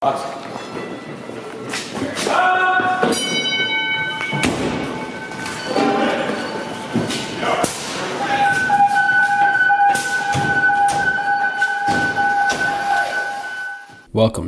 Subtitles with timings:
[0.00, 0.22] Welcome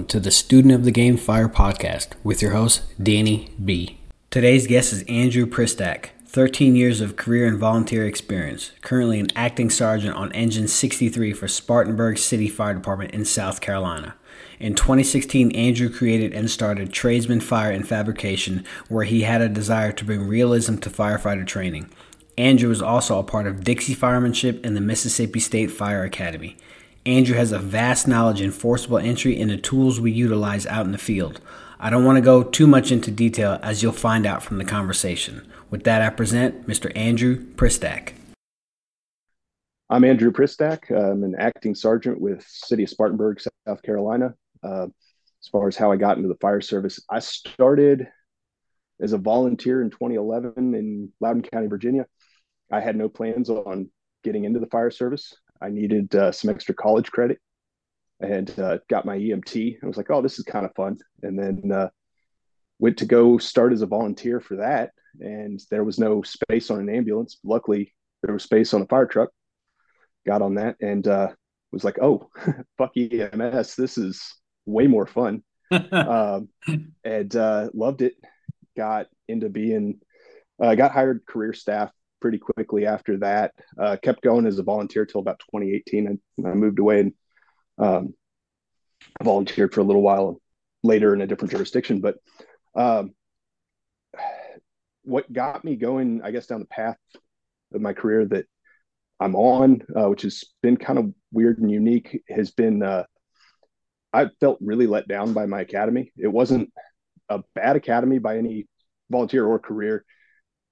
[0.07, 3.99] to the Student of the Game Fire podcast with your host, Danny B.
[4.31, 9.69] Today's guest is Andrew Pristach, 13 years of career and volunteer experience, currently an acting
[9.69, 14.15] sergeant on Engine 63 for Spartanburg City Fire Department in South Carolina.
[14.61, 19.91] In 2016, Andrew created and started Tradesman Fire and Fabrication, where he had a desire
[19.93, 21.89] to bring realism to firefighter training.
[22.37, 26.59] Andrew is also a part of Dixie Firemanship and the Mississippi State Fire Academy.
[27.07, 30.93] Andrew has a vast knowledge in forcible entry and the tools we utilize out in
[30.93, 31.41] the field.
[31.79, 34.67] I don't want to go too much into detail as you'll find out from the
[34.67, 35.51] conversation.
[35.71, 36.95] With that, I present Mr.
[36.95, 38.13] Andrew Pristach.
[39.89, 40.91] I'm Andrew Pristach.
[40.91, 44.35] I'm an acting sergeant with City of Spartanburg, South Carolina.
[44.63, 44.87] Uh,
[45.43, 48.09] as far as how I got into the fire service, I started
[49.01, 52.07] as a volunteer in 2011 in Loudoun County, Virginia.
[52.71, 53.91] I had no plans on
[54.23, 55.35] getting into the fire service.
[55.63, 57.39] I needed uh, some extra college credit
[58.21, 59.79] and uh, got my EMT.
[59.83, 60.99] I was like, oh, this is kind of fun.
[61.23, 61.89] And then uh,
[62.79, 64.91] went to go start as a volunteer for that.
[65.21, 67.39] And there was no space on an ambulance.
[67.43, 69.31] Luckily, there was space on a fire truck.
[70.27, 71.29] Got on that and uh,
[71.73, 72.29] was like, oh,
[72.79, 73.75] fuck EMS.
[73.75, 74.35] This is
[74.67, 75.43] way more fun.
[75.93, 76.49] um,
[77.05, 78.15] and uh, loved it.
[78.77, 80.01] Got into being,
[80.63, 83.53] uh, got hired career staff pretty quickly after that.
[83.79, 87.13] Uh, kept going as a volunteer till about 2018, and I moved away and
[87.79, 88.15] um,
[89.23, 90.41] volunteered for a little while
[90.83, 92.01] later in a different jurisdiction.
[92.01, 92.17] But
[92.75, 93.15] um,
[95.03, 96.99] what got me going, I guess, down the path
[97.75, 98.47] of my career that
[99.19, 103.05] I'm on, uh, which has been kind of weird and unique, has been uh,
[104.13, 106.13] I felt really let down by my academy.
[106.17, 106.73] It wasn't
[107.29, 108.67] a bad academy by any
[109.11, 110.05] volunteer or career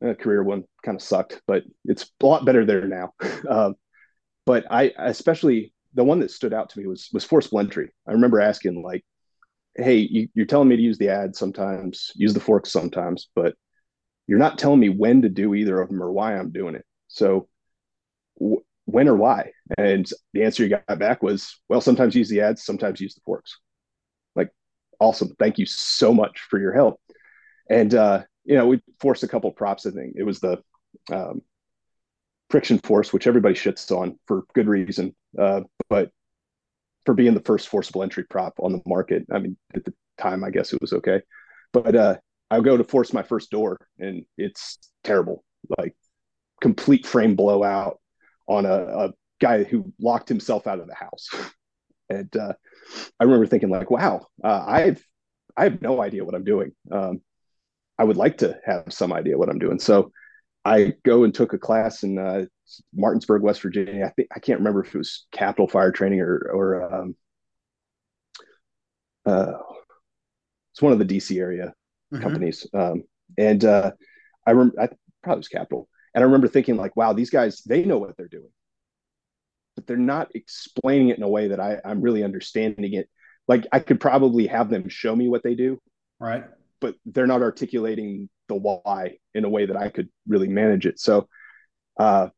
[0.05, 3.13] uh, career one kind of sucked, but it's a lot better there now.
[3.49, 3.75] um,
[4.47, 7.91] but I especially the one that stood out to me was was forcible entry.
[8.07, 9.05] I remember asking like,
[9.77, 13.55] "Hey, you, you're telling me to use the ad sometimes, use the forks sometimes, but
[14.27, 16.85] you're not telling me when to do either of them or why I'm doing it.
[17.09, 17.49] So
[18.89, 22.65] when or why?" And the answer you got back was, "Well, sometimes use the ads,
[22.65, 23.59] sometimes use the forks."
[24.35, 24.51] Like,
[24.99, 25.35] awesome!
[25.39, 27.01] Thank you so much for your help.
[27.71, 29.87] And uh, you know, we forced a couple props.
[29.87, 30.63] I think it was the
[31.13, 31.43] um,
[32.51, 35.15] friction force, which everybody shits on for good reason.
[35.39, 36.11] Uh, but
[37.05, 40.45] for being the first forcible entry prop on the market, I mean, at the time,
[40.45, 41.21] I guess it was okay.
[41.73, 42.17] But uh,
[42.51, 45.45] I'll go to force my first door, and it's terrible,
[45.77, 45.95] like
[46.61, 48.01] complete frame blowout
[48.49, 51.29] on a, a guy who locked himself out of the house.
[52.09, 52.55] and uh,
[53.21, 55.05] I remember thinking, like, wow, uh, I've
[55.57, 56.73] I have no idea what I'm doing.
[56.91, 57.21] Um,
[57.99, 59.81] I would like to have some idea what I'm doing.
[59.81, 60.13] So
[60.65, 62.45] I go and took a class in uh,
[62.95, 64.07] Martinsburg, West Virginia.
[64.07, 67.17] I think I can't remember if it was Capital Fire Training or or um,
[69.27, 69.53] uh,
[70.73, 71.75] it's one of the DC area
[72.13, 72.23] mm-hmm.
[72.23, 72.67] companies.
[72.73, 73.03] Um,
[73.37, 73.93] and uh,
[74.47, 74.89] I remember I
[75.23, 78.29] probably was Capital, and I remember thinking like, wow, these guys they know what they're
[78.29, 78.51] doing,
[79.77, 83.09] but they're not explaining it in a way that I, I'm really understanding it.
[83.47, 85.81] Like I could probably have them show me what they do,
[86.21, 86.45] right?
[86.81, 90.99] but they're not articulating the why in a way that I could really manage it.
[90.99, 91.29] So
[91.99, 92.29] uh,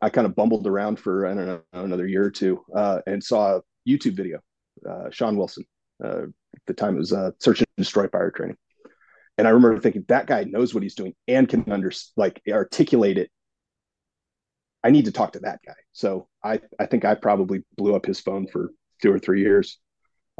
[0.00, 3.22] I kind of bumbled around for I don't know another year or two uh, and
[3.22, 4.40] saw a YouTube video.
[4.88, 5.64] Uh, Sean Wilson,
[6.04, 8.56] uh, at the time it was uh, search and destroy fire training,
[9.38, 13.18] and I remember thinking that guy knows what he's doing and can under like articulate
[13.18, 13.30] it.
[14.84, 15.74] I need to talk to that guy.
[15.92, 19.78] So I I think I probably blew up his phone for two or three years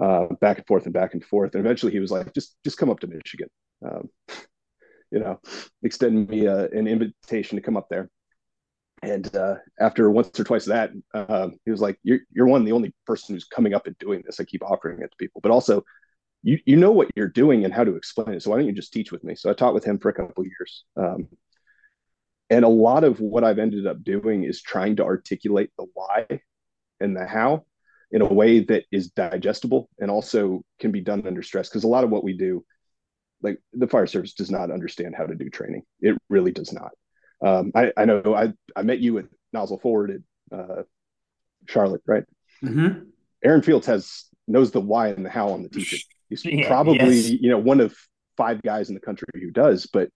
[0.01, 1.55] uh, back and forth and back and forth.
[1.55, 3.49] And eventually he was like, just, just come up to Michigan,
[3.85, 4.09] um,
[5.11, 5.41] you know,
[5.83, 8.09] extend me uh, an invitation to come up there.
[9.03, 12.73] And uh, after once or twice that, uh, he was like, you're, you're one, the
[12.73, 14.39] only person who's coming up and doing this.
[14.39, 15.83] I keep offering it to people, but also
[16.43, 18.43] you, you know what you're doing and how to explain it.
[18.43, 19.35] So why don't you just teach with me?
[19.35, 20.85] So I taught with him for a couple years.
[20.97, 21.29] Um,
[22.51, 26.27] and a lot of what I've ended up doing is trying to articulate the why
[27.01, 27.65] and the how
[28.11, 31.69] in a way that is digestible and also can be done under stress.
[31.69, 32.65] Because a lot of what we do,
[33.41, 35.83] like the fire service, does not understand how to do training.
[36.01, 36.91] It really does not.
[37.45, 40.23] Um, I, I, know I, I met you at Nozzle Forward
[40.53, 40.83] at uh,
[41.69, 42.25] Charlotte, right?
[42.63, 43.05] Mm-hmm.
[43.43, 46.01] Aaron Fields has knows the why and the how on the t-shirt.
[46.41, 47.31] He's yeah, probably yes.
[47.31, 47.95] you know one of
[48.37, 50.09] five guys in the country who does, but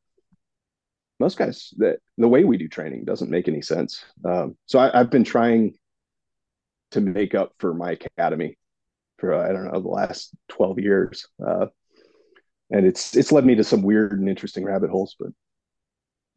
[1.19, 4.05] most guys that the way we do training doesn't make any sense.
[4.25, 5.75] Um, so I, have been trying
[6.93, 8.59] to make up for my academy
[9.19, 11.67] for I don't know the last twelve years, uh,
[12.71, 15.17] and it's it's led me to some weird and interesting rabbit holes.
[15.19, 15.31] But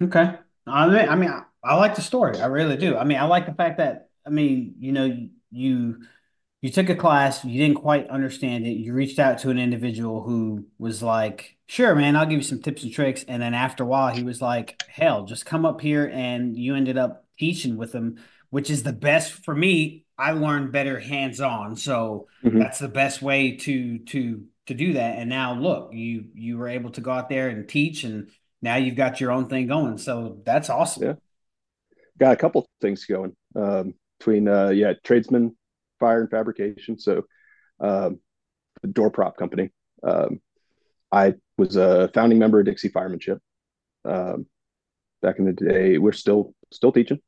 [0.02, 0.36] okay,
[0.66, 2.40] I mean, I mean, I, I like the story.
[2.40, 2.98] I really do.
[2.98, 5.98] I mean, I like the fact that I mean, you know, you
[6.62, 8.72] you took a class, you didn't quite understand it.
[8.72, 12.62] You reached out to an individual who was like, "Sure, man, I'll give you some
[12.62, 15.80] tips and tricks." And then after a while, he was like, "Hell, just come up
[15.80, 18.18] here." And you ended up teaching with him,
[18.50, 20.06] which is the best for me.
[20.18, 22.60] I learned better hands on, so mm-hmm.
[22.60, 25.18] that's the best way to to to do that.
[25.18, 28.30] And now look, you you were able to go out there and teach, and
[28.62, 29.98] now you've got your own thing going.
[29.98, 31.04] So that's awesome.
[31.04, 31.14] Yeah,
[32.18, 35.56] got a couple things going um, between uh, yeah Tradesman
[36.00, 36.98] fire and fabrication.
[37.00, 37.24] So,
[37.80, 38.20] um,
[38.92, 39.70] door prop company.
[40.04, 40.40] Um,
[41.12, 43.40] I was a founding member of Dixie Firemanship.
[44.06, 44.46] Um,
[45.22, 47.20] back in the day, we're still still teaching.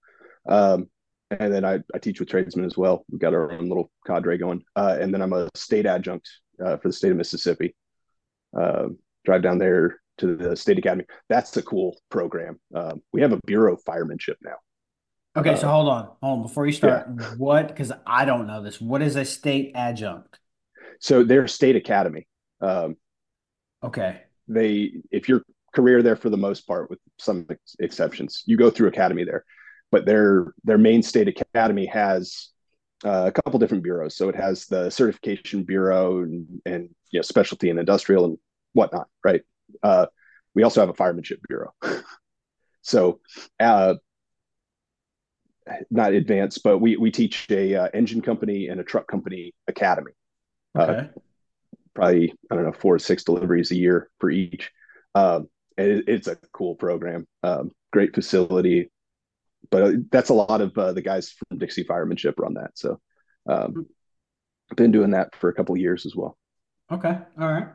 [0.47, 0.87] Um,
[1.31, 3.05] and then I, I teach with Tradesman as well.
[3.09, 4.63] We've got our own little cadre going.
[4.75, 6.29] Uh, and then I'm a state adjunct
[6.63, 7.75] uh, for the state of Mississippi.
[8.57, 8.87] Uh,
[9.23, 11.05] drive down there to the state academy.
[11.29, 12.59] That's a cool program.
[12.75, 14.55] Um, we have a bureau of firemanship now.
[15.37, 16.41] Okay, so uh, hold on, hold on.
[16.43, 17.25] Before you start, yeah.
[17.37, 17.69] what?
[17.69, 18.81] Because I don't know this.
[18.81, 20.39] What is a state adjunct?
[20.99, 22.27] So they're state academy.
[22.59, 22.97] Um,
[23.81, 24.21] okay.
[24.47, 25.43] They, if your
[25.73, 29.45] career there for the most part, with some ex- exceptions, you go through academy there,
[29.89, 32.49] but their their main state academy has
[33.05, 34.17] uh, a couple different bureaus.
[34.17, 38.37] So it has the certification bureau and, and you know specialty and industrial and
[38.73, 39.41] whatnot, right?
[39.81, 40.07] Uh,
[40.55, 41.73] we also have a firemanship bureau.
[42.81, 43.21] so
[43.59, 43.95] uh,
[45.89, 50.11] not advanced, but we we teach a uh, engine company and a truck company academy.
[50.77, 50.93] Uh, okay.
[50.99, 51.19] Uh,
[51.93, 54.71] probably I don't know four or six deliveries a year for each.
[55.13, 55.47] Um,
[55.77, 58.91] it, it's a cool program, um, great facility,
[59.69, 62.71] but that's a lot of uh, the guys from Dixie Firemanship run that.
[62.75, 62.99] So,
[63.47, 63.87] um,
[64.69, 66.37] I've been doing that for a couple of years as well.
[66.91, 67.67] Okay, all right.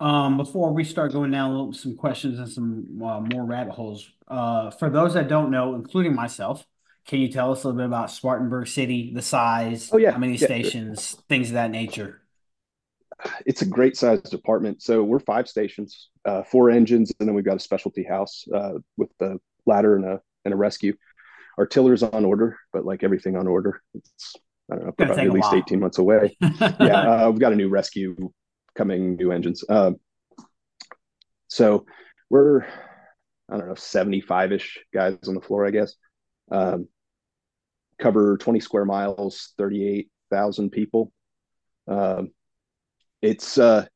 [0.00, 4.70] Um, before we start going down some questions and some uh, more rabbit holes, uh,
[4.70, 6.64] for those that don't know, including myself,
[7.06, 9.90] can you tell us a little bit about Spartanburg City, the size?
[9.92, 10.46] Oh yeah, how many yeah.
[10.46, 12.22] stations, things of that nature?
[13.44, 14.82] It's a great sized department.
[14.82, 18.74] So we're five stations, uh, four engines, and then we've got a specialty house uh,
[18.96, 20.94] with the ladder and a and a rescue.
[21.58, 24.36] Our tiller's on order, but like everything on order, it's
[24.70, 26.36] I don't know, probably at least eighteen months away.
[26.40, 28.16] yeah, uh, we've got a new rescue
[28.74, 29.64] coming, new engines.
[29.68, 29.96] Um,
[31.48, 31.86] so
[32.30, 32.62] we're
[33.50, 35.94] I don't know, seventy five ish guys on the floor, I guess
[36.50, 36.88] um,
[37.98, 41.12] cover 20 square miles, 38,000 people.
[41.86, 42.30] Um,
[43.22, 43.86] it's uh,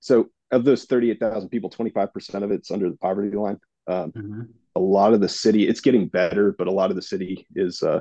[0.00, 3.58] so of those 38,000 people, 25% of it's under the poverty line.
[3.86, 4.42] Um, mm-hmm.
[4.76, 7.82] A lot of the city, it's getting better, but a lot of the city is
[7.82, 8.00] uh,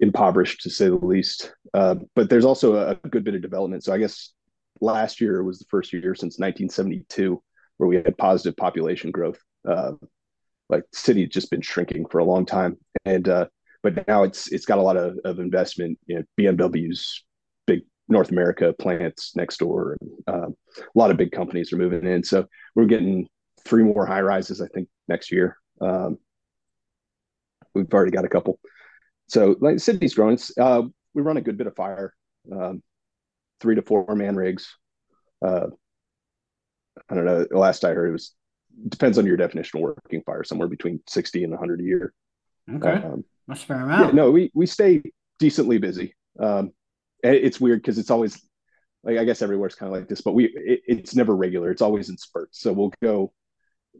[0.00, 1.54] impoverished to say the least.
[1.72, 3.84] Uh, but there's also a, a good bit of development.
[3.84, 4.32] So I guess
[4.80, 7.42] last year was the first year since 1972
[7.76, 9.38] where we had positive population growth.
[9.68, 9.92] Uh,
[10.68, 12.76] like city has just been shrinking for a long time.
[13.04, 13.46] And uh
[13.82, 17.24] but now it's it's got a lot of, of investment you know bmw's
[17.66, 19.96] big north america plants next door
[20.26, 22.24] um, a lot of big companies are moving in.
[22.24, 23.28] So we're getting
[23.64, 25.56] three more high rises i think next year.
[25.80, 26.18] Um,
[27.74, 28.58] we've already got a couple.
[29.28, 30.38] So like city's growing.
[30.58, 30.82] Uh,
[31.14, 32.12] we run a good bit of fire
[32.52, 32.82] um,
[33.60, 34.76] three to four man rigs.
[35.44, 35.66] Uh,
[37.08, 37.46] i don't know.
[37.50, 38.34] Last i heard it was
[38.88, 42.14] depends on your definition of working fire, somewhere between 60 and 100 a year.
[42.72, 42.92] Okay.
[42.92, 44.06] Um, That's fair amount.
[44.06, 45.02] Yeah, no, we, we stay
[45.38, 46.14] decently busy.
[46.38, 46.72] Um,
[47.22, 48.40] it's weird because it's always
[49.02, 51.70] like, I guess everywhere's kind of like this, but we, it, it's never regular.
[51.70, 52.60] It's always in spurts.
[52.60, 53.32] So we'll go,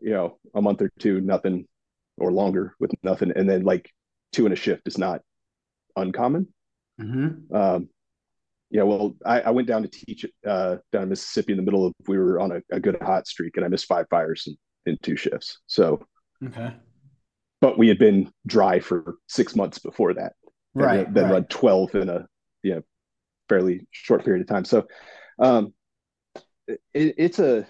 [0.01, 1.67] you know, a month or two, nothing
[2.19, 3.33] or longer with nothing.
[3.35, 3.91] And then like
[4.33, 5.23] two in a shift is not
[5.97, 6.49] uncommon.
[7.01, 7.55] Mm-hmm.
[7.55, 7.89] Um,
[8.71, 11.87] yeah, well, I, I, went down to teach uh, down in Mississippi in the middle
[11.87, 14.57] of we were on a, a good hot streak, and I missed five fires and
[14.87, 15.59] in two shifts.
[15.67, 16.07] So,
[16.45, 16.75] okay.
[17.61, 20.35] But we had been dry for six months before that.
[20.75, 21.13] Right.
[21.13, 21.33] Then right.
[21.33, 22.27] run 12 in a,
[22.63, 22.83] you know,
[23.49, 24.65] fairly short period of time.
[24.65, 24.87] So,
[25.39, 25.73] um,
[26.69, 27.67] it, it's a,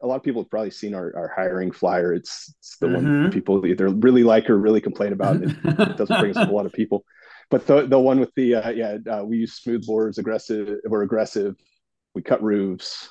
[0.00, 2.14] a lot of people have probably seen our, our hiring flyer.
[2.14, 3.22] It's, it's the mm-hmm.
[3.22, 5.42] one people either really like or really complain about.
[5.42, 7.04] It, it doesn't bring us a lot of people.
[7.50, 11.02] But the, the one with the, uh, yeah, uh, we use smooth bores, aggressive, we're
[11.02, 11.56] aggressive.
[12.14, 13.08] We cut roofs.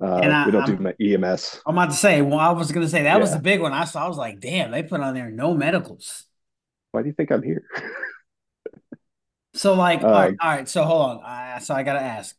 [0.00, 1.62] Uh, I, we don't I'm, do EMS.
[1.66, 2.20] I'm about to say.
[2.20, 3.20] Well, I was going to say that yeah.
[3.20, 3.72] was the big one.
[3.72, 4.04] I saw.
[4.04, 6.24] I was like, damn, they put on there no medicals.
[6.90, 7.64] Why do you think I'm here?
[9.54, 10.68] so, like, all right, um, all right.
[10.68, 11.20] So, hold on.
[11.24, 12.34] I, so, I got to ask.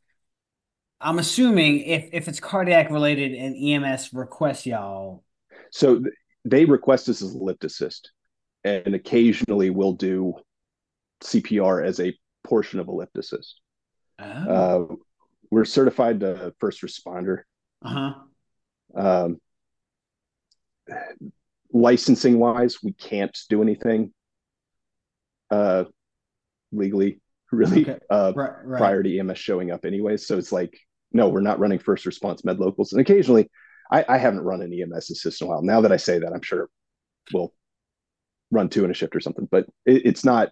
[1.00, 5.24] I'm assuming if if it's cardiac related and EMS requests y'all.
[5.71, 6.13] So th-
[6.45, 8.12] they request us as a lift assist,
[8.63, 10.35] and occasionally we'll do
[11.24, 13.59] CPR as a portion of a lift assist.
[14.19, 14.25] Oh.
[14.25, 14.95] Uh,
[15.55, 17.43] we're certified to first responder.
[17.81, 18.13] Uh huh.
[18.93, 19.38] Um,
[21.71, 24.12] licensing wise, we can't do anything
[25.50, 25.85] uh,
[26.74, 27.21] legally,
[27.53, 28.00] really, okay.
[28.09, 28.77] uh, right, right.
[28.79, 30.17] prior to EMS showing up, anyway.
[30.17, 30.77] So it's like,
[31.13, 32.91] no, we're not running first response med locals.
[32.91, 33.50] And occasionally,
[33.89, 35.62] I, I haven't run an EMS assist in a while.
[35.62, 36.67] Now that I say that, I'm sure
[37.31, 37.53] we'll
[38.51, 39.47] run two in a shift or something.
[39.50, 40.50] But it, it's not,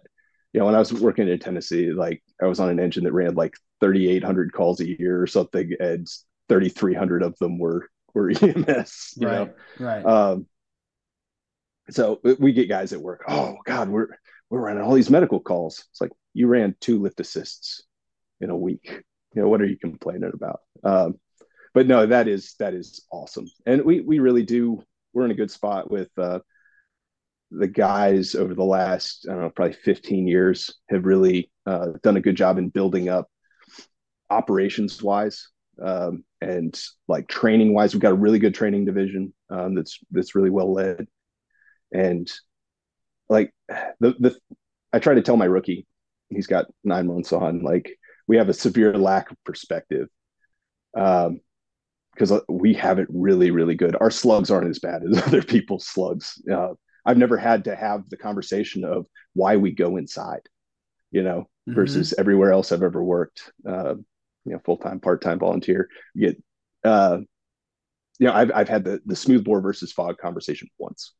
[0.54, 3.12] you know, when I was working in Tennessee, like I was on an engine that
[3.12, 6.06] ran like 3,800 calls a year or something, and
[6.48, 9.14] 3,300 of them were were EMS.
[9.16, 9.54] You right, know?
[9.80, 10.06] right.
[10.06, 10.46] Um,
[11.90, 13.24] so we get guys at work.
[13.26, 14.06] Oh God, we're
[14.48, 15.84] we're running all these medical calls.
[15.90, 17.82] It's like you ran two lift assists
[18.40, 19.02] in a week.
[19.34, 20.60] You know what are you complaining about?
[20.84, 21.18] Um,
[21.74, 24.84] but no, that is that is awesome, and we we really do.
[25.12, 26.38] We're in a good spot with uh,
[27.58, 32.16] the guys over the last I don't know probably 15 years have really uh, done
[32.16, 33.28] a good job in building up
[34.30, 35.48] operations wise
[35.82, 37.94] um, and like training wise.
[37.94, 41.06] We've got a really good training division um, that's that's really well led
[41.92, 42.30] and
[43.28, 44.36] like the the
[44.92, 45.86] I try to tell my rookie,
[46.28, 50.08] he's got nine months on, like we have a severe lack of perspective.
[50.96, 51.40] Um,
[52.12, 53.96] because we have it really, really good.
[54.00, 56.40] Our slugs aren't as bad as other people's slugs.
[56.48, 60.42] Uh, I've never had to have the conversation of why we go inside,
[61.10, 61.74] you know, mm-hmm.
[61.74, 63.52] versus everywhere else I've ever worked.
[63.66, 63.94] Uh,
[64.44, 65.88] you know, full time, part time volunteer.
[66.14, 66.42] You get,
[66.84, 67.18] uh,
[68.18, 71.12] you know, I've I've had the the smoothbore versus fog conversation once.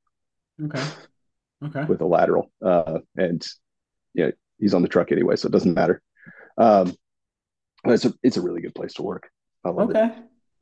[0.62, 0.84] Okay.
[1.64, 1.84] Okay.
[1.84, 2.50] With a lateral.
[2.64, 3.44] Uh, and
[4.12, 6.02] yeah, he's on the truck anyway, so it doesn't matter.
[6.58, 6.94] Um,
[7.84, 9.30] it's a it's a really good place to work.
[9.64, 10.06] okay.
[10.06, 10.12] It.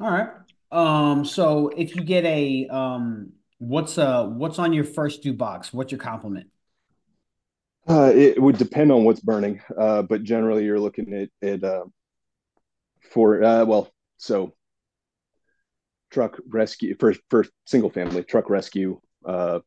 [0.00, 0.28] All right.
[0.70, 5.72] Um, so if you get a um what's uh what's on your first due box?
[5.72, 6.48] What's your compliment?
[7.88, 11.84] Uh, it would depend on what's burning, uh, but generally you're looking at it uh,
[13.10, 14.54] for uh, well, so
[16.10, 19.60] truck rescue for for single family truck rescue, uh,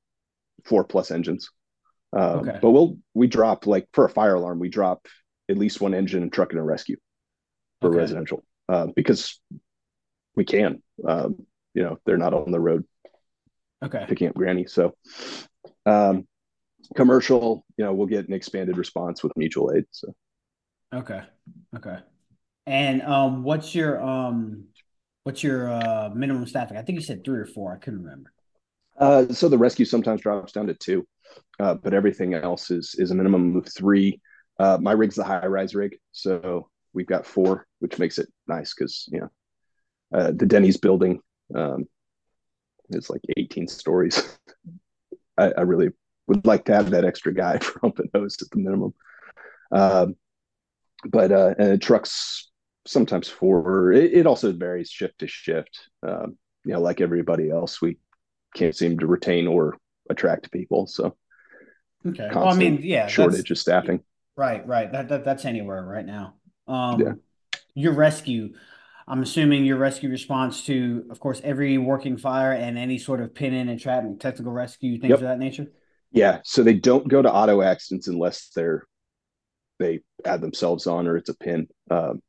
[0.63, 1.49] four plus engines.
[2.13, 2.59] Um, okay.
[2.61, 5.07] But we'll we drop like for a fire alarm, we drop
[5.49, 6.97] at least one engine and truck and a rescue
[7.81, 7.97] for okay.
[7.97, 9.39] residential uh, because
[10.35, 10.81] we can.
[11.05, 12.85] Um, you know, they're not on the road.
[13.83, 14.05] Okay.
[14.07, 14.65] Picking up granny.
[14.65, 14.95] So,
[15.85, 16.27] um,
[16.95, 19.85] commercial, you know, we'll get an expanded response with mutual aid.
[19.91, 20.13] So.
[20.93, 21.21] Okay.
[21.75, 21.97] Okay.
[22.67, 24.65] And um, what's your um,
[25.23, 26.77] what's your uh minimum staffing?
[26.77, 27.73] I think you said three or four.
[27.73, 28.31] I couldn't remember.
[28.97, 31.05] Uh, so the rescue sometimes drops down to two,
[31.59, 34.19] uh, but everything else is is a minimum of three.
[34.57, 38.73] Uh, my rig's the high rise rig, so we've got four, which makes it nice
[38.73, 39.29] because you know
[40.17, 41.19] uh, the Denny's building
[41.53, 41.85] um,
[42.89, 44.37] is like 18 stories.
[45.37, 45.89] I, I, really
[46.27, 48.93] would like to have that extra guy for hump and hose at the minimum.
[49.71, 50.15] Um,
[51.05, 52.49] but uh, trucks
[52.87, 53.91] sometimes four.
[53.91, 55.89] It, it, also varies shift to shift.
[56.07, 57.97] Um, you know, like everybody else, we
[58.55, 59.77] can't seem to retain or
[60.09, 60.87] attract people.
[60.87, 61.15] So,
[62.07, 62.29] okay.
[62.33, 64.01] Well, I mean, yeah, shortage of staffing.
[64.35, 64.91] Right, right.
[64.91, 66.35] That, that that's anywhere right now.
[66.67, 67.13] Um, yeah.
[67.73, 68.53] Your rescue.
[69.07, 73.35] I'm assuming your rescue response to, of course, every working fire and any sort of
[73.35, 75.19] pin in and trap and technical rescue things yep.
[75.19, 75.67] of that nature.
[76.11, 76.39] Yeah.
[76.43, 78.87] So they don't go to auto accidents unless they're
[79.77, 81.67] they add themselves on or it's a pin.
[81.91, 82.21] Um,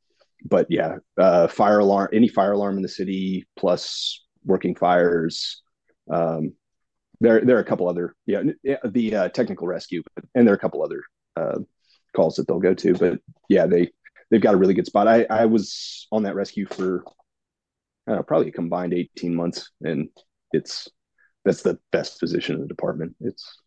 [0.43, 5.61] but yeah, uh, fire alarm, any fire alarm in the city plus working fires,
[6.11, 6.53] um,
[7.19, 8.43] there, there are a couple other, yeah,
[8.85, 10.03] the uh, technical rescue,
[10.35, 11.01] and there are a couple other
[11.35, 11.59] uh,
[12.15, 12.93] calls that they'll go to.
[12.93, 13.19] But
[13.49, 13.89] yeah, they
[14.29, 15.07] they've got a really good spot.
[15.07, 17.03] I I was on that rescue for
[18.07, 20.09] I don't know, probably a combined eighteen months, and
[20.51, 20.87] it's
[21.45, 23.15] that's the best position in the department.
[23.19, 23.61] It's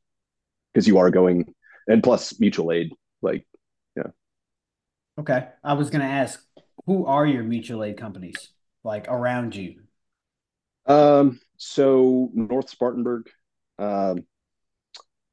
[0.72, 1.54] because you are going,
[1.86, 3.46] and plus mutual aid, like
[3.96, 4.10] yeah.
[5.18, 6.42] Okay, I was gonna ask,
[6.86, 8.50] who are your mutual aid companies
[8.84, 9.80] like around you?
[10.86, 13.28] Um, so North Spartanburg,
[13.78, 14.24] um,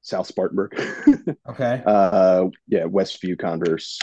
[0.08, 0.74] South Spartanburg.
[1.50, 1.84] okay.
[1.86, 4.00] Uh, yeah, Westview, Converse.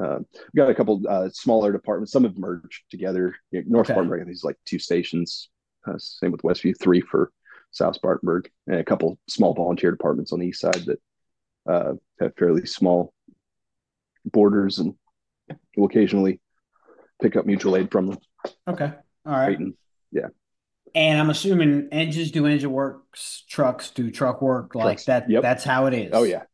[0.00, 2.12] Uh, we've got a couple uh, smaller departments.
[2.12, 3.34] Some have merged together.
[3.50, 3.94] North okay.
[3.94, 5.48] Spartanburg, has like two stations.
[5.84, 7.32] Uh, same with Westview, three for
[7.72, 11.00] South Spartanburg, and a couple small volunteer departments on the east side that
[11.68, 13.12] uh, have fairly small
[14.24, 14.94] borders, and
[15.76, 16.40] will occasionally
[17.20, 18.18] pick up mutual aid from them.
[18.68, 18.92] Okay.
[19.26, 19.58] All right.
[20.12, 20.28] yeah.
[20.94, 23.02] And I'm assuming engines do engine work,
[23.48, 25.04] trucks do truck work, like trucks.
[25.06, 25.30] that.
[25.30, 25.42] Yep.
[25.42, 26.10] That's how it is.
[26.12, 26.44] Oh yeah,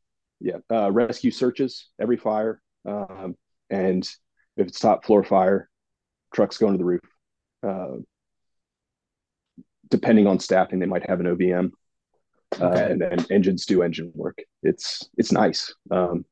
[0.41, 0.59] yeah.
[0.71, 3.37] Uh, rescue searches every fire, um,
[3.71, 4.05] and
[4.57, 5.69] if it's top floor fire,
[6.35, 7.01] trucks going to the roof.
[7.63, 7.97] Uh,
[9.91, 11.71] depending on staffing, they might have an OVM,
[12.61, 14.39] uh, and then engines do engine work.
[14.63, 15.75] It's it's nice.
[15.91, 16.25] Um,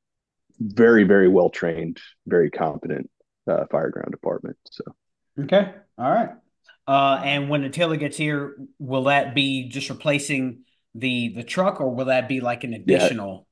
[0.60, 3.10] very very well trained, very competent
[3.46, 4.56] uh, fire ground department.
[4.70, 4.84] So,
[5.40, 6.30] okay, all right.
[6.86, 11.80] Uh, and when a tiller gets here, will that be just replacing the the truck,
[11.80, 13.46] or will that be like an additional?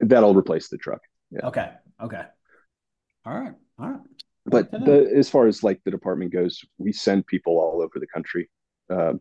[0.00, 1.00] Yeah, that'll replace the truck.
[1.30, 1.46] Yeah.
[1.46, 1.70] Okay.
[2.02, 2.22] Okay.
[3.24, 3.54] All right.
[3.78, 4.00] All right.
[4.44, 8.06] But the, as far as like the department goes, we send people all over the
[8.06, 8.48] country.
[8.88, 9.20] Um,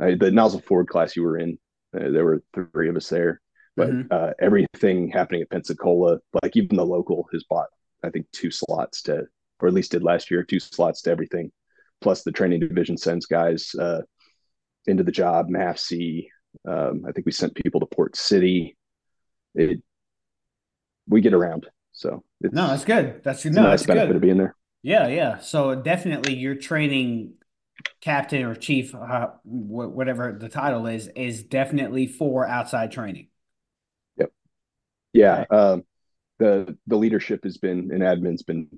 [0.00, 1.58] I, the nozzle forward class you were in,
[1.94, 3.40] uh, there were three of us there.
[3.76, 4.08] But mm-hmm.
[4.10, 7.68] uh, everything happening at Pensacola, like even the local, has bought
[8.02, 9.26] I think two slots to,
[9.60, 11.52] or at least did last year, two slots to everything.
[12.02, 14.00] Plus the training division sends guys uh,
[14.86, 16.26] into the job, MAFC.
[16.68, 18.76] Um, I think we sent people to Port City.
[19.54, 19.80] It,
[21.08, 21.68] we get around.
[21.92, 23.22] So no, that's good.
[23.22, 24.16] That's no, nice that's benefit good.
[24.16, 24.56] of being there.
[24.82, 25.38] Yeah, yeah.
[25.38, 27.34] So definitely, your training
[28.00, 33.28] captain or chief, uh, whatever the title is, is definitely for outside training.
[34.16, 34.30] Yep.
[35.12, 35.44] Yeah.
[35.50, 35.56] Okay.
[35.56, 35.84] Um,
[36.38, 38.68] the the leadership has been and admin's been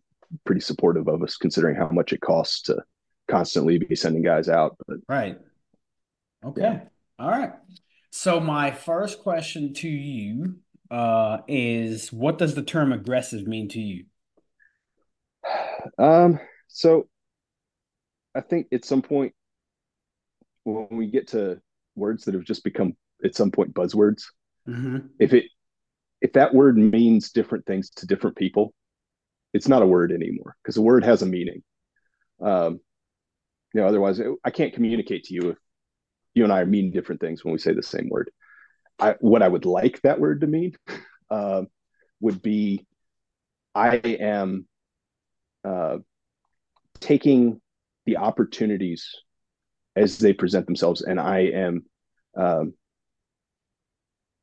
[0.44, 2.82] pretty supportive of us, considering how much it costs to
[3.28, 4.76] constantly be sending guys out.
[4.86, 5.38] But right.
[6.44, 6.60] Okay.
[6.60, 6.80] Yeah.
[7.18, 7.52] All right.
[8.10, 10.56] So my first question to you
[10.90, 14.04] uh, is what does the term aggressive mean to you?
[15.98, 16.38] Um,
[16.68, 17.08] so
[18.34, 19.34] I think at some point
[20.64, 21.60] when we get to
[21.94, 24.24] words that have just become at some point buzzwords,
[24.68, 24.98] mm-hmm.
[25.18, 25.46] if it
[26.20, 28.72] if that word means different things to different people,
[29.52, 31.62] it's not a word anymore because a word has a meaning.
[32.40, 32.80] Um,
[33.74, 35.58] you know, otherwise I can't communicate to you if
[36.32, 38.30] you and I mean different things when we say the same word.
[38.98, 40.74] I, what I would like that word to mean
[41.30, 41.62] uh,
[42.20, 42.86] would be
[43.74, 44.66] I am
[45.64, 45.98] uh,
[47.00, 47.60] taking
[48.06, 49.10] the opportunities
[49.96, 51.84] as they present themselves, and I am
[52.36, 52.74] um,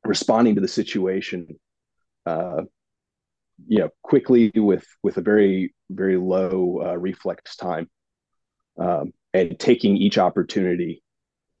[0.04, 1.58] responding to the situation,
[2.26, 2.62] uh,
[3.66, 7.88] you know, quickly with with a very very low uh, reflex time,
[8.78, 11.02] um, and taking each opportunity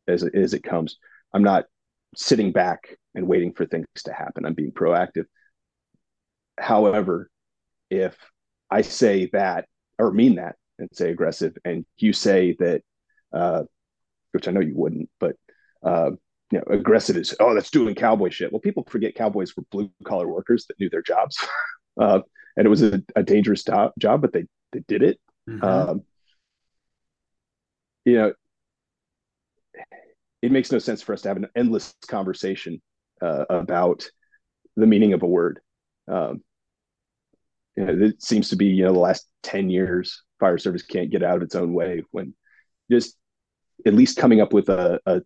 [0.06, 0.98] as as it comes.
[1.32, 1.64] I'm not
[2.14, 4.44] sitting back and waiting for things to happen.
[4.44, 5.24] I'm being proactive.
[6.58, 7.30] However,
[7.90, 8.16] if
[8.70, 9.66] I say that
[9.98, 12.82] or mean that and say aggressive, and you say that,
[13.32, 13.62] uh,
[14.32, 15.36] which I know you wouldn't, but
[15.82, 16.10] uh,
[16.50, 18.52] you know, aggressive is oh, that's doing cowboy shit.
[18.52, 21.38] Well, people forget cowboys were blue collar workers that knew their jobs,
[22.00, 22.20] uh,
[22.56, 25.18] and it was a, a dangerous job, but they they did it.
[25.48, 25.64] Mm-hmm.
[25.64, 26.02] Um,
[28.04, 28.32] you know,
[30.42, 32.82] it makes no sense for us to have an endless conversation
[33.20, 34.04] uh, about
[34.76, 35.60] the meaning of a word.
[36.08, 36.42] Um,
[37.76, 41.10] you know, it seems to be you know the last ten years, fire service can't
[41.10, 42.34] get out of its own way when
[42.90, 43.16] just
[43.86, 45.22] at least coming up with a, a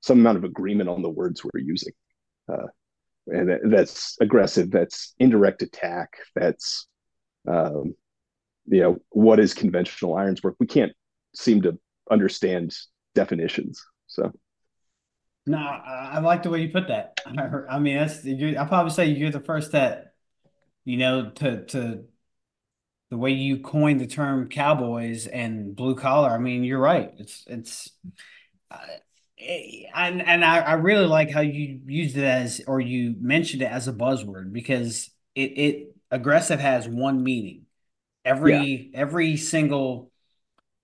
[0.00, 1.92] some amount of agreement on the words we're using.
[2.50, 2.66] Uh,
[3.26, 4.70] and that, that's aggressive.
[4.70, 6.14] That's indirect attack.
[6.34, 6.86] That's
[7.48, 7.94] um,
[8.66, 10.56] you know what is conventional irons work.
[10.58, 10.92] We can't
[11.34, 11.78] seem to
[12.10, 12.76] understand
[13.14, 13.84] definitions.
[14.06, 14.32] So,
[15.46, 17.20] no, I, I like the way you put that.
[17.26, 20.14] I, I mean, that's I probably say you're the first that
[20.84, 22.04] you know to to
[23.10, 26.30] the way you coined the term cowboys and blue collar.
[26.30, 27.12] I mean, you're right.
[27.18, 27.90] It's it's.
[28.70, 28.78] Uh,
[29.94, 33.70] and and I, I really like how you used it as or you mentioned it
[33.72, 37.64] as a buzzword because it it aggressive has one meaning
[38.24, 39.00] every yeah.
[39.00, 40.09] every single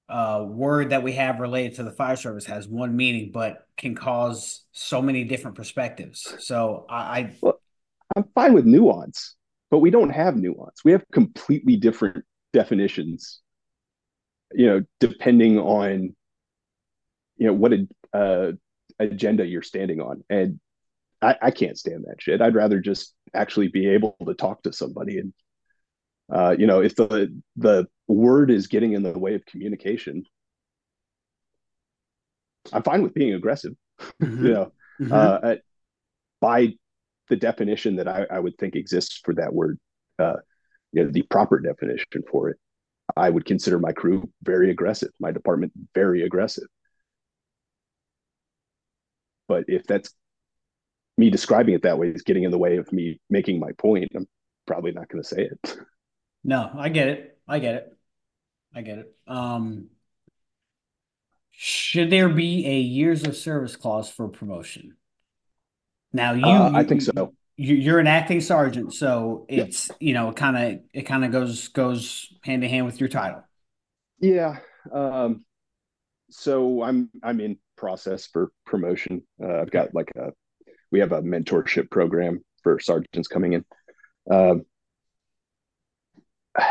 [0.08, 3.94] uh, word that we have related to the fire service has one meaning, but can
[3.94, 6.34] cause so many different perspectives.
[6.40, 7.60] So I, I well,
[8.14, 9.34] I'm fine with nuance,
[9.70, 10.82] but we don't have nuance.
[10.84, 13.40] We have completely different definitions.
[14.52, 16.14] You know, depending on
[17.36, 18.52] you know what a, uh,
[19.00, 20.60] agenda you're standing on, and
[21.20, 22.40] I, I can't stand that shit.
[22.40, 25.32] I'd rather just actually be able to talk to somebody and
[26.32, 30.24] uh, you know, if the the word is getting in the way of communication,
[32.72, 33.72] I'm fine with being aggressive.
[34.22, 34.46] Mm-hmm.
[34.46, 35.10] you know, mm-hmm.
[35.10, 35.54] uh,
[36.42, 36.74] by
[37.30, 39.78] the definition that I, I, would think exists for that word,
[40.18, 40.34] uh,
[40.92, 42.58] you know, the proper definition for it,
[43.16, 46.66] I would consider my crew very aggressive, my department very aggressive.
[49.48, 50.12] But if that's
[51.16, 54.10] me describing it that way is getting in the way of me making my point,
[54.14, 54.28] I'm
[54.66, 55.76] probably not going to say it.
[56.46, 57.38] No, I get it.
[57.48, 57.96] I get it.
[58.72, 59.12] I get it.
[59.26, 59.88] Um,
[61.50, 64.96] should there be a years of service clause for promotion?
[66.12, 67.34] Now you, uh, I think so.
[67.56, 71.66] You, are an acting sergeant, so it's you know kind of it kind of goes
[71.68, 73.42] goes hand in hand with your title.
[74.20, 74.58] Yeah.
[74.92, 75.44] Um,
[76.30, 79.22] so I'm I'm in process for promotion.
[79.42, 80.32] Uh, I've got like a
[80.92, 83.64] we have a mentorship program for sergeants coming in.
[84.30, 84.64] Um,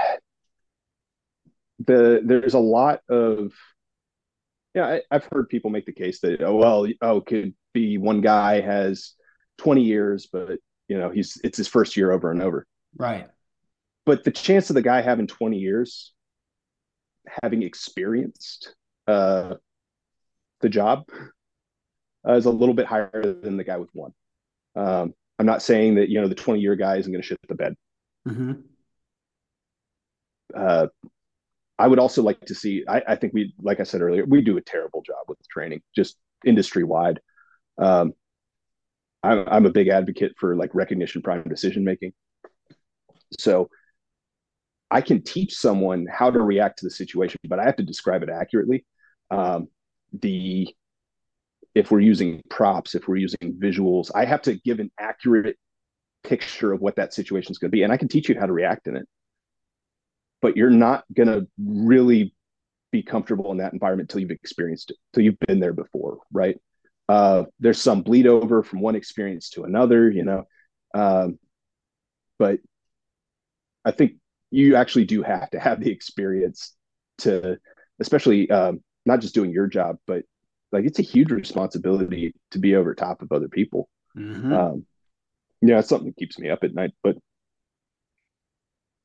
[1.86, 3.52] the there's a lot of
[4.74, 8.22] yeah I, have heard people make the case that oh well oh could be one
[8.22, 9.14] guy has
[9.58, 12.66] 20 years but you know he's it's his first year over and over.
[12.98, 13.28] Right.
[14.06, 16.14] But the chance of the guy having 20 years
[17.42, 18.76] having experienced
[19.08, 19.56] uh
[20.62, 21.10] the job
[22.28, 24.12] uh, is a little bit higher than the guy with one.
[24.76, 27.40] Um i'm not saying that you know the 20 year guy isn't going to shit
[27.48, 27.76] the bed.
[28.28, 28.54] Mm-hmm.
[30.56, 30.88] Uh
[31.78, 32.84] I would also like to see.
[32.88, 35.82] I, I, think we, like I said earlier, we do a terrible job with training,
[35.96, 36.16] just
[36.46, 37.20] industry wide.
[37.78, 38.14] Um,
[39.24, 42.14] I'm, I'm a big advocate for like recognition prime decision making.
[43.40, 43.70] So
[44.90, 48.24] I can teach someone how to react to the situation, but I have to describe
[48.24, 48.86] it accurately.
[49.32, 49.68] Um,
[50.14, 50.74] the
[51.74, 55.58] if we're using props, if we're using visuals, I have to give an accurate
[56.24, 58.46] picture of what that situation is going to be, and I can teach you how
[58.46, 59.06] to react in it
[60.42, 62.34] but you're not going to really
[62.92, 66.58] be comfortable in that environment until you've experienced it, till you've been there before, right?
[67.08, 70.44] Uh, there's some bleed over from one experience to another, you know.
[70.94, 71.38] Um,
[72.40, 72.60] but
[73.84, 74.14] I think
[74.50, 76.74] you actually do have to have the experience
[77.20, 77.58] to,
[78.00, 80.24] especially um, not just doing your job, but
[80.72, 83.90] like it's a huge responsibility to be over top of other people.
[84.18, 84.54] Mm-hmm.
[84.54, 84.86] Um,
[85.62, 86.92] yeah, it's something that keeps me up at night.
[87.04, 87.18] But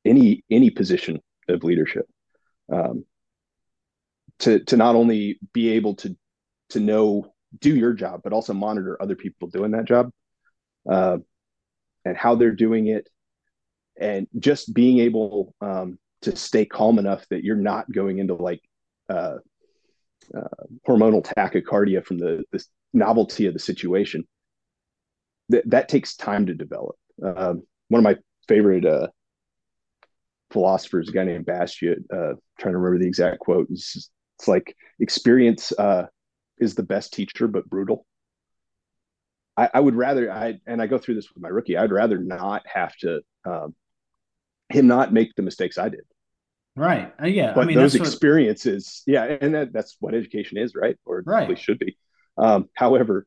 [0.05, 2.05] any any position of leadership
[2.71, 3.05] um,
[4.39, 6.15] to to not only be able to
[6.69, 10.09] to know do your job but also monitor other people doing that job
[10.89, 11.17] uh,
[12.05, 13.09] and how they're doing it
[13.99, 18.61] and just being able um, to stay calm enough that you're not going into like
[19.09, 19.35] uh,
[20.35, 24.23] uh, hormonal tachycardia from the, the novelty of the situation
[25.49, 26.95] that that takes time to develop.
[27.23, 28.85] Um, one of my favorite
[30.51, 33.67] philosophers, a guy named Bastiat, uh, trying to remember the exact quote.
[33.69, 36.05] It's, just, it's like experience uh,
[36.57, 38.05] is the best teacher, but brutal.
[39.57, 41.77] I, I, would rather I and I go through this with my rookie.
[41.77, 43.75] I'd rather not have to um,
[44.69, 46.01] him not make the mistakes I did.
[46.75, 47.13] Right.
[47.21, 47.53] Uh, yeah.
[47.53, 49.13] But I mean, those experiences, what...
[49.13, 50.97] yeah, and that, that's what education is, right?
[51.05, 51.43] Or right.
[51.43, 51.97] at least should be.
[52.37, 53.25] Um, however,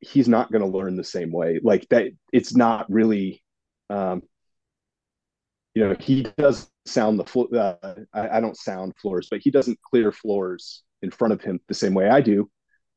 [0.00, 1.58] he's not going to learn the same way.
[1.62, 3.42] Like that, it's not really
[3.88, 4.22] um,
[5.74, 7.74] you know he does sound the floor uh,
[8.12, 11.74] I, I, don't sound floors but he doesn't clear floors in front of him the
[11.74, 12.50] same way i do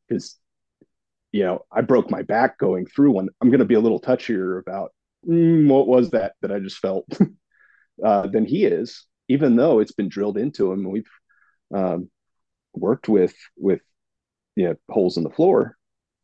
[0.07, 0.37] because
[1.31, 3.29] you know i broke my back going through one.
[3.41, 4.91] I'm going to be a little touchier about
[5.27, 7.05] mm, what was that that i just felt?
[8.03, 11.07] Uh, than he is even though it's been drilled into him we've
[11.73, 12.09] um,
[12.73, 13.81] worked with with
[14.55, 15.77] you know holes in the floor.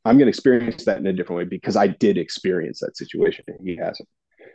[0.03, 3.45] I'm going to experience that in a different way because i did experience that situation
[3.47, 4.09] and he hasn't.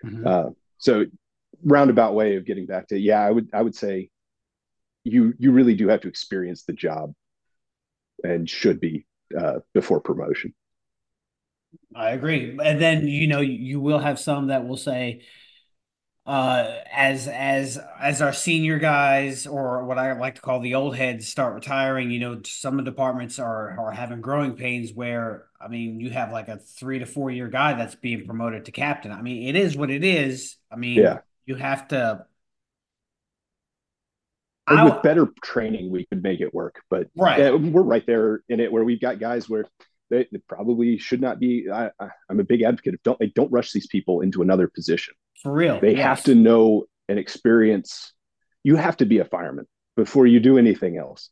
[0.04, 0.26] Mm-hmm.
[0.26, 1.04] uh, so
[1.64, 4.10] roundabout way of getting back to yeah i would i would say
[5.04, 7.12] you you really do have to experience the job
[8.24, 9.06] and should be
[9.38, 10.54] uh, before promotion
[11.94, 15.20] i agree and then you know you will have some that will say
[16.26, 20.96] uh, as as as our senior guys or what I like to call the old
[20.96, 25.46] heads start retiring, you know, some of the departments are are having growing pains where
[25.60, 28.72] I mean, you have like a three to four year guy that's being promoted to
[28.72, 29.12] captain.
[29.12, 30.56] I mean, it is what it is.
[30.70, 32.26] I mean, yeah you have to
[34.68, 37.38] with better training we could make it work but right.
[37.38, 39.64] yeah, we're right there in it where we've got guys where
[40.10, 41.90] they, they probably should not be I,
[42.30, 45.14] am a big advocate of don't don't rush these people into another position.
[45.42, 46.02] For real they yes.
[46.02, 48.12] have to know and experience
[48.62, 51.30] you have to be a fireman before you do anything else.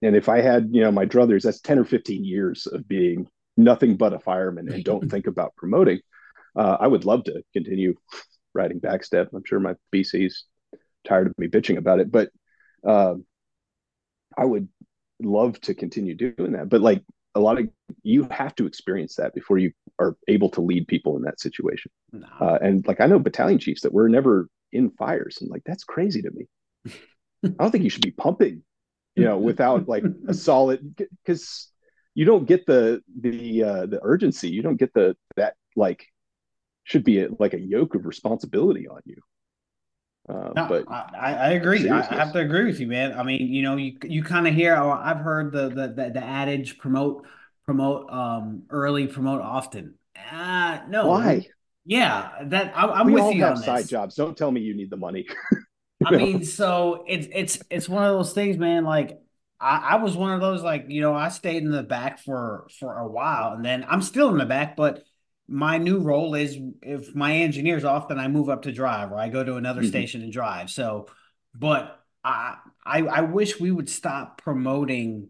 [0.00, 3.28] And if i had you know my druthers that's 10 or 15 years of being
[3.56, 6.00] nothing but a fireman and don't think about promoting
[6.56, 7.94] uh, i would love to continue
[8.54, 9.28] riding backstep.
[9.34, 10.44] I'm sure my BC's
[11.06, 12.30] tired of me bitching about it, but
[12.86, 13.14] uh,
[14.36, 14.68] I would
[15.20, 16.68] love to continue doing that.
[16.68, 17.02] But like
[17.34, 17.68] a lot of
[18.02, 21.90] you have to experience that before you are able to lead people in that situation.
[22.12, 22.26] No.
[22.40, 25.84] Uh, and like I know battalion chiefs that were never in fires, and like that's
[25.84, 26.46] crazy to me.
[27.44, 28.62] I don't think you should be pumping,
[29.16, 31.70] you know, without like a solid because
[32.14, 34.50] you don't get the the uh, the urgency.
[34.50, 36.06] You don't get the that like
[36.84, 39.16] should be a, like a yoke of responsibility on you.
[40.28, 41.88] Uh, no, but I, I agree.
[41.90, 43.18] I have to agree with you, man.
[43.18, 44.76] I mean, you know, you you kind of hear.
[44.76, 47.26] Oh, I've heard the, the the the adage promote
[47.64, 49.94] promote um early, promote often.
[50.30, 51.08] Uh no.
[51.08, 51.46] Why?
[51.84, 54.14] Yeah, that I, am with you have on side jobs.
[54.14, 55.26] Don't tell me you need the money.
[56.06, 58.84] I mean, so it's it's it's one of those things, man.
[58.84, 59.18] Like
[59.60, 62.68] I, I was one of those, like you know, I stayed in the back for
[62.78, 65.02] for a while, and then I'm still in the back, but
[65.52, 69.18] my new role is if my engineer's off, then I move up to drive or
[69.18, 69.90] I go to another mm-hmm.
[69.90, 70.70] station and drive.
[70.70, 71.08] So
[71.54, 75.28] but I, I I wish we would stop promoting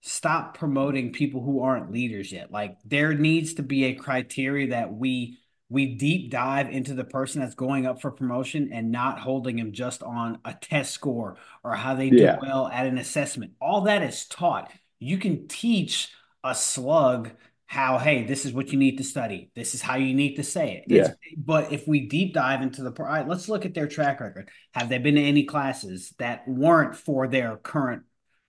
[0.00, 2.50] stop promoting people who aren't leaders yet.
[2.50, 7.40] Like there needs to be a criteria that we we deep dive into the person
[7.40, 11.74] that's going up for promotion and not holding him just on a test score or
[11.74, 13.52] how they do well at an assessment.
[13.60, 14.72] All that is taught.
[14.98, 16.10] You can teach
[16.42, 17.30] a slug
[17.68, 19.50] how hey this is what you need to study.
[19.54, 20.84] This is how you need to say it.
[20.86, 21.12] Yeah.
[21.36, 24.48] but if we deep dive into the all right let's look at their track record.
[24.72, 28.04] Have they been to any classes that weren't for their current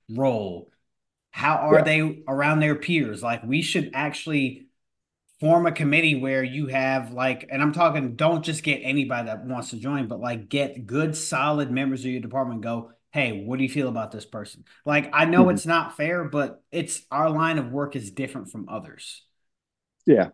[0.09, 0.71] role?
[1.31, 1.83] How are yeah.
[1.83, 3.21] they around their peers?
[3.21, 4.69] Like we should actually
[5.41, 9.45] form a committee where you have like and i'm talking don't just get anybody that
[9.45, 13.57] wants to join but like get good solid members of your department go hey, what
[13.57, 14.63] do you feel about this person?
[14.85, 15.51] Like, I know mm-hmm.
[15.51, 19.23] it's not fair, but it's our line of work is different from others.
[20.05, 20.29] Yeah.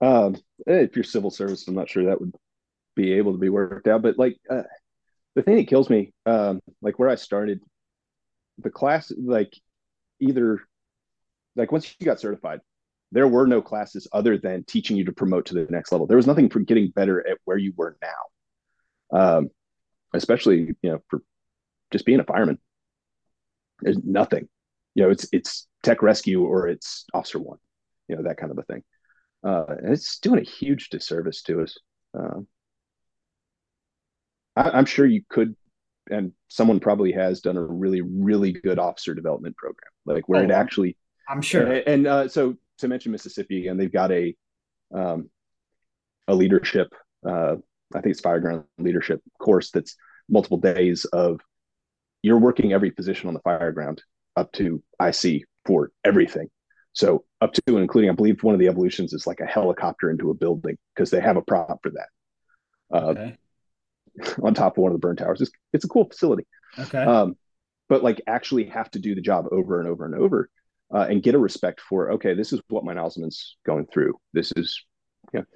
[0.00, 2.34] Um, if you're civil service, I'm not sure that would
[2.94, 4.02] be able to be worked out.
[4.02, 4.62] But like, uh,
[5.34, 7.60] the thing that kills me, um, like where I started,
[8.58, 9.52] the class, like
[10.20, 10.60] either,
[11.56, 12.60] like once you got certified,
[13.12, 16.06] there were no classes other than teaching you to promote to the next level.
[16.06, 19.18] There was nothing for getting better at where you were now.
[19.18, 19.50] Um,
[20.14, 21.22] especially you know for
[21.92, 22.58] just being a fireman.
[23.80, 24.48] There's nothing,
[24.94, 27.58] you know, it's, it's tech rescue or it's officer one,
[28.08, 28.82] you know, that kind of a thing.
[29.44, 31.78] Uh, and it's doing a huge disservice to us.
[32.14, 32.48] Um,
[34.56, 35.54] I, am sure you could,
[36.10, 40.44] and someone probably has done a really, really good officer development program, like where oh,
[40.44, 40.96] it actually.
[41.28, 41.70] I'm sure.
[41.70, 44.34] And, and uh, so to mention Mississippi again, they've got a
[44.92, 45.30] um,
[46.26, 46.88] a leadership.
[47.26, 47.56] Uh,
[47.94, 49.96] I think it's fireground leadership course that's
[50.28, 51.40] multiple days of
[52.22, 54.02] you're working every position on the fire ground
[54.36, 56.48] up to IC for everything.
[56.92, 60.10] So up to and including, I believe one of the evolutions is like a helicopter
[60.10, 62.08] into a building because they have a prop for that.
[62.92, 63.36] Uh, okay.
[64.42, 66.44] On top of one of the burn towers, it's, it's a cool facility.
[66.78, 66.98] Okay.
[66.98, 67.36] Um,
[67.88, 70.50] but like actually have to do the job over and over and over,
[70.92, 74.14] uh, and get a respect for okay, this is what my nozzleman's going through.
[74.32, 74.84] This is,
[75.32, 75.46] you know,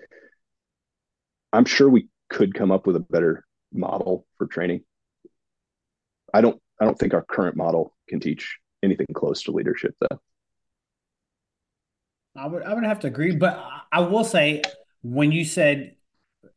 [1.52, 4.84] I'm sure we could come up with a better model for training.
[6.32, 10.20] I don't I don't think our current model can teach anything close to leadership though.
[12.36, 14.62] I would I would have to agree, but I will say
[15.02, 15.96] when you said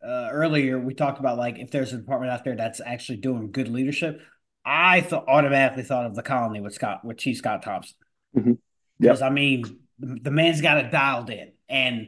[0.04, 3.52] uh, earlier we talked about like if there's a department out there that's actually doing
[3.52, 4.22] good leadership,
[4.66, 7.96] I thought automatically thought of the colony with Scott with Chief Scott Thompson.
[8.36, 8.54] Mm-hmm.
[9.00, 9.64] Because I mean
[10.00, 12.08] the, the man's got it dialed in and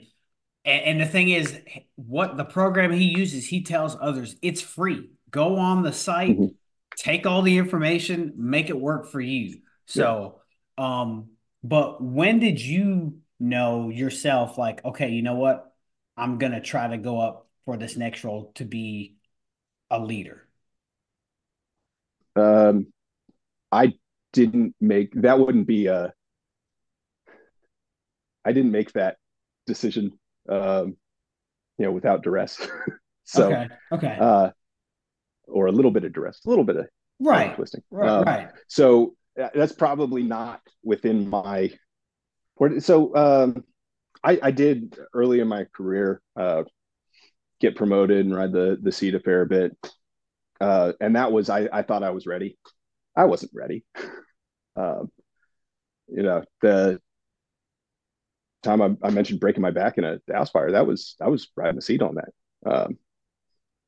[0.66, 1.58] and, the thing is,
[1.96, 5.12] what the program he uses, he tells others it's free.
[5.32, 6.48] Go on the site, mm-hmm
[6.98, 9.60] take all the information, make it work for you.
[9.86, 10.42] So,
[10.78, 11.02] yeah.
[11.02, 11.30] um,
[11.64, 15.72] but when did you know yourself like, okay, you know what?
[16.18, 19.18] I'm gonna try to go up for this next role to be
[19.90, 20.48] a leader?
[22.36, 22.88] Um,
[23.72, 23.94] I
[24.34, 26.14] didn't make that wouldn't be a
[28.46, 29.18] I didn't make that
[29.66, 30.18] decision
[30.50, 30.98] um
[31.78, 32.60] you know without duress.
[33.24, 34.18] so okay, okay.
[34.20, 34.50] Uh
[35.48, 36.88] or a little bit of duress, a little bit of
[37.20, 37.82] right twisting.
[37.92, 38.50] Right, um, right.
[38.68, 41.72] So that's probably not within my.
[42.80, 43.64] So um,
[44.24, 46.64] I, I did early in my career uh,
[47.60, 49.78] get promoted and ride the the seat a fair bit,
[50.60, 52.58] uh, and that was I, I thought I was ready.
[53.16, 53.84] I wasn't ready.
[54.76, 55.10] Um,
[56.08, 57.02] you know the
[58.64, 60.72] time I, I, mentioned breaking my back in a house fire.
[60.72, 62.72] That was I was riding the seat on that.
[62.72, 62.98] Um,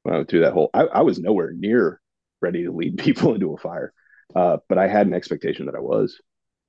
[0.03, 2.01] when I went through that whole, I, I was nowhere near
[2.41, 3.93] ready to lead people into a fire.
[4.35, 6.19] Uh, but I had an expectation that I was.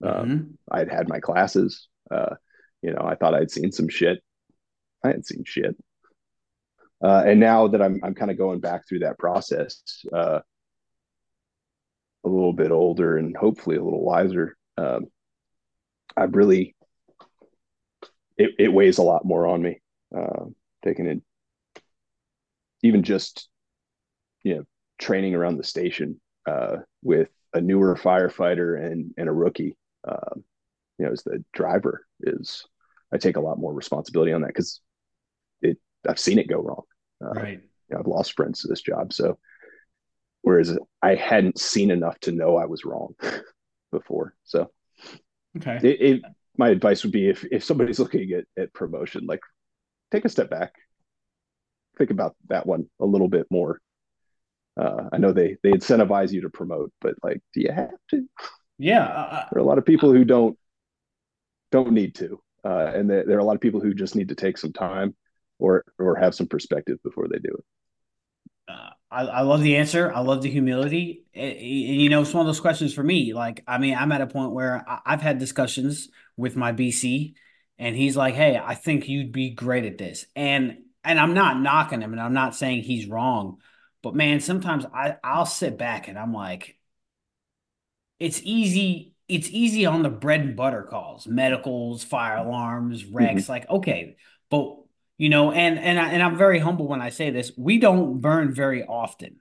[0.03, 0.51] Um, mm-hmm.
[0.71, 1.89] I had had my classes.
[2.11, 2.37] Uh,
[2.83, 4.23] you know, I thought I'd seen some shit.
[5.05, 5.77] I hadn't seen shit.
[7.03, 10.41] Uh, and now that I'm, I'm kind of going back through that process, uh,
[12.25, 15.07] a little bit older and hopefully a little wiser, um,
[16.17, 16.75] I've really,
[18.37, 19.81] it, it weighs a lot more on me,
[20.15, 20.45] uh,
[20.85, 21.23] taking it,
[22.83, 23.49] even just,
[24.43, 24.65] you know,
[24.99, 29.77] training around the station uh, with a newer firefighter and and a rookie.
[30.07, 30.45] Um,
[30.99, 32.67] you know, as the driver is,
[33.13, 34.81] I take a lot more responsibility on that because
[35.63, 36.83] it I've seen it go wrong.
[37.23, 37.61] Uh, right.
[37.89, 39.39] You know, I've lost friends to this job, so
[40.43, 43.15] whereas I hadn't seen enough to know I was wrong
[43.93, 44.35] before.
[44.45, 44.71] So,
[45.57, 45.81] okay.
[45.83, 46.23] It, it,
[46.57, 49.41] my advice would be if if somebody's looking at at promotion, like
[50.11, 50.75] take a step back,
[52.01, 53.81] think about that one a little bit more
[54.81, 58.27] uh, I know they they incentivize you to promote, but like, do you have to?
[58.79, 60.57] Yeah, uh, there are a lot of people who don't
[61.71, 64.29] don't need to, uh, and there, there are a lot of people who just need
[64.29, 65.15] to take some time
[65.59, 67.65] or or have some perspective before they do it.
[68.69, 70.13] Uh, I, I love the answer.
[70.15, 71.25] I love the humility.
[71.35, 73.35] And, you know, it's one of those questions for me.
[73.35, 77.35] Like, I mean, I'm at a point where I, I've had discussions with my BC,
[77.79, 81.61] and he's like, "Hey, I think you'd be great at this," and and I'm not
[81.61, 83.59] knocking him, and I'm not saying he's wrong,
[84.03, 86.79] but man, sometimes I I'll sit back and I'm like,
[88.19, 89.15] it's easy.
[89.29, 93.43] It's easy on the bread and butter calls, medicals, fire alarms, wrecks.
[93.43, 93.53] Mm-hmm.
[93.53, 94.17] Like, okay,
[94.51, 94.77] but
[95.19, 97.53] you know, and and I, and I'm very humble when I say this.
[97.57, 99.37] We don't burn very often,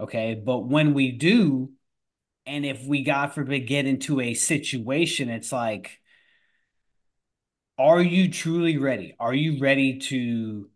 [0.00, 1.72] okay, but when we do,
[2.46, 6.00] and if we God forbid get into a situation, it's like,
[7.78, 9.14] are you truly ready?
[9.20, 10.70] Are you ready to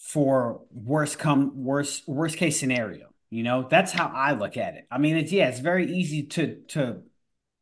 [0.00, 3.08] for worst come worst worst case scenario?
[3.30, 4.86] You know, that's how I look at it.
[4.90, 7.02] I mean, it's yeah, it's very easy to to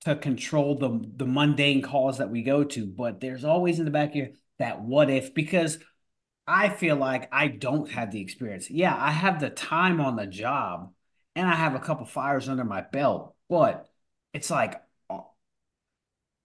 [0.04, 3.90] to control the the mundane calls that we go to, but there's always in the
[3.90, 5.78] back here that what if because
[6.46, 8.70] I feel like I don't have the experience.
[8.70, 10.92] Yeah, I have the time on the job
[11.36, 13.86] and I have a couple fires under my belt, but
[14.32, 14.80] it's like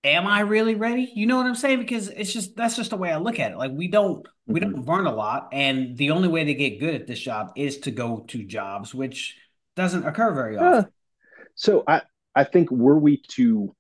[0.03, 1.11] am I really ready?
[1.15, 1.79] You know what I'm saying?
[1.79, 3.57] Because it's just that's just the way I look at it.
[3.57, 4.73] Like we don't we Mm-hmm.
[4.73, 7.79] don't burn a lot, and the only way to get good at this job is
[7.79, 9.37] to go to jobs, which
[9.75, 10.91] doesn't occur very Uh, often.
[11.55, 12.03] so I
[12.35, 13.75] I think were we to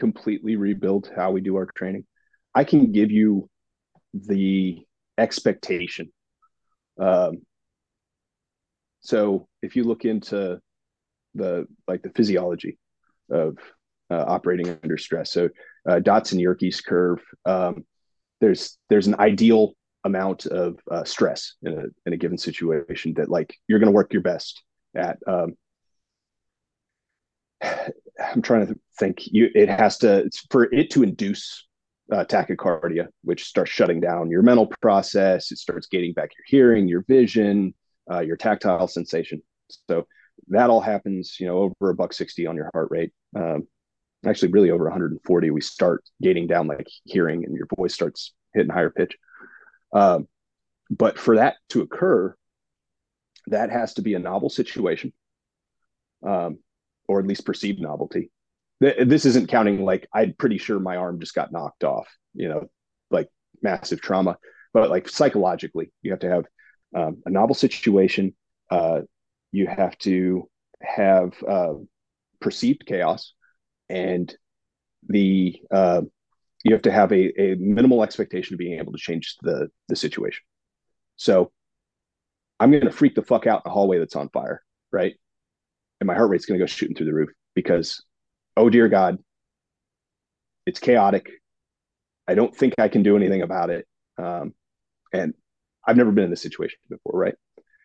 [0.00, 2.06] completely rebuild how we do our training,
[2.54, 3.48] I can give you
[4.14, 4.86] the
[5.18, 6.12] expectation.
[6.98, 7.42] Um,
[9.00, 10.60] so if you look into
[11.34, 12.78] the like the physiology
[13.30, 13.58] of
[14.12, 15.48] uh, operating under stress, so
[15.88, 17.84] uh, Dodson Yerkes curve, um,
[18.40, 23.28] there's there's an ideal amount of uh, stress in a in a given situation that
[23.30, 24.62] like you're going to work your best
[24.94, 25.18] at.
[25.26, 25.54] Um,
[28.34, 29.20] I'm trying to think.
[29.26, 31.66] You it has to for it to induce
[32.12, 35.50] uh, tachycardia, which starts shutting down your mental process.
[35.50, 37.74] It starts gating back your hearing, your vision,
[38.10, 39.42] uh, your tactile sensation.
[39.88, 40.06] So
[40.48, 43.12] that all happens, you know, over a buck sixty on your heart rate.
[43.34, 43.66] Um,
[44.26, 45.50] actually, really over 140.
[45.50, 49.16] We start gating down like hearing, and your voice starts hitting higher pitch.
[49.92, 50.28] Um,
[50.90, 52.34] but for that to occur,
[53.48, 55.12] that has to be a novel situation.
[56.24, 56.58] Um,
[57.08, 58.30] or at least perceived novelty.
[58.80, 62.68] This isn't counting like I'm pretty sure my arm just got knocked off, you know,
[63.10, 63.28] like
[63.62, 64.38] massive trauma,
[64.72, 66.44] but like psychologically, you have to have
[66.94, 68.34] um, a novel situation.
[68.70, 69.02] Uh,
[69.52, 70.48] you have to
[70.80, 71.74] have uh,
[72.40, 73.34] perceived chaos,
[73.92, 74.34] and
[75.08, 76.02] the uh,
[76.64, 79.96] you have to have a, a minimal expectation of being able to change the the
[79.96, 80.42] situation.
[81.16, 81.52] So
[82.58, 85.14] I'm going to freak the fuck out in a hallway that's on fire, right?
[86.02, 88.02] and my heart rate's going to go shooting through the roof because,
[88.56, 89.18] oh dear God,
[90.66, 91.30] it's chaotic.
[92.26, 93.86] I don't think I can do anything about it.
[94.18, 94.52] Um,
[95.12, 95.32] and
[95.86, 97.36] I've never been in this situation before, right?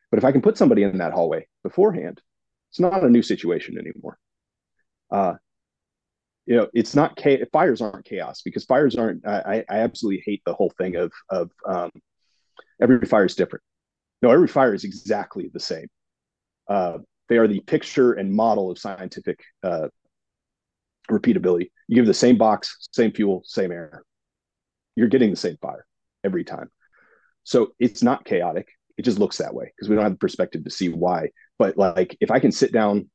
[0.09, 2.19] But if I can put somebody in that hallway beforehand,
[2.71, 4.17] it's not a new situation anymore.
[5.11, 5.35] Uh,
[6.47, 7.45] you know, it's not chaos.
[7.51, 9.27] Fires aren't chaos because fires aren't.
[9.27, 11.91] I, I absolutely hate the whole thing of of um,
[12.81, 13.63] every fire is different.
[14.21, 15.87] No, every fire is exactly the same.
[16.69, 19.89] Uh, they are the picture and model of scientific uh,
[21.11, 21.69] repeatability.
[21.87, 24.03] You give the same box, same fuel, same air.
[24.95, 25.85] You're getting the same fire
[26.23, 26.69] every time.
[27.43, 28.69] So it's not chaotic.
[28.97, 31.29] It just looks that way because we don't have the perspective to see why.
[31.59, 33.09] But like if I can sit down,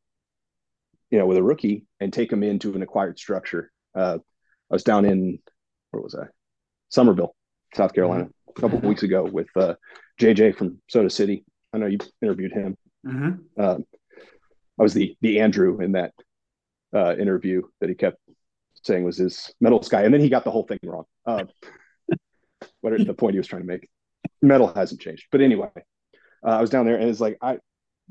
[1.12, 3.70] you know, with a rookie and take them into an acquired structure.
[3.94, 4.18] Uh,
[4.70, 5.38] I was down in
[5.90, 6.24] where was I?
[6.88, 7.36] Summerville,
[7.74, 8.50] South Carolina, mm-hmm.
[8.50, 8.86] a couple mm-hmm.
[8.86, 9.74] of weeks ago with uh,
[10.18, 11.44] JJ from Soda City.
[11.72, 12.76] I know you interviewed him.
[13.06, 13.60] Mm-hmm.
[13.62, 13.78] Uh,
[14.80, 16.14] I was the the Andrew in that
[16.94, 18.16] uh, interview that he kept
[18.82, 21.04] saying was his metal guy, and then he got the whole thing wrong.
[21.26, 21.44] Uh,
[22.80, 23.88] what are the point he was trying to make?
[24.40, 27.58] Metal hasn't changed, but anyway, uh, I was down there, and it's like I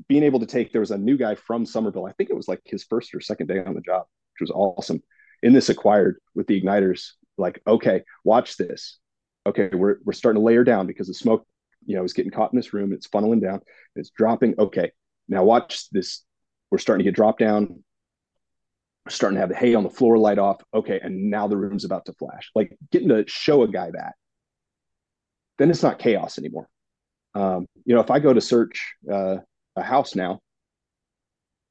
[0.08, 0.72] being able to take.
[0.72, 2.06] There was a new guy from Summerville.
[2.06, 4.50] I think it was like his first or second day on the job, which was
[4.50, 5.02] awesome.
[5.42, 8.98] In this acquired with the igniters, like okay, watch this.
[9.46, 11.46] Okay, we're we're starting to layer down because the smoke,
[11.84, 12.92] you know, is getting caught in this room.
[12.92, 13.60] It's funneling down.
[13.96, 14.54] It's dropping.
[14.58, 14.92] Okay,
[15.28, 16.22] now watch this
[16.72, 17.84] we're starting to get dropped down.
[19.04, 20.62] We're starting to have the hay on the floor light off.
[20.72, 22.50] Okay, and now the room's about to flash.
[22.54, 24.14] Like getting to show a guy that,
[25.58, 26.68] then it's not chaos anymore.
[27.34, 29.36] Um, you know, if I go to search uh,
[29.76, 30.40] a house now,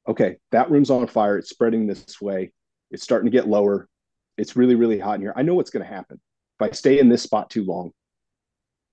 [0.08, 1.38] okay, that room's on fire.
[1.38, 2.52] It's spreading this way.
[2.90, 3.88] It's starting to get lower.
[4.36, 5.32] It's really, really hot in here.
[5.36, 6.20] I know what's going to happen.
[6.60, 7.92] If I stay in this spot too long,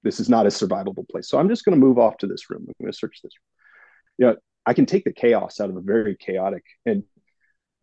[0.03, 1.29] this is not a survivable place.
[1.29, 2.65] So I'm just going to move off to this room.
[2.67, 3.33] I'm going to search this.
[4.17, 4.35] You know,
[4.65, 7.03] I can take the chaos out of a very chaotic and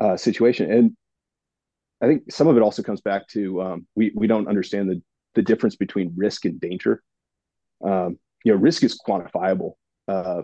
[0.00, 0.70] uh, situation.
[0.70, 0.96] And
[2.00, 5.02] I think some of it also comes back to um, we we don't understand the
[5.34, 7.02] the difference between risk and danger.
[7.84, 9.72] Um, you know, risk is quantifiable.
[10.08, 10.42] Uh,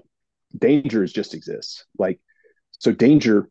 [0.56, 1.84] danger is just exists.
[1.98, 2.20] Like,
[2.78, 3.48] so danger,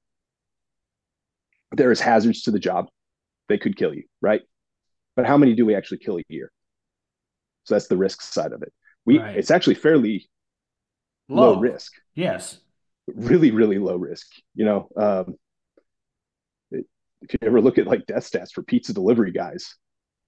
[1.71, 2.87] there is hazards to the job.
[3.49, 4.41] They could kill you, right?
[5.15, 6.51] But how many do we actually kill a year?
[7.65, 8.73] So that's the risk side of it.
[9.05, 9.35] We right.
[9.35, 10.29] it's actually fairly
[11.27, 11.53] low.
[11.53, 11.59] low.
[11.59, 11.93] risk.
[12.15, 12.59] Yes.
[13.07, 14.27] Really, really low risk.
[14.55, 15.35] You know, um,
[17.21, 19.75] if you ever look at like death stats for pizza delivery guys,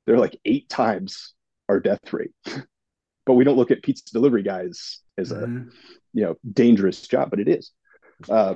[0.06, 1.34] they're like eight times
[1.70, 2.32] our death rate.
[3.26, 5.68] but we don't look at pizza delivery guys as mm-hmm.
[5.68, 5.72] a
[6.14, 7.72] you know dangerous job, but it is.
[8.30, 8.56] Uh,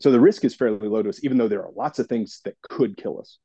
[0.00, 2.40] so the risk is fairly low to us, even though there are lots of things
[2.44, 3.38] that could kill us.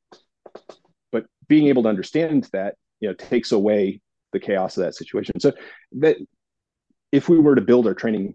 [1.12, 4.00] But being able to understand that, you know, takes away
[4.32, 5.38] the chaos of that situation.
[5.40, 5.52] So
[5.92, 6.16] that
[7.12, 8.34] if we were to build our training,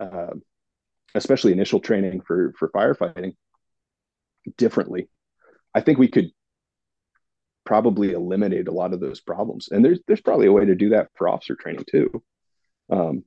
[0.00, 0.32] uh,
[1.14, 3.34] especially initial training for for firefighting,
[4.56, 5.08] differently,
[5.74, 6.30] I think we could
[7.64, 9.68] probably eliminate a lot of those problems.
[9.70, 12.22] And there's there's probably a way to do that for officer training too.
[12.90, 13.24] Um,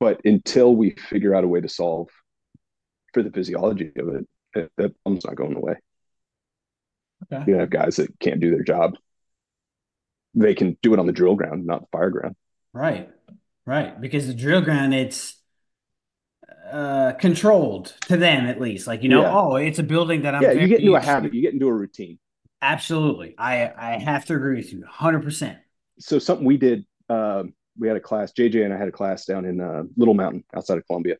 [0.00, 2.08] but until we figure out a way to solve
[3.12, 5.76] for the physiology of it, that, that problem's not going away.
[7.32, 7.50] Okay.
[7.50, 8.96] You have guys that can't do their job.
[10.34, 12.36] They can do it on the drill ground, not the fire ground.
[12.72, 13.10] Right.
[13.66, 14.00] Right.
[14.00, 15.36] Because the drill ground, it's
[16.70, 18.86] uh controlled to them at least.
[18.86, 19.34] Like, you know, yeah.
[19.34, 21.66] oh, it's a building that I'm Yeah, you get into a habit, you get into
[21.66, 22.18] a routine.
[22.60, 23.34] Absolutely.
[23.38, 25.58] I I have to agree with you 100%.
[26.00, 27.44] So something we did uh,
[27.78, 30.44] we had a class JJ and I had a class down in uh, Little Mountain
[30.54, 31.16] outside of Columbia.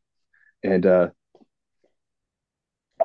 [0.65, 1.09] And uh,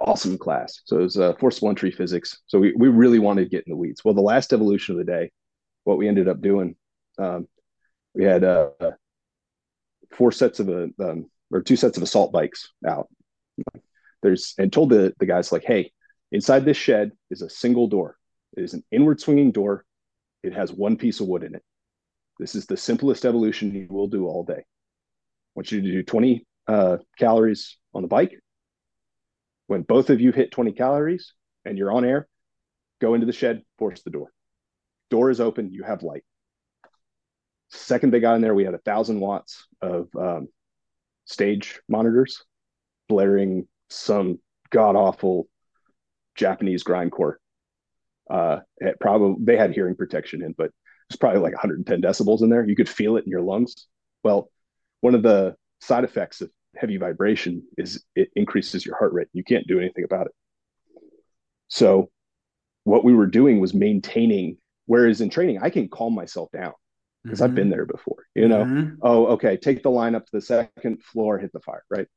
[0.01, 0.81] awesome class.
[0.85, 2.39] So it was uh, forcible entry physics.
[2.47, 4.03] So we, we really wanted to get in the weeds.
[4.03, 5.31] Well, the last evolution of the day,
[5.83, 6.75] what we ended up doing,
[7.17, 7.47] um,
[8.13, 8.69] we had uh,
[10.11, 13.07] four sets of a um, or two sets of assault bikes out.
[14.21, 15.91] There's and told the the guys like, hey,
[16.31, 18.17] inside this shed is a single door.
[18.55, 19.85] It is an inward swinging door.
[20.43, 21.63] It has one piece of wood in it.
[22.39, 24.53] This is the simplest evolution you will do all day.
[24.53, 28.39] I want you to do 20 uh, calories on the bike.
[29.67, 31.33] When both of you hit 20 calories
[31.65, 32.27] and you're on air,
[32.99, 34.31] go into the shed, force the door.
[35.09, 36.23] Door is open, you have light.
[37.69, 40.47] Second they got in there, we had a thousand watts of um,
[41.25, 42.43] stage monitors
[43.07, 44.39] blaring some
[44.69, 45.47] god awful
[46.35, 47.35] Japanese grindcore
[48.33, 50.71] uh, it probably they had hearing protection in, but
[51.09, 52.67] it's probably like 110 decibels in there.
[52.67, 53.87] You could feel it in your lungs.
[54.23, 54.49] Well,
[55.01, 59.27] one of the side effects of heavy vibration is it increases your heart rate.
[59.33, 60.31] You can't do anything about it.
[61.67, 62.09] So,
[62.85, 64.57] what we were doing was maintaining.
[64.87, 66.73] Whereas in training, I can calm myself down
[67.23, 67.45] because mm-hmm.
[67.45, 67.71] I've been mm-hmm.
[67.71, 68.25] there before.
[68.33, 68.95] You know, mm-hmm.
[69.03, 72.07] oh, okay, take the line up to the second floor, hit the fire, right?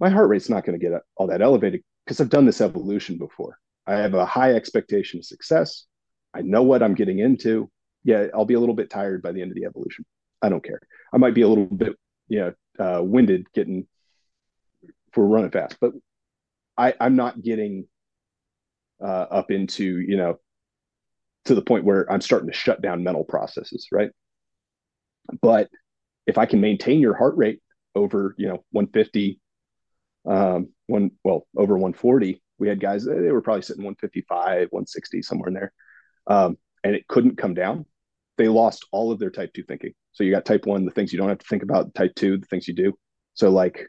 [0.00, 3.18] My heart rate's not going to get all that elevated because I've done this evolution
[3.18, 3.56] before.
[3.88, 5.86] I have a high expectation of success.
[6.34, 7.70] I know what I'm getting into.
[8.04, 10.04] Yeah, I'll be a little bit tired by the end of the evolution.
[10.42, 10.80] I don't care.
[11.12, 11.96] I might be a little bit,
[12.28, 13.86] you know, uh, winded getting
[15.12, 15.92] for running fast, but
[16.76, 17.86] I, I'm not getting
[19.02, 20.38] uh, up into, you know,
[21.46, 24.10] to the point where I'm starting to shut down mental processes, right?
[25.40, 25.70] But
[26.26, 27.60] if I can maintain your heart rate
[27.94, 29.40] over, you know, 150,
[30.26, 35.48] um, one well over 140, we had guys they were probably sitting 155 160 somewhere
[35.48, 35.72] in there.
[36.26, 37.86] Um, and it couldn't come down.
[38.36, 39.92] They lost all of their type 2 thinking.
[40.12, 42.38] So you got type 1 the things you don't have to think about type 2
[42.38, 42.96] the things you do.
[43.34, 43.88] So like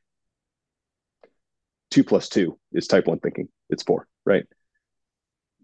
[1.91, 3.49] 2 plus 2 is type 1 thinking.
[3.70, 4.45] It's 4 right?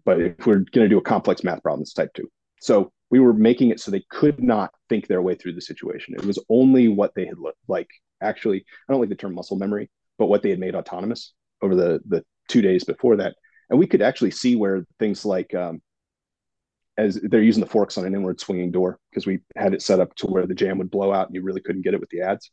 [0.04, 2.28] But if we're going to do a complex math problem it's type 2
[2.60, 6.14] so we were making it so they could not think their way through the situation.
[6.14, 7.88] It was only what they had looked like
[8.20, 11.32] actually i don't like the term muscle memory but what they had made autonomous
[11.62, 13.34] over the the two days before that.
[13.70, 15.80] And we could actually see where things like, um,
[16.98, 20.00] as they're using the forks on an inward swinging door because we had it set
[20.00, 22.08] up to where the jamb would blow out and you really couldn't get it with
[22.10, 22.50] the adze.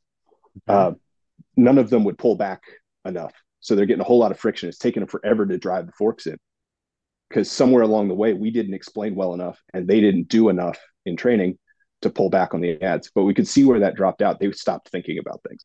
[0.68, 0.92] Uh,
[1.56, 2.62] none of them would pull back
[3.06, 3.34] enough.
[3.62, 4.68] So they're getting a whole lot of friction.
[4.68, 6.38] It's taking them forever to drive the forks in
[7.30, 10.80] because somewhere along the way we didn't explain well enough and they didn't do enough
[11.06, 11.58] in training
[12.02, 13.10] to pull back on the adze.
[13.16, 14.40] But we could see where that dropped out.
[14.40, 15.64] They stopped thinking about things.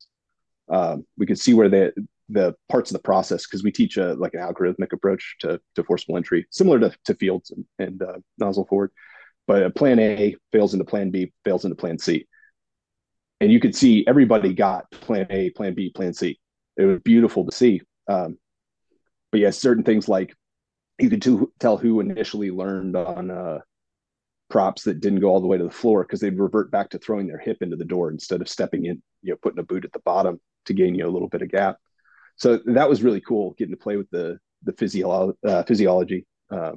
[0.71, 1.91] Um, we could see where they
[2.29, 5.85] the parts of the process because we teach a like an algorithmic approach to, to
[5.85, 8.91] forcible entry, similar to, to fields and, and uh, nozzle forward.
[9.47, 12.27] But plan A fails into plan B, fails into plan C.
[13.41, 16.39] And you could see everybody got plan A, plan B, plan C.
[16.77, 17.81] It was beautiful to see.
[18.09, 18.37] Um,
[19.31, 20.35] but yeah, certain things like
[20.99, 23.59] you could to, tell who initially learned on uh,
[24.51, 26.99] props that didn't go all the way to the floor because they'd revert back to
[26.99, 29.85] throwing their hip into the door instead of stepping in, you know, putting a boot
[29.85, 31.79] at the bottom to gain you a little bit of gap
[32.39, 36.73] so that was really cool getting to play with the the physio- uh, physiology uh,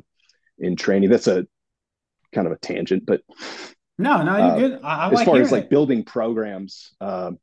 [0.59, 1.09] in training.
[1.09, 1.47] That's a
[2.33, 3.21] kind of a tangent, but
[3.97, 4.79] no, no, you're uh, good.
[4.83, 5.69] I, I as like far as like it.
[5.69, 7.37] building programs, um,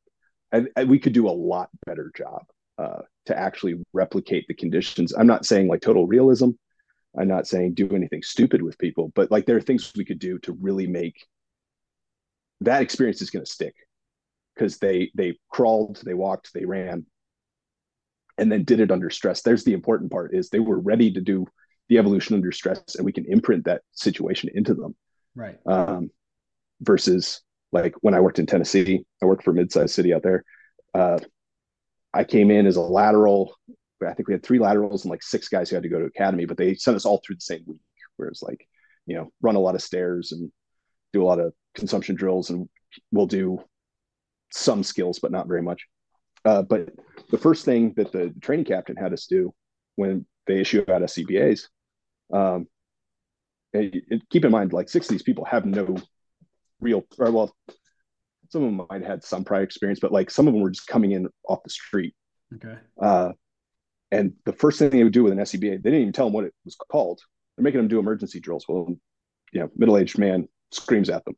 [0.52, 2.42] and, and we could do a lot better job
[2.76, 5.14] uh, to actually replicate the conditions.
[5.16, 6.50] I'm not saying like total realism.
[7.18, 10.18] I'm not saying do anything stupid with people, but like there are things we could
[10.18, 11.26] do to really make
[12.60, 13.74] that experience is going to stick
[14.54, 17.06] because they they crawled, they walked, they ran,
[18.38, 19.42] and then did it under stress.
[19.42, 21.46] There's the important part is they were ready to do
[21.88, 24.94] the evolution under stress, and we can imprint that situation into them.
[25.34, 25.58] Right.
[25.66, 26.10] Um,
[26.80, 27.40] versus
[27.72, 30.44] like when I worked in Tennessee, I worked for a mid-sized city out there.
[30.94, 31.18] Uh,
[32.14, 33.54] I came in as a lateral.
[34.06, 36.06] I think we had three laterals and like six guys who had to go to
[36.06, 37.80] academy, but they sent us all through the same week.
[38.16, 38.66] Whereas like,
[39.06, 40.50] you know, run a lot of stairs and
[41.12, 42.68] do a lot of consumption drills, and
[43.10, 43.58] we'll do
[44.50, 45.86] some skills, but not very much.
[46.44, 46.90] Uh, but
[47.30, 49.52] the first thing that the training captain had us do
[49.96, 51.68] when they issue out SCBAs,
[52.32, 52.66] um,
[53.72, 55.96] it, it, keep in mind, like six of these people have no
[56.80, 57.54] real, or well,
[58.48, 60.70] some of them might have had some prior experience, but like some of them were
[60.70, 62.14] just coming in off the street.
[62.54, 62.76] Okay.
[63.00, 63.32] Uh,
[64.10, 66.32] and the first thing they would do with an SCBA, they didn't even tell them
[66.32, 67.20] what it was called.
[67.56, 68.64] They're making them do emergency drills.
[68.66, 68.96] Well,
[69.52, 71.36] you know, middle-aged man screams at them.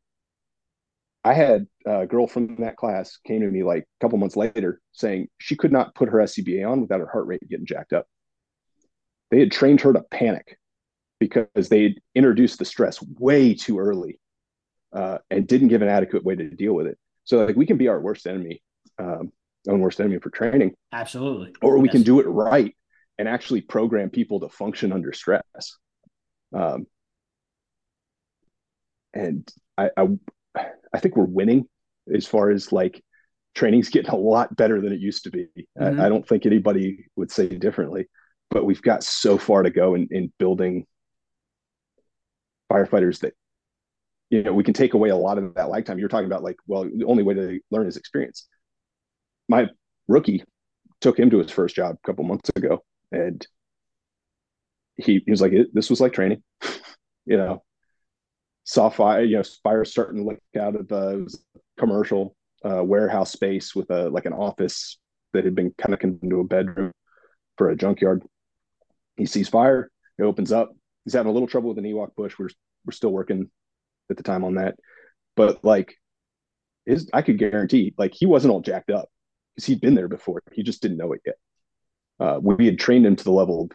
[1.23, 4.81] I had a girl from that class came to me like a couple months later
[4.91, 8.07] saying she could not put her SCBA on without her heart rate getting jacked up.
[9.29, 10.57] They had trained her to panic
[11.19, 14.19] because they had introduced the stress way too early
[14.93, 16.97] uh, and didn't give an adequate way to deal with it.
[17.23, 18.63] So like we can be our worst enemy,
[18.97, 19.31] um,
[19.67, 20.73] own worst enemy for training.
[20.91, 21.53] Absolutely.
[21.61, 21.93] Or we yes.
[21.93, 22.75] can do it right
[23.19, 25.43] and actually program people to function under stress.
[26.53, 26.87] Um,
[29.13, 29.47] and
[29.77, 30.07] I, I,
[30.93, 31.65] I think we're winning
[32.13, 33.03] as far as like
[33.55, 35.47] training's getting a lot better than it used to be.
[35.79, 35.99] Mm-hmm.
[35.99, 38.07] I, I, don't think anybody would say differently,
[38.49, 40.85] but we've got so far to go in, in building
[42.71, 43.33] firefighters that
[44.29, 46.55] you know we can take away a lot of that lifetime you're talking about like
[46.65, 48.47] well the only way to learn is experience
[49.49, 49.67] my
[50.07, 50.43] rookie
[51.01, 52.81] took him to his first job a couple months ago
[53.11, 53.45] and
[54.95, 56.41] he, he was like this was like training
[57.25, 57.61] you know
[58.63, 61.25] saw fire you know fire starting to out of a
[61.77, 64.97] commercial uh, warehouse space with a like an office
[65.33, 66.91] that had been kind of into a bedroom
[67.57, 68.23] for a junkyard
[69.17, 70.71] he sees fire it opens up
[71.05, 72.49] he's having a little trouble with an ewok bush we're
[72.85, 73.49] we're still working
[74.09, 74.75] at the time on that.
[75.35, 75.95] But like
[76.85, 79.09] his I could guarantee like he wasn't all jacked up
[79.55, 80.41] because he'd been there before.
[80.51, 81.35] He just didn't know it yet.
[82.19, 83.69] Uh, we had trained him to the level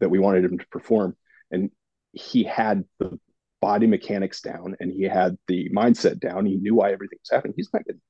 [0.00, 1.16] that we wanted him to perform,
[1.52, 1.70] and
[2.12, 3.18] he had the
[3.62, 6.44] body mechanics down and he had the mindset down.
[6.44, 7.54] He knew why everything was happening.
[7.56, 8.02] He's not getting,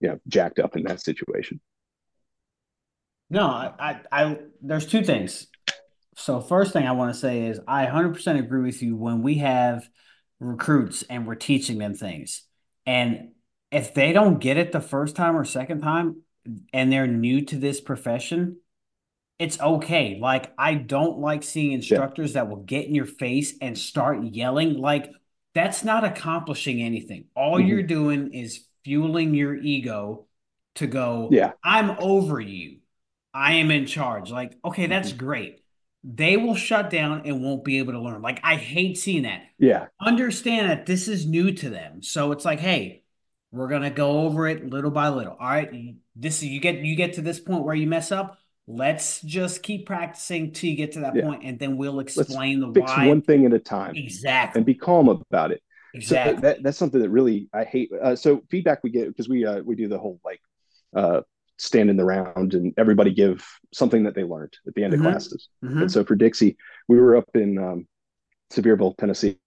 [0.00, 1.60] you know, jacked up in that situation.
[3.30, 5.46] No, I, I, I there's two things.
[6.16, 9.36] So first thing I want to say is I 100% agree with you when we
[9.36, 9.88] have
[10.40, 12.42] recruits and we're teaching them things.
[12.84, 13.30] And
[13.70, 16.22] if they don't get it the first time or second time
[16.72, 18.56] and they're new to this profession,
[19.38, 20.18] it's okay.
[20.20, 22.42] Like I don't like seeing instructors yeah.
[22.42, 25.10] that will get in your face and start yelling like
[25.54, 27.26] that's not accomplishing anything.
[27.34, 27.68] All mm-hmm.
[27.68, 30.26] you're doing is fueling your ego
[30.76, 32.78] to go, yeah, I'm over you.
[33.34, 34.30] I am in charge.
[34.30, 35.24] Like, okay, that's mm-hmm.
[35.24, 35.62] great
[36.04, 38.22] they will shut down and won't be able to learn.
[38.22, 39.42] Like I hate seeing that.
[39.58, 39.86] Yeah.
[40.00, 42.02] Understand that this is new to them.
[42.02, 43.02] So it's like, hey,
[43.50, 45.36] we're gonna go over it little by little.
[45.38, 45.70] All right.
[46.14, 48.38] This is you get you get to this point where you mess up.
[48.70, 51.22] Let's just keep practicing till you get to that yeah.
[51.22, 53.06] point, and then we'll explain Let's the fix why.
[53.06, 53.94] one thing at a time.
[53.96, 54.58] Exactly.
[54.58, 55.62] And be calm about it.
[55.94, 56.34] Exactly.
[56.34, 57.90] So that, that's something that really I hate.
[57.90, 60.40] Uh, so feedback we get because we uh, we do the whole like
[60.94, 61.22] uh,
[61.56, 63.42] stand in the round and everybody give
[63.72, 65.06] something that they learned at the end mm-hmm.
[65.06, 65.48] of classes.
[65.64, 65.82] Mm-hmm.
[65.82, 66.58] And so for Dixie,
[66.88, 67.88] we were up in um,
[68.52, 69.38] Sevierville, Tennessee,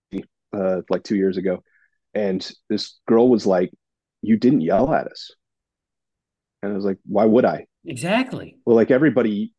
[0.52, 1.64] uh, like two years ago,
[2.16, 3.72] and this girl was like,
[4.24, 5.32] "You didn't yell at us,"
[6.64, 8.58] and I was like, "Why would I?" Exactly.
[8.66, 9.54] Well, like everybody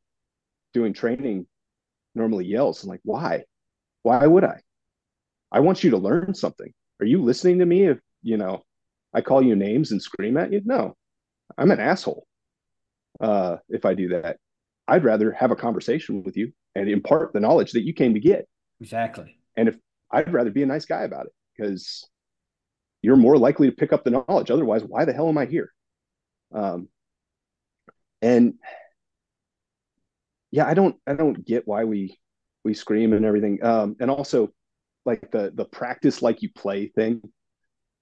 [0.74, 1.46] doing training
[2.14, 2.82] normally yells.
[2.82, 3.44] I'm like, "Why?
[4.02, 4.60] Why would I?
[5.50, 6.72] I want you to learn something.
[7.00, 7.86] Are you listening to me?
[7.86, 8.62] If you know,
[9.12, 10.62] I call you names and scream at you?
[10.64, 10.96] No,
[11.58, 12.26] I'm an asshole
[13.20, 14.38] uh, if I do that.
[14.88, 18.20] I'd rather have a conversation with you and impart the knowledge that you came to
[18.20, 18.46] get.
[18.80, 19.38] Exactly.
[19.56, 19.76] And if
[20.10, 22.08] I'd rather be a nice guy about it because
[23.00, 24.50] you're more likely to pick up the knowledge.
[24.50, 25.72] Otherwise, why the hell am I here?
[26.54, 26.88] Um,
[28.20, 28.54] and
[30.52, 32.16] yeah, I don't, I don't get why we,
[32.64, 33.64] we scream and everything.
[33.64, 34.52] Um, and also
[35.04, 37.22] like the, the practice like you play thing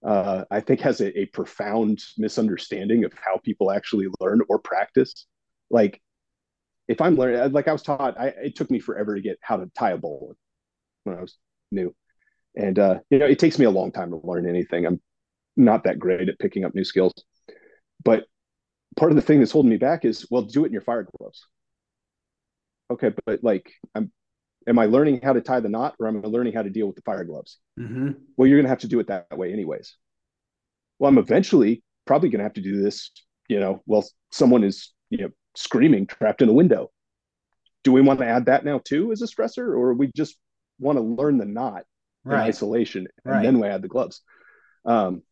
[0.05, 5.27] uh, I think has a, a, profound misunderstanding of how people actually learn or practice.
[5.69, 6.01] Like,
[6.89, 9.59] if I'm learning, like I was taught, I, it took me forever to get how
[9.59, 10.35] to tie a bow
[11.05, 11.37] when I was
[11.71, 11.95] new,
[12.57, 14.87] and uh, you know, it takes me a long time to learn anything.
[14.87, 15.01] I'm
[15.57, 17.13] not that great at picking up new skills,
[18.03, 18.25] but
[18.97, 21.07] part of the thing that's holding me back is well do it in your fire
[21.19, 21.47] gloves
[22.91, 24.11] okay but like i'm
[24.69, 26.87] am i learning how to tie the knot or am i learning how to deal
[26.87, 28.11] with the fire gloves mm-hmm.
[28.37, 29.97] well you're going to have to do it that way anyways
[30.99, 33.11] well i'm eventually probably going to have to do this
[33.49, 36.91] you know well someone is you know screaming trapped in a window
[37.83, 40.37] do we want to add that now too as a stressor or we just
[40.79, 41.83] want to learn the knot
[42.25, 42.43] right.
[42.43, 43.43] in isolation and right.
[43.43, 44.23] then we add the gloves
[44.85, 45.23] um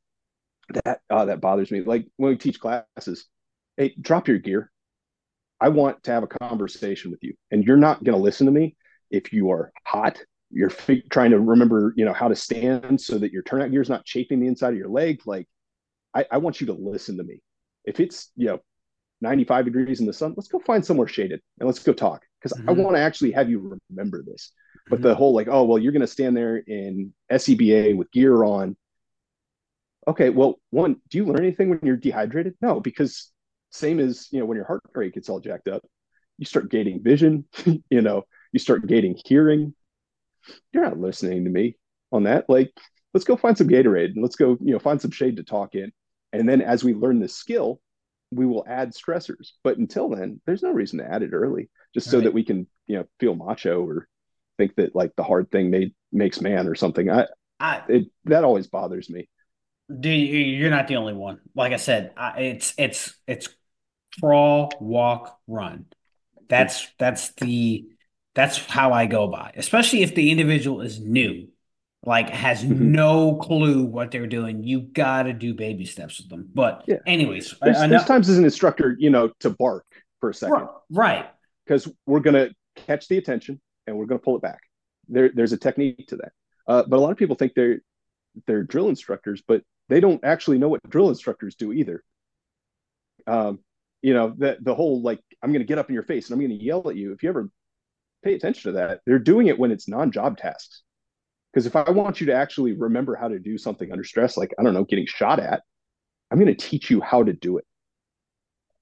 [0.85, 3.27] that uh, that bothers me like when we teach classes
[3.77, 4.71] hey drop your gear
[5.61, 8.53] i want to have a conversation with you and you're not going to listen to
[8.53, 8.77] me
[9.11, 10.23] if you are hot.
[10.51, 13.83] You're f- trying to remember you know how to stand so that your turnout gear
[13.83, 15.21] is not chafing the inside of your leg.
[15.27, 15.47] Like
[16.15, 17.41] I, I want you to listen to me.
[17.85, 18.61] If it's you know
[19.21, 22.57] 95 degrees in the sun let's go find somewhere shaded and let's go talk because
[22.57, 22.71] mm-hmm.
[22.71, 24.53] i want to actually have you remember this.
[24.89, 25.09] But mm-hmm.
[25.09, 28.77] the whole like oh well you're going to stand there in SCBA with gear on.
[30.07, 32.55] Okay well one do you learn anything when you're dehydrated?
[32.63, 33.31] No because
[33.71, 35.83] same as you know when your heart rate gets all jacked up
[36.39, 37.45] you start gating vision
[37.91, 39.75] you know you start gating hearing.
[40.73, 41.77] You're not listening to me
[42.13, 42.47] on that.
[42.49, 42.73] Like
[43.15, 45.75] let's go find some gatorade and let's go you know find some shade to talk
[45.75, 45.93] in.
[46.33, 47.81] And then as we learn the skill
[48.31, 49.53] we will add stressors.
[49.65, 52.13] But until then there's no reason to add it early just right.
[52.13, 54.09] so that we can you know feel macho or
[54.59, 57.11] think that like the hard thing made makes man or something.
[57.11, 57.27] I,
[57.61, 59.29] I it, that always bothers me
[59.89, 61.41] do you, you're not the only one.
[61.55, 63.49] Like I said, I, it's it's it's
[64.21, 65.87] crawl, walk, run.
[66.49, 67.87] That's that's the
[68.35, 69.53] that's how I go by.
[69.57, 71.49] Especially if the individual is new,
[72.05, 72.93] like has mm-hmm.
[72.93, 74.63] no clue what they're doing.
[74.63, 76.49] You got to do baby steps with them.
[76.53, 76.99] But yeah.
[77.07, 79.87] anyways, there's, there's times as an instructor, you know, to bark
[80.21, 81.31] for a second, right?
[81.65, 84.61] Because we're gonna catch the attention and we're gonna pull it back.
[85.09, 86.33] There, there's a technique to that.
[86.67, 87.81] Uh, but a lot of people think they're
[88.47, 92.03] they're drill instructors, but they don't actually know what drill instructors do either.
[93.27, 93.61] Um,
[94.03, 96.35] you know, that the whole like, I'm going to get up in your face and
[96.35, 97.13] I'm going to yell at you.
[97.13, 97.51] If you ever
[98.23, 100.83] pay attention to that, they're doing it when it's non job tasks.
[101.53, 104.55] Because if I want you to actually remember how to do something under stress, like,
[104.59, 105.63] I don't know, getting shot at,
[106.31, 107.65] I'm going to teach you how to do it.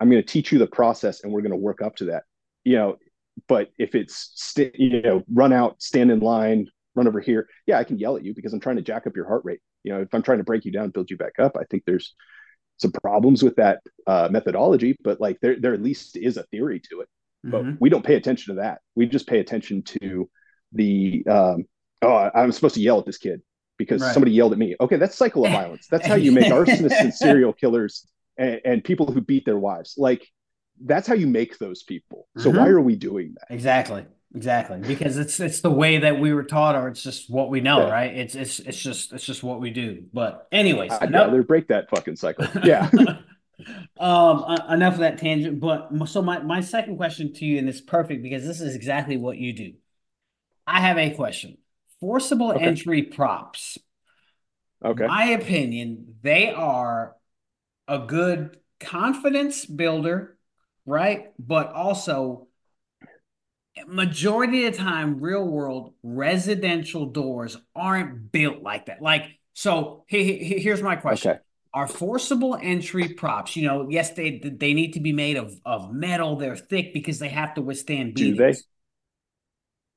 [0.01, 2.25] I'm going to teach you the process and we're going to work up to that.
[2.65, 2.97] You know,
[3.49, 7.79] but if it's, st- you know, run out, stand in line, run over here, yeah,
[7.79, 9.93] I can yell at you because I'm trying to jack up your heart rate you
[9.93, 12.15] know if i'm trying to break you down build you back up i think there's
[12.79, 16.81] some problems with that uh, methodology but like there, there at least is a theory
[16.91, 17.09] to it.
[17.45, 17.77] But mm-hmm.
[17.79, 18.81] we don't pay attention to that.
[18.97, 20.29] We just pay attention to
[20.73, 21.65] the um,
[22.03, 23.41] oh i'm supposed to yell at this kid
[23.79, 24.13] because right.
[24.13, 24.75] somebody yelled at me.
[24.81, 25.87] Okay that's cycle of violence.
[25.91, 28.07] That's how you make arsonists and serial killers
[28.37, 29.95] and, and, people who beat their wives.
[29.97, 30.27] Like
[30.85, 32.27] that's how you make those people.
[32.37, 32.59] So mm-hmm.
[32.59, 33.55] why are we doing that?
[33.55, 37.49] Exactly Exactly, because it's it's the way that we were taught, or it's just what
[37.49, 37.93] we know, yeah.
[37.93, 38.15] right?
[38.15, 40.05] It's it's it's just it's just what we do.
[40.13, 41.29] But anyways, I'd enough...
[41.29, 42.47] rather break that fucking cycle.
[42.65, 42.91] Yeah.
[43.99, 45.61] um, enough of that tangent.
[45.61, 49.17] But so my my second question to you, and it's perfect because this is exactly
[49.17, 49.73] what you do.
[50.67, 51.57] I have a question:
[52.01, 52.65] forcible okay.
[52.65, 53.79] entry props.
[54.85, 55.07] Okay.
[55.07, 57.17] My opinion, they are
[57.89, 60.37] a good confidence builder,
[60.85, 61.33] right?
[61.39, 62.46] But also
[63.87, 69.03] majority of the time, real world residential doors aren't built like that.
[69.03, 71.33] Like, so he, he, here's my question.
[71.33, 71.41] Okay.
[71.75, 75.93] Are forcible entry props, you know, yes, they they need to be made of, of
[75.93, 76.37] metal.
[76.37, 78.39] They're thick because they have to withstand beatings.
[78.39, 78.59] Do they?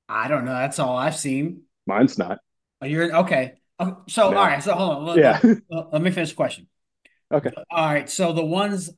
[0.09, 0.53] I don't know.
[0.53, 1.61] That's all I've seen.
[1.87, 2.39] Mine's not.
[2.81, 3.53] Oh, you're okay.
[3.79, 4.37] Oh, so, no.
[4.37, 4.61] all right.
[4.61, 5.05] So, hold on.
[5.05, 5.53] Let, yeah.
[5.69, 6.67] Let, let me finish the question.
[7.31, 7.51] Okay.
[7.71, 8.09] All right.
[8.09, 8.89] So the ones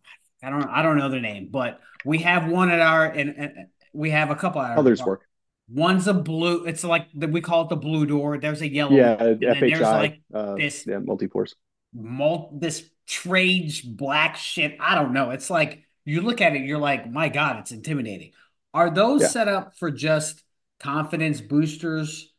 [0.42, 4.12] I don't I don't know their name, but we have one at our and we
[4.12, 5.28] have a couple others work.
[5.74, 6.66] One's a blue.
[6.66, 8.38] It's like the, we call it the blue door.
[8.38, 8.96] There's a yellow.
[8.96, 9.60] Yeah, FHI.
[9.60, 10.86] There's like uh, this.
[10.86, 11.56] Yeah, multi-force.
[11.94, 14.78] Mul- this trade black shit.
[14.80, 15.32] I don't know.
[15.32, 18.32] It's like you look at it, you're like, my god, it's intimidating.
[18.74, 19.28] Are those yeah.
[19.28, 20.44] set up for just
[20.80, 22.34] confidence boosters,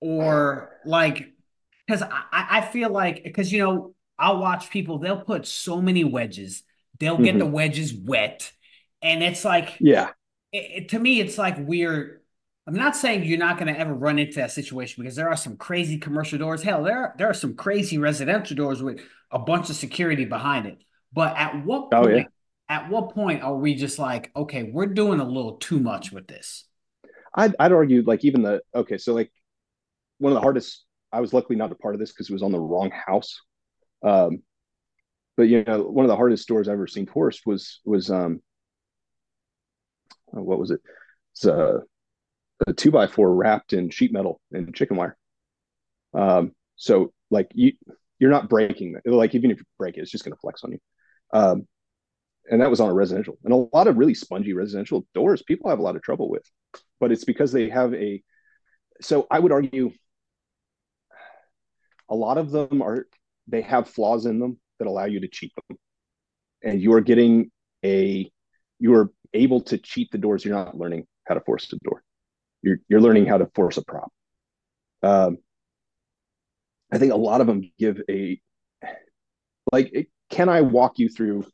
[0.00, 1.32] or like?
[1.86, 4.98] Because I, I feel like because you know I'll watch people.
[4.98, 6.62] They'll put so many wedges.
[7.00, 7.38] They'll get mm-hmm.
[7.38, 8.52] the wedges wet,
[9.02, 10.10] and it's like yeah
[10.52, 12.22] it, to me, it's like we're.
[12.66, 15.36] I'm not saying you're not going to ever run into that situation because there are
[15.36, 16.62] some crazy commercial doors.
[16.62, 20.82] Hell, there there are some crazy residential doors with a bunch of security behind it.
[21.12, 22.06] But at what point?
[22.06, 22.24] Oh, yeah.
[22.68, 26.28] At what point are we just like, okay, we're doing a little too much with
[26.28, 26.64] this?
[27.34, 29.32] I'd, I'd argue like even the okay, so like
[30.18, 30.84] one of the hardest.
[31.12, 33.40] I was luckily not a part of this because it was on the wrong house.
[34.04, 34.42] Um,
[35.36, 38.40] but you know, one of the hardest doors I've ever seen forced was was um
[40.32, 40.80] what was it?
[41.32, 41.80] It's a,
[42.66, 45.16] a two by four wrapped in sheet metal and chicken wire.
[46.14, 47.72] Um, so like you,
[48.18, 49.08] you're not breaking it.
[49.10, 50.78] Like even if you break it, it's just going to flex on you.
[51.32, 51.66] Um,
[52.50, 55.70] and that was on a residential and a lot of really spongy residential doors people
[55.70, 56.42] have a lot of trouble with
[56.98, 58.22] but it's because they have a
[59.00, 59.90] so i would argue
[62.08, 63.06] a lot of them are
[63.46, 65.78] they have flaws in them that allow you to cheat them
[66.62, 67.50] and you're getting
[67.84, 68.30] a
[68.78, 72.02] you're able to cheat the doors you're not learning how to force the door.
[72.62, 74.12] You're you're learning how to force a prop.
[75.02, 75.38] Um,
[76.92, 78.40] i think a lot of them give a
[79.72, 81.44] like can i walk you through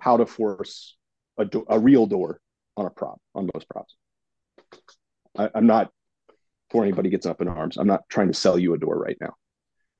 [0.00, 0.96] how to force
[1.38, 2.40] a, do- a real door
[2.76, 3.96] on a prop on most props?
[5.36, 5.90] I, i'm not
[6.68, 9.16] before anybody gets up in arms i'm not trying to sell you a door right
[9.20, 9.34] now.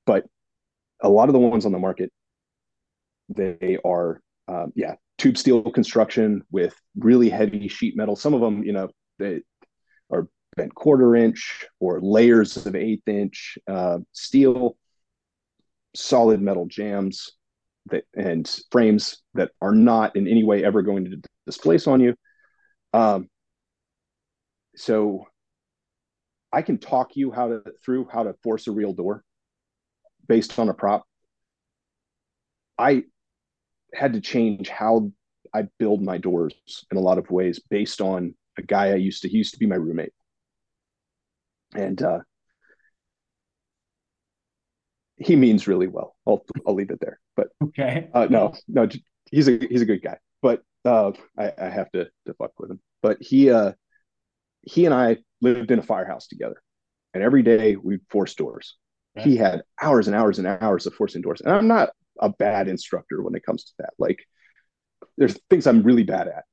[0.05, 0.25] But
[1.01, 2.11] a lot of the ones on the market
[3.29, 8.15] they are um, yeah tube steel construction with really heavy sheet metal.
[8.15, 8.89] Some of them you know
[9.19, 9.41] they
[10.11, 14.75] are bent quarter inch or layers of eighth inch uh, steel
[15.95, 17.31] solid metal jambs
[17.87, 22.15] that and frames that are not in any way ever going to displace on you.
[22.93, 23.29] Um,
[24.75, 25.25] so
[26.53, 29.23] i can talk you how to through how to force a real door
[30.27, 31.05] based on a prop.
[32.77, 33.03] I
[33.93, 35.11] had to change how
[35.53, 36.53] I build my doors
[36.91, 39.59] in a lot of ways based on a guy I used to he used to
[39.59, 40.13] be my roommate.
[41.73, 42.19] And uh
[45.17, 46.15] he means really well.
[46.27, 47.19] I'll I'll leave it there.
[47.35, 48.09] But okay.
[48.13, 48.87] Uh no, no
[49.31, 50.17] he's a he's a good guy.
[50.41, 52.79] But uh I, I have to to fuck with him.
[53.01, 53.73] But he uh
[54.61, 56.61] he and I lived in a firehouse together.
[57.13, 58.75] And every day we'd force doors.
[59.17, 61.41] He had hours and hours and hours of forcing doors.
[61.41, 61.89] And I'm not
[62.19, 63.91] a bad instructor when it comes to that.
[63.97, 64.25] Like
[65.17, 66.43] there's things I'm really bad at.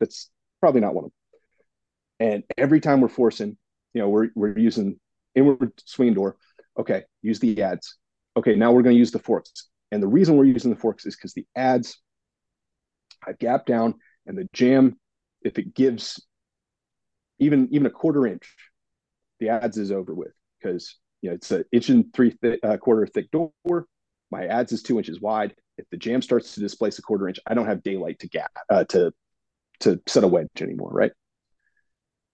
[0.00, 2.28] That's probably not one of them.
[2.28, 3.56] And every time we're forcing,
[3.94, 4.98] you know, we're we're using
[5.34, 6.36] inward swing door.
[6.78, 7.94] Okay, use the adze.
[8.36, 9.68] Okay, now we're going to use the forks.
[9.92, 11.94] And the reason we're using the forks is because the adze,
[13.26, 13.94] I gap down
[14.26, 14.98] and the jamb,
[15.42, 16.22] if it gives
[17.38, 18.54] even even a quarter inch,
[19.40, 22.76] the adze is over with because you know it's an inch and three th- uh,
[22.78, 23.52] quarter thick door
[24.36, 25.54] my adze is two inches wide.
[25.78, 28.52] If the jamb starts to displace a quarter inch, I don't have daylight to gap
[28.68, 29.12] uh, to
[29.80, 31.12] to set a wedge anymore, right?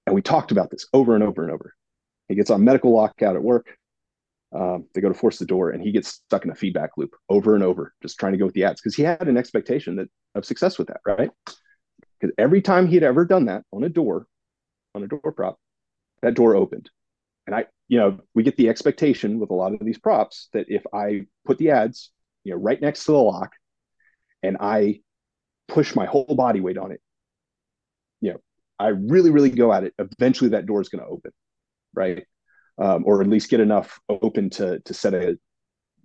[0.06, 1.74] And we talked about this over and over and over.
[2.28, 3.76] He gets on medical lockout at work.
[4.54, 7.14] Um, they go to force the door, and he gets stuck in a feedback loop
[7.28, 9.96] over and over, just trying to go with the adze because he had an expectation
[9.96, 11.30] that of success with that, right?
[12.20, 14.26] Because every time he had ever done that on a door,
[14.94, 15.56] on a door prop,
[16.22, 16.90] that door opened
[17.46, 20.64] and I, you know, we get the expectation with a lot of these props that
[20.68, 22.08] if I put the adze,
[22.42, 23.52] you know, right next to the lock
[24.42, 25.00] and I
[25.68, 27.02] push my whole body weight on it,
[28.22, 28.38] you know,
[28.78, 31.32] I really, really go at it, eventually that door is going to open,
[31.92, 32.24] right?
[32.78, 35.38] Um, or at least get enough open to to set a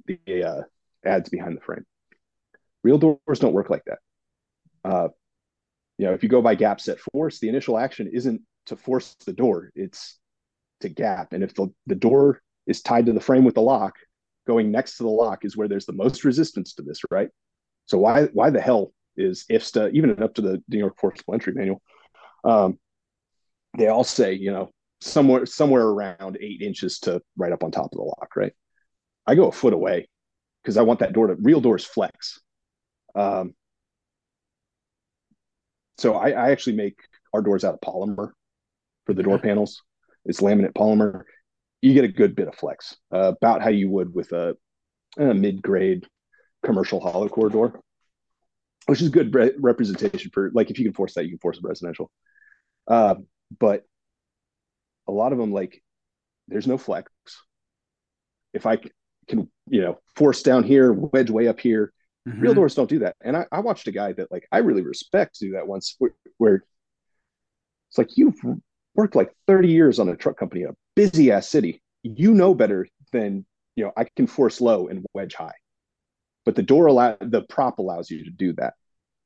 [0.08, 0.62] the uh,
[1.06, 1.86] adze behind the frame.
[2.84, 4.00] Real doors don't work like that.
[4.84, 5.08] Uh,
[5.98, 9.16] you know, if you go by gap set force, the initial action isn't to force
[9.26, 10.20] the door; it's
[10.82, 11.34] to gap.
[11.34, 13.96] And if the, the door is tied to the frame with the lock,
[14.46, 17.30] going next to the lock is where there's the most resistance to this, right?
[17.86, 21.54] So why why the hell is IFSTA, even up to the New York Forcible Entry
[21.54, 21.82] Manual,
[22.44, 22.78] um,
[23.78, 24.70] they all say, you know,
[25.02, 28.54] somewhere somewhere around eight inches to right up on top of the lock, right?
[29.26, 30.08] I go a foot away
[30.64, 32.40] because I want that door to real doors flex.
[33.16, 33.54] Um,
[35.98, 37.00] so I, I actually make
[37.34, 38.32] our doors out of polymer
[39.06, 39.82] for the door panels
[40.28, 41.24] it's laminate polymer.
[41.82, 44.56] You get a good bit of flex, uh, about how you would with a,
[45.18, 46.06] a mid-grade
[46.64, 47.80] commercial hollow core door,
[48.86, 51.58] which is good re- representation for like if you can force that, you can force
[51.58, 52.12] a residential.
[52.88, 53.16] Uh,
[53.60, 53.84] but
[55.08, 55.82] a lot of them, like,
[56.48, 57.12] there's no flex.
[58.54, 58.78] If I
[59.28, 61.94] can, you know, force down here, wedge way up here,
[62.28, 62.40] mm-hmm.
[62.40, 63.16] real doors don't do that.
[63.22, 66.12] And I, I watched a guy that like I really respect do that once, where,
[66.38, 66.64] where
[67.90, 68.40] it's like you've
[68.98, 71.82] worked like 30 years on a truck company in a busy ass city.
[72.04, 73.46] You know better than,
[73.76, 75.54] you know, I can force low and wedge high.
[76.46, 78.74] But the door allow the prop allows you to do that.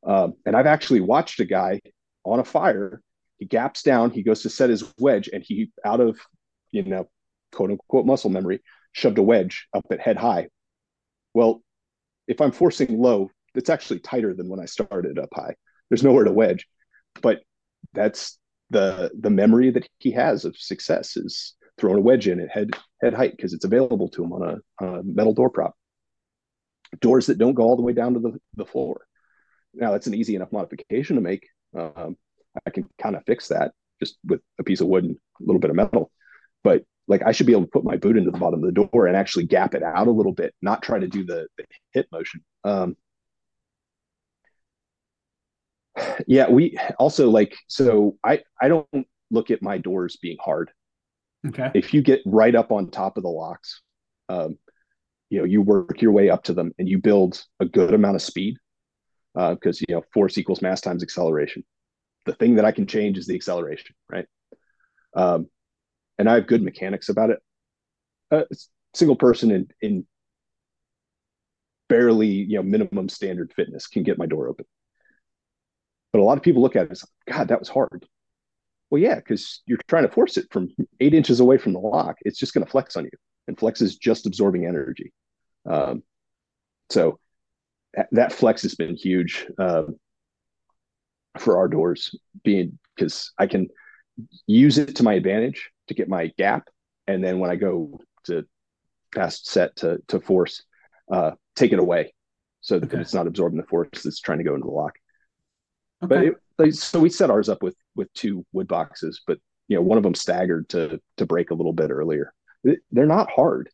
[0.06, 1.80] Um, and I've actually watched a guy
[2.26, 3.02] on a fire.
[3.38, 6.20] He gaps down, he goes to set his wedge, and he out of,
[6.72, 7.10] you know,
[7.52, 8.62] quote unquote muscle memory,
[8.92, 10.48] shoved a wedge up at head high.
[11.34, 11.62] Well,
[12.28, 15.56] if I'm forcing low, it's actually tighter than when I started up high.
[15.90, 16.68] There's nowhere to wedge.
[17.22, 17.42] But
[17.94, 18.38] that's
[18.72, 22.72] the the memory that he has of success is throwing a wedge in at head
[23.02, 24.42] head height because it's available to him on
[24.80, 25.76] a, a, metal door prop.
[27.00, 29.06] Doors that don't go all the way down to the, the floor.
[29.74, 31.48] Now that's an easy enough modification to make.
[31.78, 32.18] Um,
[32.66, 35.60] I can kind of fix that just with a piece of wood and a little
[35.60, 36.12] bit of metal.
[36.64, 38.88] But like I should be able to put my boot into the bottom of the
[38.88, 41.66] door and actually gap it out a little bit, not try to do the, the
[41.94, 42.44] hit motion.
[42.64, 42.96] Um,
[46.32, 48.88] Yeah, we also like so I I don't
[49.32, 50.72] look at my doors being hard.
[51.46, 51.70] Okay.
[51.76, 53.82] If you get right up on top of the locks,
[54.30, 54.58] um,
[55.30, 58.16] you know, you work your way up to them and you build a good amount
[58.16, 58.56] of speed
[59.34, 61.66] because uh, you know force equals mass times acceleration.
[62.26, 64.26] The thing that I can change is the acceleration, right?
[65.14, 65.48] Um,
[66.18, 67.40] and I have good mechanics about it.
[68.32, 68.46] A
[68.94, 70.08] single person in in
[71.90, 74.66] barely you know minimum standard fitness can get my door open.
[76.12, 78.06] But a lot of people look at it as, God, that was hard.
[78.90, 82.18] Well, yeah, because you're trying to force it from eight inches away from the lock.
[82.22, 83.12] It's just going to flex on you,
[83.48, 85.14] and flex is just absorbing energy.
[85.70, 86.04] Um,
[86.90, 87.20] so
[88.12, 89.98] that flex has been huge um,
[91.40, 93.70] for our doors, being because I can
[94.46, 96.68] use it to my advantage to get my gap,
[97.08, 98.46] and then when I go to
[99.14, 100.64] fast set to to force,
[101.10, 102.14] uh, take it away
[102.60, 104.94] so that it's not absorbing the force that's trying to go into the lock.
[106.04, 106.32] Okay.
[106.58, 109.82] But it, so we set ours up with with two wood boxes, but you know
[109.82, 112.34] one of them staggered to to break a little bit earlier.
[112.92, 113.70] They're not hard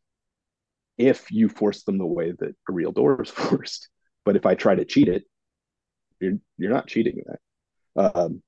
[0.98, 3.90] if you force them the way that a real door is forced.
[4.26, 5.24] But if I try to cheat it,
[6.20, 8.16] you're you're not cheating that.
[8.16, 8.42] Um,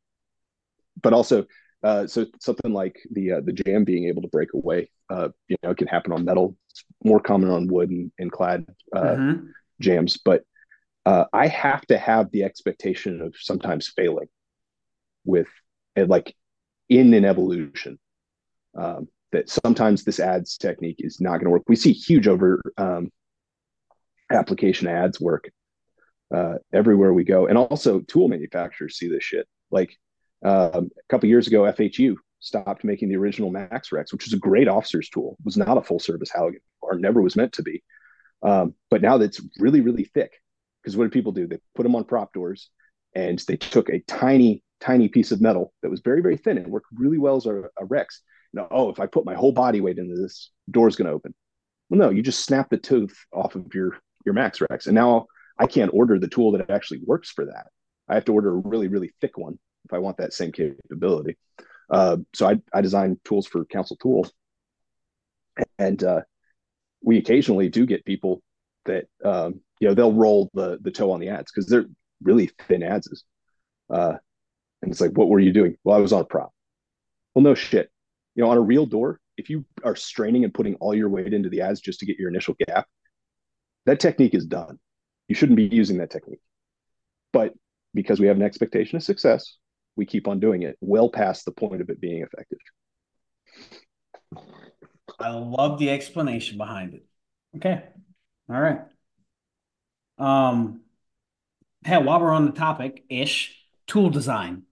[1.01, 1.45] but also,
[1.83, 5.55] uh, so something like the uh, the jamb being able to break away, uh, you
[5.63, 6.55] know, it can happen on metal.
[6.71, 8.65] It's more common on wood and, and clad
[8.95, 9.45] uh, mm-hmm.
[9.79, 10.43] jambs, but
[11.09, 14.27] uh, I have to have the expectation of sometimes failing
[15.25, 15.47] with
[15.95, 16.35] like
[16.87, 17.97] in an evolution.
[18.77, 21.63] Um, that sometimes this adze technique is not going to work.
[21.67, 23.11] We see huge over um,
[24.31, 25.49] application adze work
[26.33, 29.47] uh, everywhere we go, and also tool manufacturers see this shit.
[29.71, 29.95] Like
[30.45, 34.37] um, a couple years ago, FHU stopped making the original Max Rex, which was a
[34.37, 35.37] great officer's tool.
[35.39, 37.83] It was not a full service Halligan, or never was meant to be.
[38.43, 40.33] Um, but now that's really, really thick.
[40.81, 41.47] Because what did people do?
[41.47, 42.69] They put them on prop doors,
[43.15, 46.67] and they took a tiny, tiny piece of metal that was very, very thin and
[46.67, 48.21] worked really well as a, a Rex.
[48.53, 51.13] You know, oh, if I put my whole body weight into this, door's going to
[51.13, 51.33] open.
[51.89, 55.27] Well, no, you just snap the tooth off of your your Max Rex, and now
[55.57, 57.67] I can't order the tool that actually works for that.
[58.07, 61.37] I have to order a really, really thick one if I want that same capability.
[61.89, 64.27] Uh, so I, I design tools for Council Tool,
[65.77, 66.21] and uh,
[67.03, 68.41] we occasionally do get people
[68.85, 71.85] that um, you know they'll roll the the toe on the adze because they're
[72.21, 73.23] really thin ads.
[73.89, 74.15] Uh,
[74.81, 75.75] and it's like, what were you doing?
[75.83, 76.51] Well, I was on a prop.
[77.33, 77.89] Well, no shit.
[78.35, 81.33] You know, on a real door, if you are straining and putting all your weight
[81.33, 82.87] into the adze just to get your initial gap,
[83.85, 84.79] that technique is done.
[85.27, 86.41] You shouldn't be using that technique.
[87.33, 87.53] But
[87.93, 89.57] because we have an expectation of success,
[89.95, 92.59] we keep on doing it well past the point of it being effective.
[95.19, 97.05] I love the explanation behind it.
[97.57, 97.83] Okay.
[98.49, 98.81] All right.
[100.17, 100.81] Um,
[101.85, 104.63] hey, while we're on the topic ish, tool design.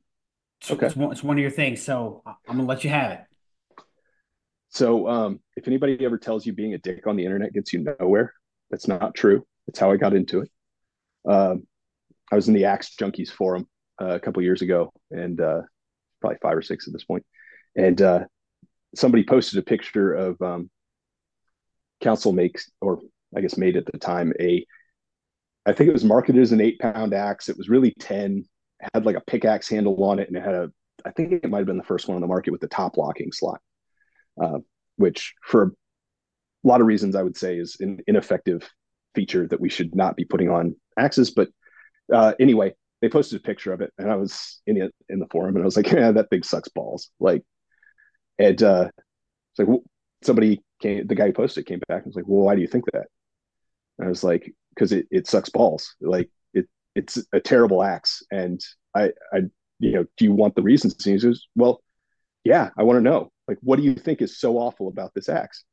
[0.69, 0.87] Okay.
[0.87, 1.83] It's one, it's one of your things.
[1.83, 3.19] So I'm going to let you have it.
[4.69, 7.85] So, um, if anybody ever tells you being a dick on the internet gets you
[7.99, 8.33] nowhere,
[8.69, 9.45] that's not true.
[9.65, 10.49] That's how I got into it.
[11.27, 11.67] Um,
[12.31, 13.67] I was in the Axe Junkies forum
[14.01, 15.61] uh, a couple years ago, and uh,
[16.19, 17.25] probably five or six at this point.
[17.75, 18.25] And uh,
[18.95, 20.69] somebody posted a picture of um,
[22.01, 22.99] Council makes, or
[23.37, 24.65] I guess made at the time, a
[25.65, 27.49] I think it was marketed as an eight pound axe.
[27.49, 28.45] It was really 10,
[28.93, 30.71] had like a pickaxe handle on it, and it had a,
[31.05, 32.97] I think it might have been the first one on the market with the top
[32.97, 33.61] locking slot,
[34.41, 34.59] uh,
[34.95, 38.67] which for a lot of reasons I would say is an ineffective
[39.13, 41.31] feature that we should not be putting on axes.
[41.31, 41.49] But
[42.13, 45.27] uh, anyway, they posted a picture of it, and I was in it in the
[45.27, 47.43] forum, and I was like, "Yeah, that thing sucks balls." Like,
[48.39, 48.89] and uh,
[49.51, 49.79] it's like
[50.23, 52.67] somebody came, the guy who posted came back and was like, "Well, why do you
[52.67, 53.07] think that?"
[53.97, 55.95] And I was like, "Because it, it sucks balls.
[56.01, 58.61] Like, it it's a terrible axe, and
[58.95, 59.43] I I
[59.79, 61.81] you know, do you want the reasons?" And he says, "Well,
[62.43, 63.31] yeah, I want to know.
[63.47, 65.63] Like, what do you think is so awful about this axe?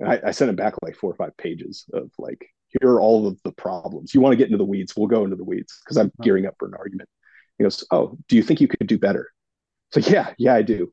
[0.00, 3.00] And I, I sent him back like four or five pages of like here are
[3.00, 4.14] all of the problems.
[4.14, 4.94] You want to get into the weeds?
[4.96, 7.08] We'll go into the weeds because I'm gearing up for an argument.
[7.58, 9.30] He goes, Oh, do you think you could do better?
[9.92, 10.92] So yeah, yeah, I do.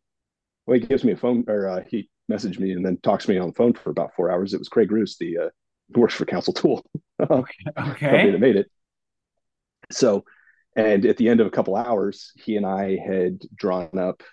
[0.66, 3.32] Well, he gives me a phone or uh, he messaged me and then talks to
[3.32, 4.54] me on the phone for about four hours.
[4.54, 5.50] It was Craig Roos, the uh,
[5.94, 6.86] who works for Council Tool.
[7.20, 7.64] okay.
[7.78, 8.32] okay.
[8.32, 8.70] that made it.
[9.92, 10.24] So,
[10.76, 14.24] and at the end of a couple hours, he and I had drawn up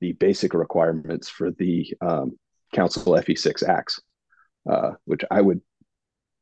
[0.00, 2.38] the basic requirements for the um,
[2.74, 4.00] Council FE6 axe,
[4.68, 5.60] uh, which I would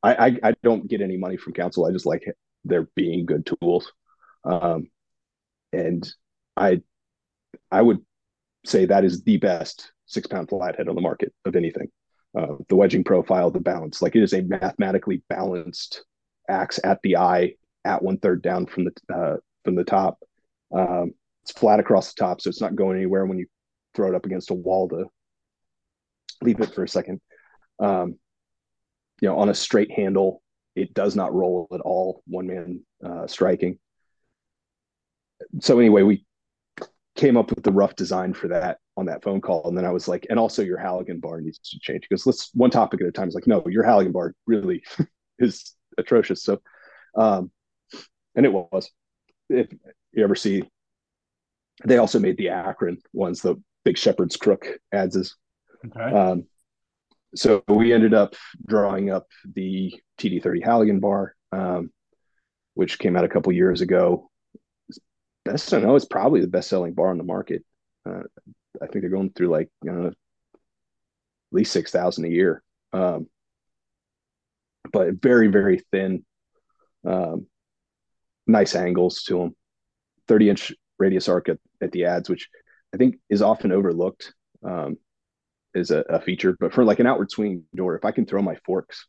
[0.05, 1.87] I, I, I don't get any money from council.
[1.87, 2.25] I just like
[2.65, 3.91] there being good tools,
[4.45, 4.89] um,
[5.73, 6.07] and
[6.57, 6.83] I
[7.71, 8.05] I would
[8.67, 11.89] say that is the best six pound flathead on the market of anything.
[12.37, 16.05] Uh, the wedging profile, the balance, like it is a mathematically balanced
[16.49, 17.55] axe at the eye,
[17.85, 20.19] at one third down from the uh, from the top,
[20.75, 23.47] Um, it's flat across the top, so it's not going anywhere when you
[23.95, 25.07] throw it up against a wall to
[26.43, 27.21] leave it for a second.
[27.79, 28.19] Um,
[29.21, 30.43] you know, on a straight handle,
[30.75, 32.23] it does not roll at all.
[32.27, 33.79] One man uh, striking.
[35.61, 36.25] So anyway, we
[37.17, 39.91] came up with the rough design for that on that phone call, and then I
[39.91, 43.07] was like, and also your Halligan bar needs to change because let's one topic at
[43.07, 43.29] a time.
[43.29, 44.83] Is like, no, your Halligan bar really
[45.39, 46.43] is atrocious.
[46.43, 46.61] So,
[47.17, 47.51] um,
[48.35, 48.91] and it was.
[49.49, 49.69] If
[50.13, 50.65] you ever see,
[51.85, 55.35] they also made the Akron ones, the big Shepherd's Crook adzes.
[55.87, 56.17] Okay.
[56.17, 56.47] Um,
[57.37, 58.37] so we ended up
[58.67, 61.91] drawing up the TD30 Halligan bar, um,
[62.75, 64.31] which came out a couple years ago.
[65.45, 67.65] Best I know, it's probably the best selling bar on the market.
[68.07, 68.23] Uh,
[68.83, 70.15] I think they're going through like you know, at
[71.53, 72.63] least six thousand a year.
[72.93, 73.27] Um,
[74.93, 76.25] but very very thin,
[77.07, 77.47] um,
[78.47, 79.57] nice angles to them.
[80.29, 82.49] Thirty inch radius arc at, at the adze, which
[82.95, 84.33] I think is often overlooked.
[84.63, 84.97] Um,
[85.75, 86.57] is a, a feature.
[86.59, 89.07] But for like an outward swing door, if I can throw my forks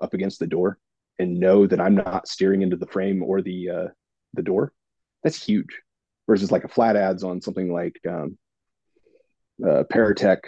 [0.00, 0.78] up against the door
[1.18, 3.86] and know that I'm not steering into the frame or the uh,
[4.34, 4.72] the door,
[5.22, 5.80] that's huge.
[6.26, 8.36] Versus like a flat adze on something like um,
[9.64, 10.40] uh, Paratech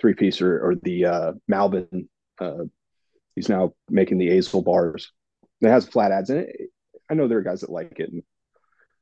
[0.00, 2.08] three piece or, or the uh, Malvin.
[2.38, 2.64] Uh,
[3.34, 5.12] he's now making the Azel bars.
[5.60, 6.56] It has flat adze in it.
[7.10, 8.10] I know there are guys that like it,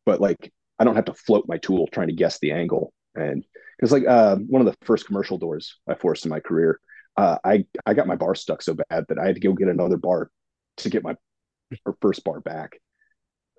[0.05, 2.92] but like I don't have to float my tool trying to guess the angle.
[3.14, 3.44] And
[3.76, 6.80] because like uh, one of the first commercial doors I forced in my career,
[7.16, 9.68] uh, I I got my bar stuck so bad that I had to go get
[9.68, 10.30] another bar
[10.78, 11.16] to get my
[12.01, 12.78] first bar back.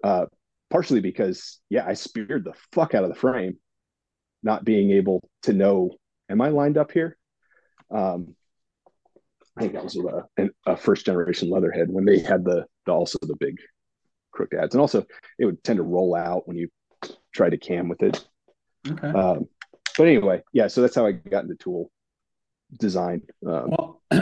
[0.03, 0.27] Uh,
[0.69, 3.57] partially because yeah, I speared the fuck out of the frame,
[4.43, 5.91] not being able to know
[6.29, 7.17] am I lined up here.
[7.89, 8.35] Um,
[9.57, 9.97] I think that was
[10.37, 13.57] a, a first generation Leatherhead when they had the, the also the big
[14.31, 15.05] crooked adze, and also
[15.39, 16.69] it would tend to roll out when you
[17.33, 18.23] try to cam with it.
[18.87, 19.07] Okay.
[19.07, 19.47] Um,
[19.97, 21.91] but anyway, yeah, so that's how I got into tool
[22.79, 23.23] design.
[23.45, 24.01] Um, well,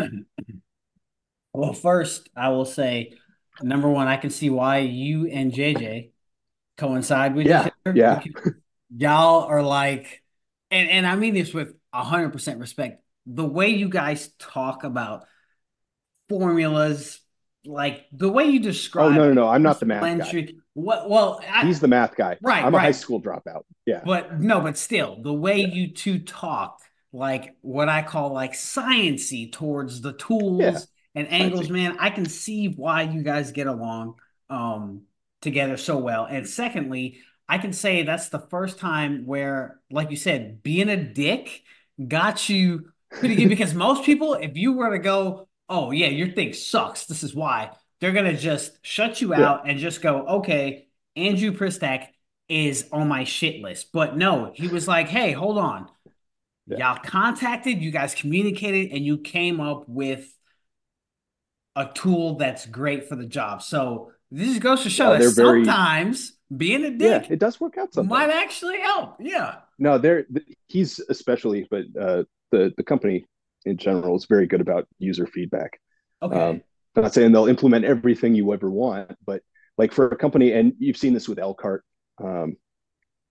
[1.53, 3.13] well, first I will say,
[3.61, 6.11] number one, I can see why you and JJ
[6.77, 7.97] coincide with yeah, each other.
[7.97, 8.21] Yeah,
[8.95, 10.21] y'all are like,
[10.71, 13.01] and and I mean this with hundred percent respect.
[13.25, 15.25] The way you guys talk about
[16.29, 17.19] formulas,
[17.65, 19.07] like the way you describe.
[19.07, 19.47] Oh no, no, no!
[19.47, 20.53] I'm not the math guy.
[20.73, 21.09] What?
[21.09, 22.37] Well, I, he's the math guy.
[22.41, 22.63] Right.
[22.63, 23.63] I'm a high school dropout.
[23.85, 24.01] Yeah.
[24.05, 25.67] But no, but still, the way yeah.
[25.67, 26.81] you two talk,
[27.13, 30.79] like what I call like sciency towards the tools yeah.
[31.15, 34.15] and angles, man, I can see why you guys get along
[34.49, 35.03] um
[35.45, 36.25] together so well.
[36.25, 40.97] And secondly, I can say that's the first time where, like you said, being a
[40.97, 41.63] dick
[42.05, 46.29] got you pretty good because most people, if you were to go, oh yeah, your
[46.29, 47.05] thing sucks.
[47.05, 47.71] This is why
[48.01, 49.71] they're gonna just shut you out yeah.
[49.71, 52.07] and just go, okay, Andrew Pristach
[52.49, 53.91] is on my shit list.
[53.93, 55.87] But no, he was like, hey, hold on.
[56.67, 56.93] Yeah.
[56.93, 60.27] Y'all contacted, you guys communicated, and you came up with
[61.75, 63.61] a tool that's great for the job.
[63.61, 67.59] So this goes to show uh, that sometimes very, being a dick, yeah, it does
[67.59, 67.93] work out.
[67.93, 68.09] Sometimes.
[68.09, 69.15] Might actually help.
[69.19, 69.55] Yeah.
[69.79, 70.25] No, there
[70.67, 73.25] he's especially, but uh, the the company
[73.65, 75.79] in general is very good about user feedback.
[76.21, 76.39] Okay.
[76.39, 76.61] Um,
[76.95, 79.41] I'm not saying they'll implement everything you ever want, but
[79.77, 81.83] like for a company, and you've seen this with Elkhart,
[82.23, 82.55] um,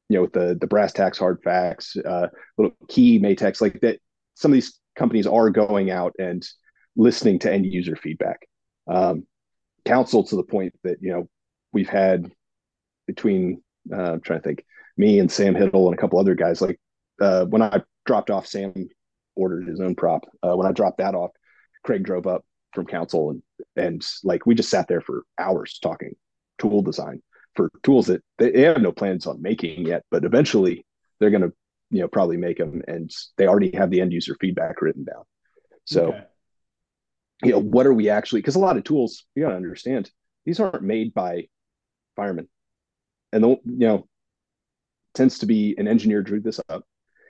[0.08, 2.28] you know, with the the brass tacks, hard facts, uh,
[2.58, 4.00] little key Matex, like that.
[4.34, 6.46] Some of these companies are going out and
[6.96, 8.40] listening to end user feedback.
[8.86, 9.26] Um,
[9.84, 11.28] council to the point that you know
[11.72, 12.30] we've had
[13.06, 13.62] between
[13.92, 14.64] uh, I'm trying to think
[14.96, 16.60] me and Sam Hiddle and a couple other guys.
[16.60, 16.80] Like
[17.20, 18.72] uh, when I dropped off, Sam
[19.36, 20.24] ordered his own prop.
[20.42, 21.30] Uh, when I dropped that off,
[21.82, 23.42] Craig drove up from council and
[23.76, 26.14] and like we just sat there for hours talking
[26.58, 27.20] tool design
[27.54, 30.84] for tools that they have no plans on making yet, but eventually
[31.18, 31.52] they're going to,
[31.90, 35.22] you know, probably make them and they already have the end user feedback written down.
[35.84, 36.24] So, okay.
[37.42, 40.10] You know, what are we actually, because a lot of tools, you got to understand,
[40.44, 41.48] these aren't made by
[42.16, 42.48] firemen.
[43.32, 44.06] And, the, you know,
[45.14, 46.84] tends to be an engineer drew this up.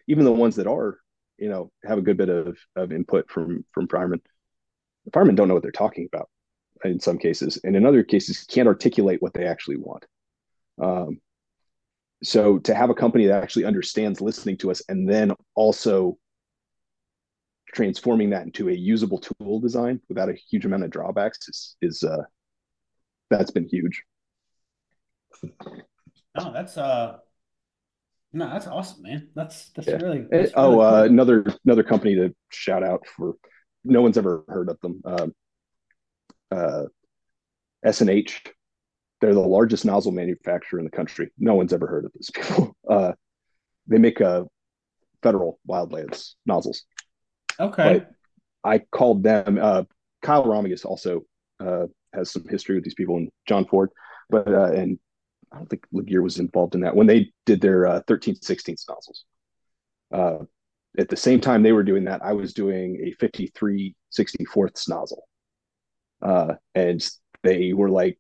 [0.06, 0.98] Even the ones that are,
[1.38, 4.20] you know, have a good bit of, of input from, from firemen.
[5.12, 6.28] Firemen don't know what they're talking about
[6.84, 10.04] in some cases, and in other cases, can't articulate what they actually want.
[10.82, 11.20] Um,
[12.22, 16.18] so to have a company that actually understands listening to us and then also
[17.74, 22.04] transforming that into a usable tool design without a huge amount of drawbacks is is
[22.04, 22.22] uh
[23.30, 24.02] that's been huge.
[26.36, 27.18] Oh, that's uh
[28.32, 29.28] no, that's awesome, man.
[29.34, 29.96] That's that's yeah.
[29.96, 30.26] really.
[30.28, 33.34] That's oh, really uh, another another company to shout out for.
[33.84, 35.02] No one's ever heard of them.
[35.04, 35.34] Um,
[36.50, 36.84] uh,
[37.84, 38.42] S and H
[39.24, 41.30] they're the largest nozzle manufacturer in the country.
[41.38, 42.76] No one's ever heard of this people.
[42.86, 43.12] Uh,
[43.86, 44.44] they make uh,
[45.22, 46.82] federal wildlands nozzles.
[47.58, 47.98] Okay.
[47.98, 48.10] But
[48.62, 49.58] I called them.
[49.60, 49.84] Uh,
[50.22, 51.22] Kyle Romigus also
[51.60, 53.90] uh, has some history with these people, and John Ford,
[54.30, 54.98] but uh, and
[55.52, 58.76] I don't think Lagear was involved in that when they did their uh, 13 16
[58.88, 59.24] nozzles.
[60.12, 60.38] Uh,
[60.98, 65.24] at the same time they were doing that, I was doing a 53 64th nozzle.
[66.22, 67.06] Uh, and
[67.42, 68.18] they were like,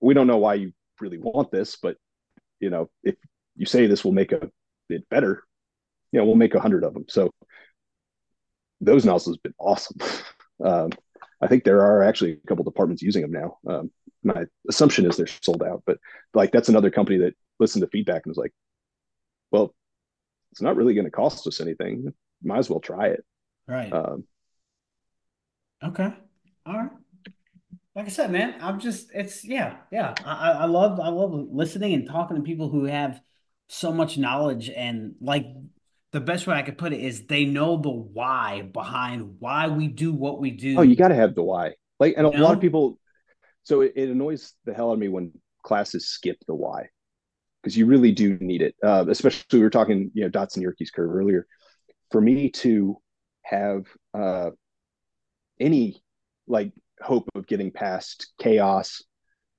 [0.00, 1.96] we don't know why you really want this, but
[2.60, 3.16] you know, if
[3.56, 4.50] you say this will make a,
[4.88, 5.42] it better,
[6.12, 7.04] you know, we'll make a hundred of them.
[7.08, 7.30] So
[8.80, 9.96] those nozzles have been awesome.
[10.64, 10.90] um,
[11.40, 13.58] I think there are actually a couple departments using them now.
[13.66, 13.90] Um,
[14.22, 15.98] my assumption is they're sold out, but
[16.34, 18.52] like that's another company that listened to feedback and was like,
[19.50, 19.74] well,
[20.52, 22.12] it's not really going to cost us anything.
[22.42, 23.24] Might as well try it.
[23.66, 23.92] Right.
[23.92, 24.24] Um,
[25.82, 26.12] okay.
[26.66, 26.90] All right.
[27.94, 30.14] Like I said, man, I'm just it's yeah, yeah.
[30.24, 33.20] I, I love I love listening and talking to people who have
[33.68, 35.46] so much knowledge and like
[36.12, 39.88] the best way I could put it is they know the why behind why we
[39.88, 40.78] do what we do.
[40.78, 41.74] Oh, you got to have the why.
[41.98, 42.42] Like, and a know?
[42.42, 42.98] lot of people.
[43.62, 45.32] So it, it, annoys the hell out of me when
[45.62, 46.88] classes skip the why,
[47.62, 48.74] because you really do need it.
[48.82, 51.46] Uh, especially we were talking, you know, Dodson-Yerkes curve earlier.
[52.10, 52.96] For me to
[53.42, 54.50] have uh,
[55.60, 56.02] any
[56.48, 59.04] like hope of getting past chaos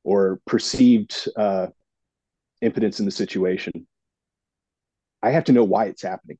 [0.03, 1.67] or perceived uh,
[2.61, 3.87] impotence in the situation,
[5.21, 6.37] I have to know why it's happening.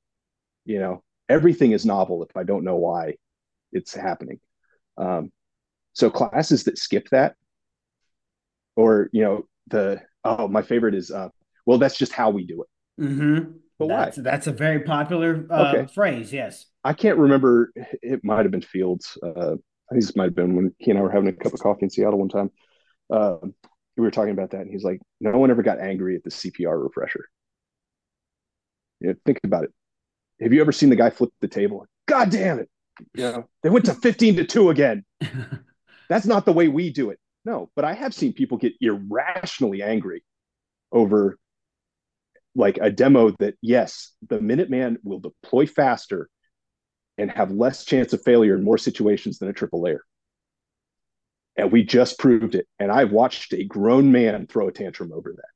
[0.65, 3.15] You know, everything is novel if I don't know why
[3.71, 4.39] it's happening.
[4.97, 5.31] Um,
[5.93, 7.35] so classes that skip that,
[8.75, 11.29] or you know, the oh, my favorite is uh,
[11.65, 13.03] well, that's just how we do it.
[13.03, 13.51] Mm-hmm.
[13.79, 14.23] But that's, why?
[14.23, 15.93] That's a very popular uh, okay.
[15.93, 16.31] phrase.
[16.31, 16.65] Yes.
[16.83, 17.71] I can't remember.
[18.01, 19.17] It might have been Fields.
[19.23, 21.53] Uh, I think this might have been when he and I were having a cup
[21.53, 22.51] of coffee in Seattle one time.
[23.11, 23.37] Uh,
[23.97, 26.29] we were talking about that, and he's like, "No one ever got angry at the
[26.29, 27.25] CPR refresher."
[29.01, 29.71] You know, think about it.
[30.41, 31.85] Have you ever seen the guy flip the table?
[32.07, 32.69] God damn it!
[33.13, 35.03] You know, they went to fifteen to two again.
[36.09, 37.19] That's not the way we do it.
[37.43, 40.23] No, but I have seen people get irrationally angry
[40.91, 41.37] over
[42.53, 46.29] like a demo that yes, the Minuteman will deploy faster
[47.17, 50.03] and have less chance of failure in more situations than a triple layer.
[51.55, 52.67] And we just proved it.
[52.79, 55.49] And I've watched a grown man throw a tantrum over that.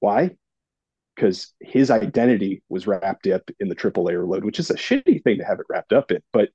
[0.00, 0.36] Why?
[1.14, 5.22] Because his identity was wrapped up in the triple layer load, which is a shitty
[5.22, 6.20] thing to have it wrapped up in.
[6.32, 6.50] But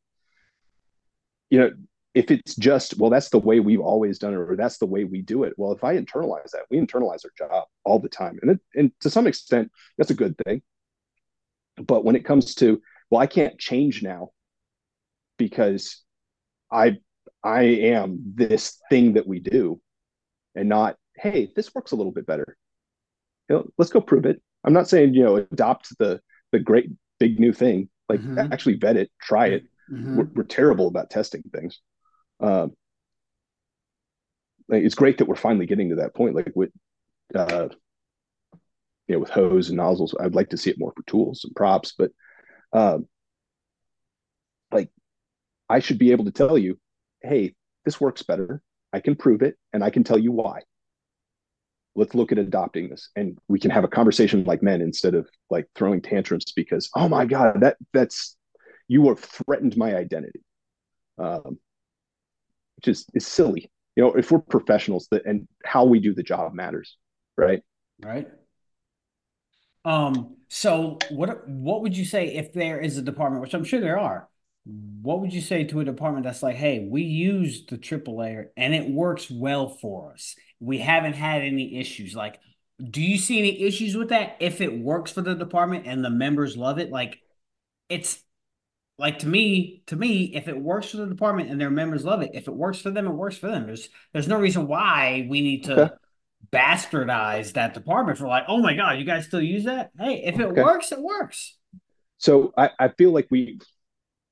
[1.49, 1.71] you know,
[2.13, 5.03] if it's just well, that's the way we've always done it, or that's the way
[5.03, 5.53] we do it.
[5.57, 8.91] Well, if I internalize that, we internalize our job all the time, and it, and
[9.01, 10.61] to some extent, that's a good thing.
[11.77, 14.29] But when it comes to well, I can't change now
[15.37, 16.03] because
[16.71, 16.97] I
[17.43, 19.79] I am this thing that we do,
[20.55, 22.57] and not hey, this works a little bit better.
[23.49, 26.89] You know, let's go prove it I'm not saying you know adopt the the great
[27.19, 27.89] big new thing.
[28.07, 28.51] Like mm-hmm.
[28.51, 29.63] actually vet it, try it.
[29.91, 30.17] Mm-hmm.
[30.17, 31.79] We're, we're, terrible about testing things.
[32.39, 32.71] Um,
[34.67, 36.35] like it's great that we're finally getting to that point.
[36.35, 36.71] Like with
[37.35, 37.69] uh,
[39.07, 41.55] you know with hose and nozzles, I'd like to see it more for tools and
[41.55, 42.11] props, but
[42.73, 43.07] um,
[44.71, 44.89] like
[45.69, 46.79] I should be able to tell you,
[47.21, 47.55] hey,
[47.85, 48.61] this works better.
[48.91, 50.61] I can prove it, and I can tell you why
[51.99, 53.09] let's look at adopting this.
[53.15, 57.09] And we can have a conversation like men instead of like throwing tantrums because oh
[57.09, 58.37] my god that that's
[58.87, 60.41] you have threatened my identity.
[61.17, 61.59] Um,
[62.77, 63.69] which is is silly.
[63.95, 66.97] You know if we're professionals that and how we do the job matters
[67.39, 67.61] right?
[68.01, 68.27] Right.
[69.85, 73.79] Um so what what would you say if there is a department which i'm sure
[73.79, 74.27] there are
[74.65, 78.51] what would you say to a department that's like, hey, we use the triple layer
[78.57, 80.35] and it works well for us?
[80.59, 82.15] We haven't had any issues.
[82.15, 82.39] Like,
[82.83, 86.09] do you see any issues with that if it works for the department and the
[86.09, 86.91] members love it?
[86.91, 87.19] Like,
[87.89, 88.21] it's
[88.97, 92.21] like to me, to me, if it works for the department and their members love
[92.21, 93.65] it, if it works for them, it works for them.
[93.65, 95.93] There's there's no reason why we need to okay.
[96.51, 99.91] bastardize that department for like, oh my god, you guys still use that?
[99.97, 100.61] Hey, if it okay.
[100.61, 101.57] works, it works.
[102.17, 103.59] So I, I feel like we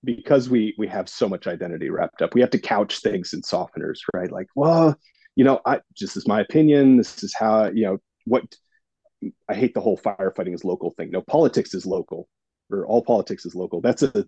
[0.03, 3.41] because we we have so much identity wrapped up we have to couch things in
[3.41, 4.32] softeners right?
[4.32, 4.95] Like well
[5.36, 8.44] you know i just is my opinion this is how you know what
[9.49, 11.11] i hate the whole firefighting is local thing.
[11.11, 12.28] No politics is local
[12.69, 13.82] or all politics is local.
[13.82, 14.26] That's a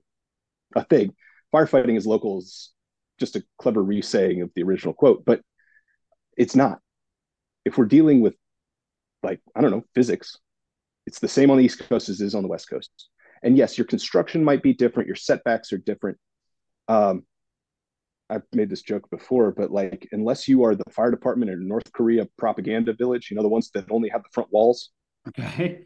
[0.75, 1.13] a thing.
[1.53, 2.71] Firefighting is local is
[3.19, 5.41] just a clever re-saying of the original quote but
[6.37, 6.79] it's not.
[7.65, 8.35] If we're dealing with
[9.23, 10.37] like i don't know physics
[11.05, 13.09] it's the same on the east coast as it is on the west coast
[13.43, 16.17] and yes, your construction might be different, your setbacks are different.
[16.87, 17.23] Um,
[18.29, 21.91] I've made this joke before, but like, unless you are the fire department in North
[21.93, 24.89] Korea propaganda village, you know, the ones that only have the front walls.
[25.27, 25.85] Okay.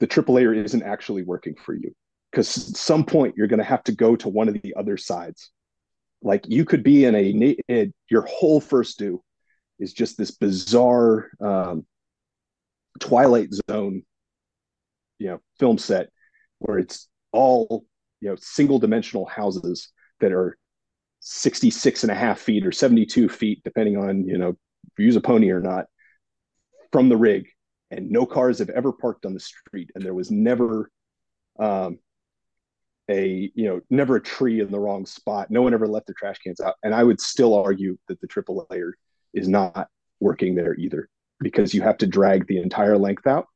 [0.00, 1.94] The triple layer isn't actually working for you
[2.30, 4.96] because at some point you're going to have to go to one of the other
[4.96, 5.50] sides.
[6.22, 9.22] Like you could be in a, in your whole first do
[9.78, 11.86] is just this bizarre um,
[13.00, 14.02] Twilight Zone,
[15.18, 16.10] you know, film set
[16.58, 17.84] where it's all
[18.20, 19.88] you know single dimensional houses
[20.20, 20.56] that are
[21.20, 25.16] 66 and a half feet or 72 feet depending on you know if you use
[25.16, 25.86] a pony or not
[26.92, 27.48] from the rig.
[27.90, 29.90] And no cars have ever parked on the street.
[29.94, 30.90] And there was never
[31.58, 31.98] um,
[33.10, 35.50] a you know never a tree in the wrong spot.
[35.50, 36.74] No one ever left the trash cans out.
[36.82, 38.94] And i would still argue that the triple layer
[39.32, 39.88] is not
[40.20, 41.08] working there either
[41.40, 43.46] because you have to drag the entire length out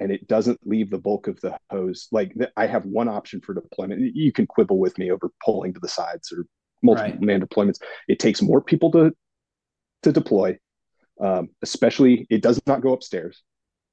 [0.00, 2.08] and it doesn't leave the bulk of the hose.
[2.10, 4.14] Like I have one option for deployment.
[4.14, 6.44] You can quibble with me over pulling to the sides or
[6.82, 7.20] multiple right.
[7.20, 7.80] man deployments.
[8.08, 9.12] It takes more people to
[10.02, 10.58] to deploy.
[11.20, 13.42] Um, especially, it does not go upstairs.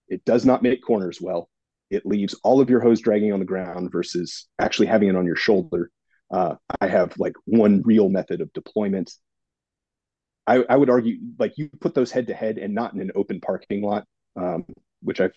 [0.07, 1.49] It does not make corners well.
[1.89, 5.25] It leaves all of your hose dragging on the ground versus actually having it on
[5.25, 5.91] your shoulder.
[6.31, 9.13] Uh, I have like one real method of deployment.
[10.47, 13.11] I, I would argue like you put those head to head and not in an
[13.13, 14.05] open parking lot,
[14.35, 14.65] um,
[15.01, 15.33] which I've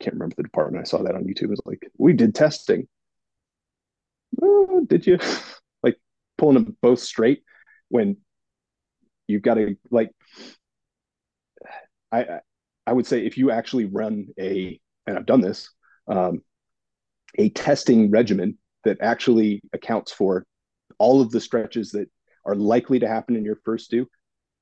[0.00, 0.84] can't remember the department.
[0.84, 1.44] I saw that on YouTube.
[1.44, 2.88] It was like, we did testing.
[4.40, 5.18] Oh, did you?
[5.82, 5.96] like
[6.36, 7.42] pulling them both straight
[7.88, 8.16] when
[9.26, 10.10] you've got to like
[12.10, 12.40] I
[12.86, 15.70] I would say if you actually run a and I've done this,
[16.06, 16.42] um,
[17.38, 20.46] a testing regimen that actually accounts for
[20.98, 22.08] all of the stretches that
[22.44, 24.08] are likely to happen in your first due,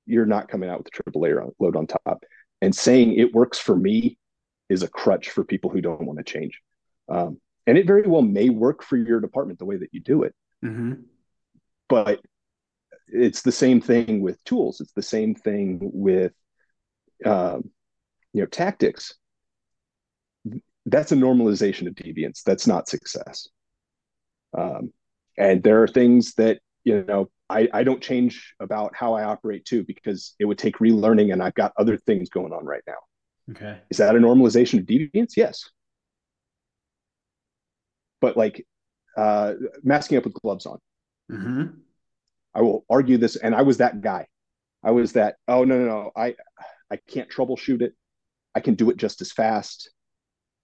[0.07, 2.25] you're not coming out with a triple layer load on top.
[2.63, 4.19] And saying it works for me
[4.69, 6.61] is a crutch for people who don't want to change.
[7.09, 10.23] Um, and it very well may work for your department the way that you do
[10.23, 10.35] it.
[10.65, 10.95] Mm-hmm.
[11.89, 12.21] But
[13.09, 14.81] it's the same thing with tools.
[14.81, 16.33] It's the same thing with,
[17.25, 17.71] um,
[18.33, 19.15] you know, tactics.
[20.87, 22.43] That's a normalization of deviance.
[22.45, 23.49] That's not success.
[24.57, 24.93] Um,
[25.37, 29.65] and there are things that you know I, I don't change about how I operate
[29.65, 32.99] too because it would take relearning, and I've got other things going on right now.
[33.51, 33.79] Okay.
[33.91, 35.37] Is that a normalization of deviance?
[35.37, 35.71] Yes.
[38.21, 38.67] But like
[39.17, 40.79] uh, masking up with gloves on.
[41.31, 41.65] Mm-hmm.
[42.55, 44.27] I will argue this, and I was that guy.
[44.83, 45.37] I was that.
[45.47, 46.11] Oh no, no, no!
[46.17, 46.35] I
[46.91, 47.95] I can't troubleshoot it.
[48.55, 49.91] I can do it just as fast.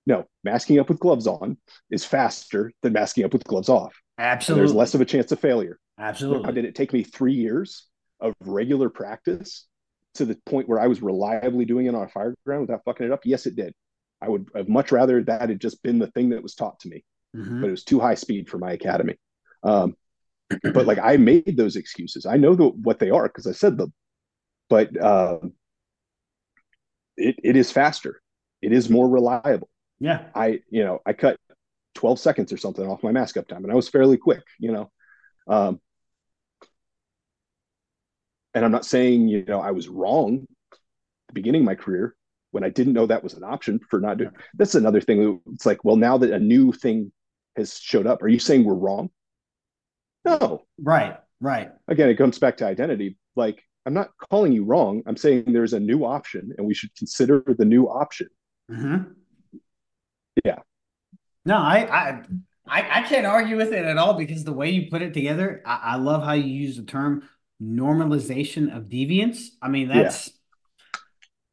[0.06, 1.58] No, masking up with gloves on
[1.90, 3.94] is faster than masking up with gloves off.
[4.18, 4.60] Absolutely.
[4.60, 5.78] And there's less of a chance of failure.
[5.98, 6.44] Absolutely.
[6.44, 7.86] How did it take me three years
[8.20, 9.66] of regular practice
[10.14, 13.06] to the point where I was reliably doing it on a fire ground without fucking
[13.06, 13.24] it up?
[13.24, 13.74] Yes, it did.
[14.20, 16.88] I would have much rather that had just been the thing that was taught to
[16.88, 17.04] me,
[17.36, 17.60] mm-hmm.
[17.60, 19.16] but it was too high speed for my academy.
[19.62, 19.96] Um,
[20.62, 22.26] but like I made those excuses.
[22.26, 23.92] I know the, what they are because I said them,
[24.68, 25.38] but uh,
[27.16, 28.20] it, it is faster.
[28.60, 29.68] It is more reliable.
[29.98, 30.24] Yeah.
[30.34, 31.38] I, you know, I cut
[31.94, 34.72] 12 seconds or something off my mask up time and I was fairly quick, you
[34.72, 34.90] know.
[35.48, 35.80] Um,
[38.54, 40.46] and I'm not saying, you know, I was wrong
[41.32, 42.14] the beginning of my career
[42.50, 44.30] when I didn't know that was an option for not doing.
[44.54, 45.40] That's another thing.
[45.52, 47.12] It's like, well, now that a new thing
[47.56, 49.10] has showed up, are you saying we're wrong?
[50.24, 50.64] No.
[50.78, 51.16] Right.
[51.40, 51.70] Right.
[51.88, 53.16] Again, it comes back to identity.
[53.34, 55.02] Like, I'm not calling you wrong.
[55.06, 58.28] I'm saying there's a new option, and we should consider the new option.
[58.70, 59.12] Mm-hmm.
[60.44, 60.60] Yeah.
[61.44, 62.22] No, I, I,
[62.68, 65.62] I, I can't argue with it at all because the way you put it together,
[65.66, 67.28] I, I love how you use the term
[67.62, 69.48] normalization of deviance.
[69.60, 70.28] I mean, that's.
[70.28, 70.34] Yeah.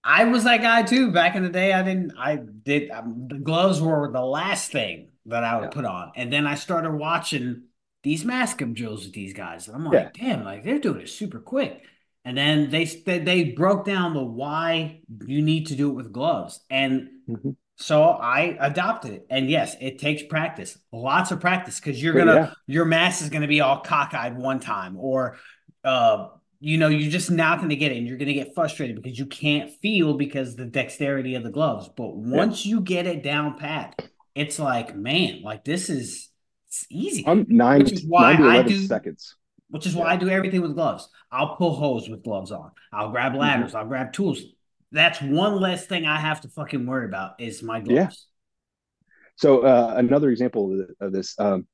[0.01, 1.73] I was that guy too back in the day.
[1.73, 2.13] I didn't.
[2.17, 2.89] I did.
[2.89, 5.69] Um, the gloves were the last thing that I would yeah.
[5.69, 7.63] put on, and then I started watching
[8.03, 10.35] these mask up drills with these guys, and I'm like, yeah.
[10.35, 11.83] damn, like they're doing it super quick.
[12.25, 16.59] And then they they, broke down the why you need to do it with gloves,
[16.69, 17.51] and mm-hmm.
[17.77, 19.27] so I adopted it.
[19.29, 22.51] And yes, it takes practice, lots of practice, because you're gonna yeah.
[22.67, 25.37] your mask is gonna be all cockeyed one time, or
[25.83, 26.27] uh,
[26.59, 29.01] you know, you're just not going to get it and you're going to get frustrated
[29.01, 31.89] because you can't feel because the dexterity of the gloves.
[31.95, 32.71] But once yeah.
[32.71, 36.29] you get it down pat, it's like, man, like this is
[36.67, 37.23] it's easy.
[37.25, 39.35] I'm nine, which is why I do, seconds.
[39.69, 40.13] Which is why yeah.
[40.13, 41.07] I do everything with gloves.
[41.31, 42.71] I'll pull hose with gloves on.
[42.91, 43.41] I'll grab mm-hmm.
[43.41, 43.69] ladders.
[43.69, 43.77] Mm-hmm.
[43.77, 44.41] I'll grab tools.
[44.91, 47.95] That's one less thing I have to fucking worry about is my gloves.
[47.95, 49.05] Yeah.
[49.37, 51.65] So uh, another example of this, um,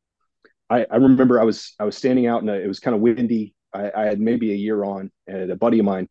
[0.69, 3.54] I, I remember I was I was standing out and it was kind of windy
[3.75, 6.07] I, I, had maybe a year on, and a buddy of mine,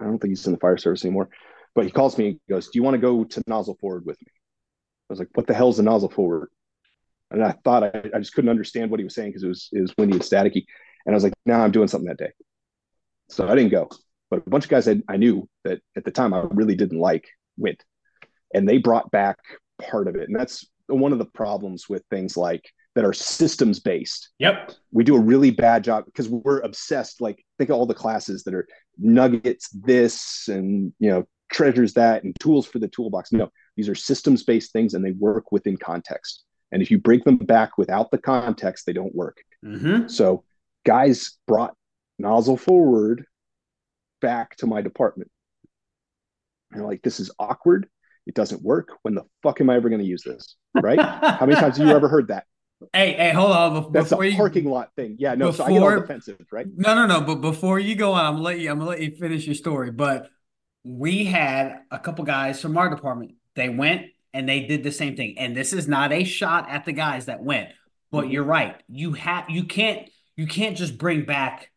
[0.00, 1.28] I don't think he's in the fire service anymore,
[1.74, 4.20] but he calls me and goes, "Do you want to go to nozzle forward with
[4.20, 4.32] me?"
[5.10, 6.48] I was like, "What the hell is a nozzle forward?"
[7.30, 9.68] And I thought I, I just couldn't understand what he was saying because it was
[9.72, 10.64] it was windy and staticky.
[11.06, 12.32] And I was like, no, nah, I'm doing something that day.
[13.28, 13.88] So I didn't go.
[14.30, 16.98] But a bunch of guys I, I knew that at the time I really didn't
[16.98, 17.26] like
[17.56, 17.82] went.
[18.54, 19.38] And they brought back
[19.80, 20.28] part of it.
[20.28, 22.64] And that's one of the problems with things like
[22.94, 24.30] that are systems based.
[24.38, 24.72] Yep.
[24.90, 27.20] We do a really bad job because we're obsessed.
[27.20, 28.66] Like, think of all the classes that are
[28.98, 33.32] nuggets, this, and, you know, treasures that, and tools for the toolbox.
[33.32, 36.44] No, these are systems based things and they work within context.
[36.70, 39.38] And if you bring them back without the context, they don't work.
[39.64, 40.08] Mm-hmm.
[40.08, 40.44] So,
[40.84, 41.74] guys brought
[42.18, 43.24] nozzle forward
[44.20, 45.30] back to my department.
[46.72, 47.88] And like, this is awkward.
[48.26, 48.88] It doesn't work.
[49.02, 50.56] When the fuck am I ever going to use this?
[50.74, 51.00] Right?
[51.00, 52.46] How many times have you ever heard that?
[52.92, 53.74] Hey, hey, hold on.
[53.74, 55.16] Before That's a parking lot thing.
[55.18, 55.46] Yeah, no.
[55.46, 56.66] Before, so I get all defensive, right?
[56.76, 57.20] No, no, no.
[57.20, 58.70] But before you go on, I'm gonna let you.
[58.70, 59.90] I'm gonna let you finish your story.
[59.90, 60.30] But
[60.84, 63.32] we had a couple guys from our department.
[63.54, 65.38] They went and they did the same thing.
[65.38, 67.68] And this is not a shot at the guys that went,
[68.10, 68.32] but mm-hmm.
[68.32, 68.76] you're right.
[68.88, 71.70] You have you can't you can't just bring back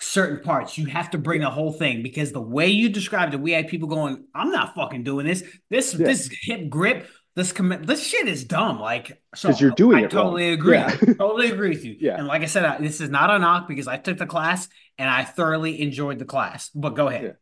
[0.00, 0.78] certain parts.
[0.78, 3.68] You have to bring the whole thing because the way you described it, we had
[3.68, 5.42] people going, "I'm not fucking doing this.
[5.70, 6.06] This yeah.
[6.06, 7.08] this hip grip."
[7.38, 8.80] This commit this shit is dumb.
[8.80, 10.10] Like, so you're doing I it.
[10.10, 10.54] Totally wrong.
[10.54, 10.76] agree.
[10.78, 11.14] Yeah.
[11.14, 11.96] totally agree with you.
[12.00, 12.16] Yeah.
[12.16, 14.68] And like I said, I, this is not a knock because I took the class
[14.98, 16.68] and I thoroughly enjoyed the class.
[16.74, 17.22] But go ahead.
[17.22, 17.32] Yeah.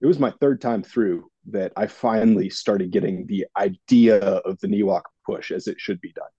[0.00, 4.68] It was my third time through that I finally started getting the idea of the
[4.68, 6.30] knee walk push as it should be done.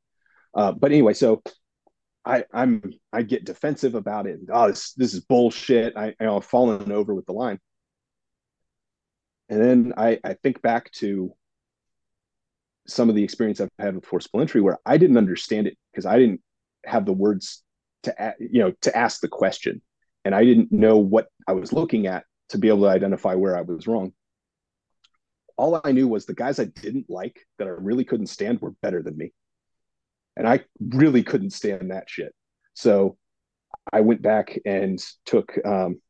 [0.55, 1.43] Uh, but anyway, so
[2.25, 4.39] I, I'm I get defensive about it.
[4.51, 5.95] Oh, this this is bullshit.
[5.95, 7.59] I, I have fallen over with the line.
[9.49, 11.35] And then I, I think back to
[12.88, 16.05] some of the experience I've had with forcible entry where I didn't understand it because
[16.05, 16.41] I didn't
[16.85, 17.64] have the words
[18.03, 19.81] to you know to ask the question,
[20.26, 23.57] and I didn't know what I was looking at to be able to identify where
[23.57, 24.14] I was wrong.
[25.57, 28.73] All I knew was the guys I didn't like that I really couldn't stand were
[28.81, 29.31] better than me,
[30.35, 32.34] and I really couldn't stand that shit.
[32.73, 33.18] So
[33.91, 35.57] I went back and took.
[35.65, 36.01] Um,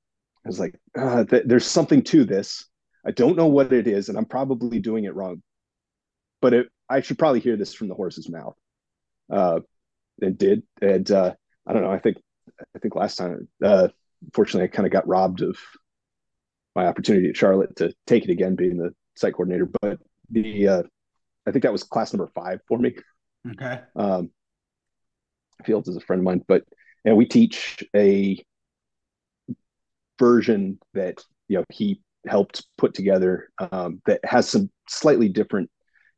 [0.45, 2.66] I was like, uh, th- "There's something to this.
[3.06, 5.41] I don't know what it is, and I'm probably doing it wrong."
[6.44, 8.56] But it, I should probably hear this from the horse's mouth.
[9.32, 9.61] Uh,
[10.22, 11.34] and did, and uh,
[11.65, 11.91] I don't know.
[11.91, 12.18] I think
[12.76, 13.88] I think last time, uh,
[14.34, 15.57] fortunately, I kind of got robbed of
[16.76, 19.70] my opportunity at Charlotte to take it again, being the site coordinator.
[19.82, 19.99] But
[20.30, 20.84] the uh,
[21.48, 22.95] I think that was class number five for me.
[23.49, 23.80] Okay.
[23.95, 24.30] Um,
[25.64, 26.64] Fields is a friend of mine, but
[27.06, 28.44] and we teach a
[30.20, 35.70] version that you know he helped put together um, that has some slightly different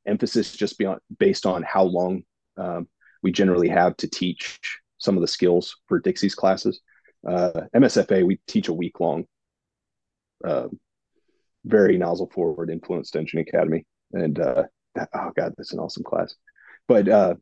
[0.06, 2.23] emphasis just beyond based on how long
[2.57, 2.88] um,
[3.23, 4.60] we generally have to teach
[4.98, 6.82] some of the skills for Dixie's classes.
[7.27, 9.26] Uh, MSFA, we teach a week long,
[10.44, 10.68] uh,
[11.65, 13.86] very nozzle forward influenced engine academy.
[14.14, 14.64] And uh,
[14.94, 16.36] that, oh God, that's an awesome class.
[16.88, 17.36] But uh,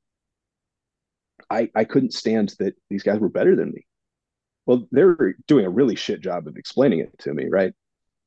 [1.50, 3.86] I, I couldn't stand that these guys were better than me.
[4.66, 7.74] Well, they're doing a really shit job of explaining it to me, right?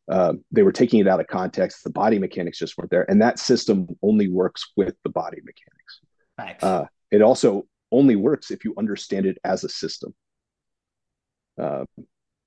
[0.09, 1.83] Uh, they were taking it out of context.
[1.83, 6.01] The body mechanics just weren't there, and that system only works with the body mechanics.
[6.63, 10.15] Uh, it also only works if you understand it as a system.
[11.61, 11.85] Uh,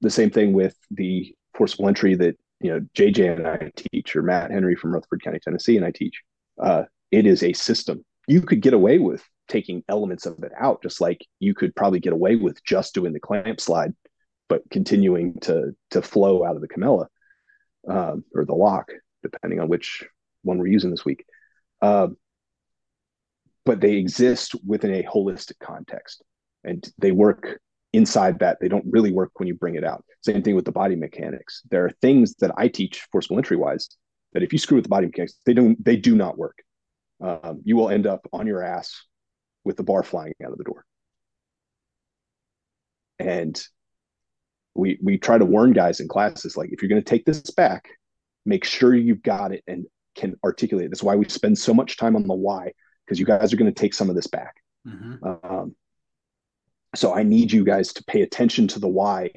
[0.02, 4.22] the same thing with the forcible entry that you know JJ and I teach, or
[4.22, 6.22] Matt Henry from Rutherford County, Tennessee, and I teach.
[6.62, 8.06] Uh, it is a system.
[8.28, 12.00] You could get away with taking elements of it out, just like you could probably
[12.00, 13.94] get away with just doing the clamp slide,
[14.48, 17.08] but continuing to to flow out of the camella
[17.88, 18.92] uh, or the lock,
[19.24, 20.04] depending on which
[20.44, 21.26] one we're using this week.
[21.82, 22.08] Uh,
[23.66, 26.24] but they exist within a holistic context
[26.64, 27.60] and they work
[27.94, 28.58] inside that.
[28.60, 30.04] They don't really work when you bring it out.
[30.22, 31.62] Same thing with the body mechanics.
[31.70, 33.90] There are things that I teach forcible entry wise
[34.34, 36.58] that if you screw with the body mechanics, they don't they do not work.
[37.22, 39.04] Um, you will end up on your ass
[39.64, 40.86] with the bar flying out of the door.
[43.20, 43.62] And
[44.76, 47.42] we we try to warn guys in classes like if you're going to take this
[47.52, 47.90] back
[48.46, 49.86] make sure you've got it and
[50.16, 50.90] can articulate it.
[50.90, 52.72] that's why we spend so much time on the why
[53.06, 54.56] because you guys are going to take some of this back
[54.88, 55.24] mm-hmm.
[55.24, 55.76] um,
[56.96, 59.30] so i need you guys to pay attention to the why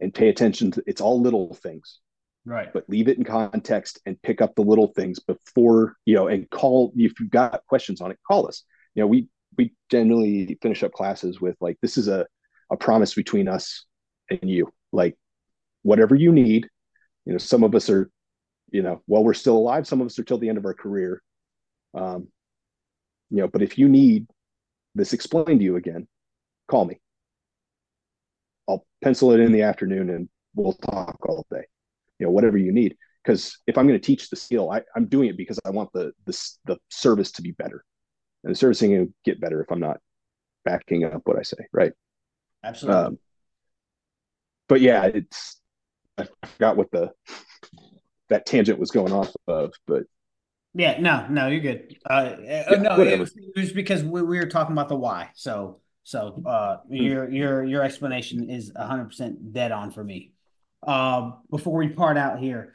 [0.00, 2.00] and pay attention to it's all little things
[2.44, 6.28] right but leave it in context and pick up the little things before you know
[6.28, 8.64] and call if you've got questions on it call us
[8.94, 12.26] you know we we generally finish up classes with like this is a
[12.70, 13.84] a promise between us
[14.30, 15.16] and you like
[15.82, 16.68] whatever you need
[17.24, 18.10] you know some of us are
[18.70, 20.74] you know while we're still alive some of us are till the end of our
[20.74, 21.22] career.
[21.94, 22.28] Um
[23.30, 24.26] you know but if you need
[24.94, 26.08] this explained to you again
[26.68, 27.00] call me.
[28.68, 31.64] I'll pencil it in the afternoon and we'll talk all day.
[32.18, 32.96] You know whatever you need.
[33.24, 35.90] Because if i'm going to teach the skill I, i'm doing it because i want
[35.92, 37.84] the, the the service to be better.
[38.44, 39.98] And the servicing will get better if i'm not
[40.64, 41.92] backing up what i say right?
[42.64, 43.02] Absolutely.
[43.02, 43.18] Um,
[44.68, 45.60] but yeah, it's
[46.16, 47.12] I forgot what the
[48.28, 50.04] that tangent was going off of, but
[50.74, 51.96] yeah, no, no, you're good.
[52.08, 55.30] Uh, yeah, no, it was, it was, because we, we, were talking about the why.
[55.34, 57.02] So, so uh, mm.
[57.02, 60.32] your your your explanation is 100 percent dead on for me.
[60.86, 62.74] Uh, before we part out here,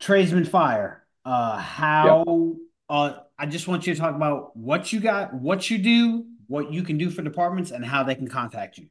[0.00, 1.06] tradesman fire.
[1.24, 2.56] Uh, how?
[2.88, 6.72] Uh, I just want you to talk about what you got, what you do, what
[6.72, 8.88] you can do for departments, and how they can contact you.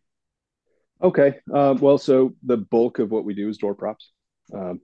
[1.02, 1.36] Okay.
[1.54, 4.12] Uh, well, so the bulk of what we do is door props.
[4.54, 4.82] Um,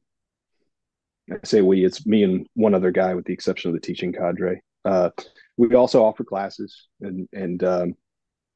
[1.31, 4.13] I say we, it's me and one other guy, with the exception of the teaching
[4.13, 4.61] cadre.
[4.85, 5.09] Uh,
[5.57, 7.95] we also offer classes, and and um,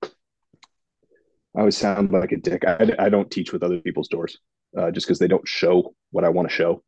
[0.03, 2.63] I always sound like a dick.
[2.65, 4.37] I, I don't teach with other people's doors,
[4.77, 6.83] uh, just because they don't show what I want to show.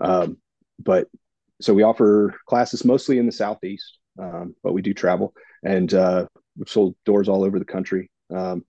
[0.00, 0.38] Um,
[0.78, 1.08] but
[1.60, 6.26] so we offer classes mostly in the southeast, um, but we do travel, and uh,
[6.56, 8.10] we've sold doors all over the country.
[8.34, 8.64] Um,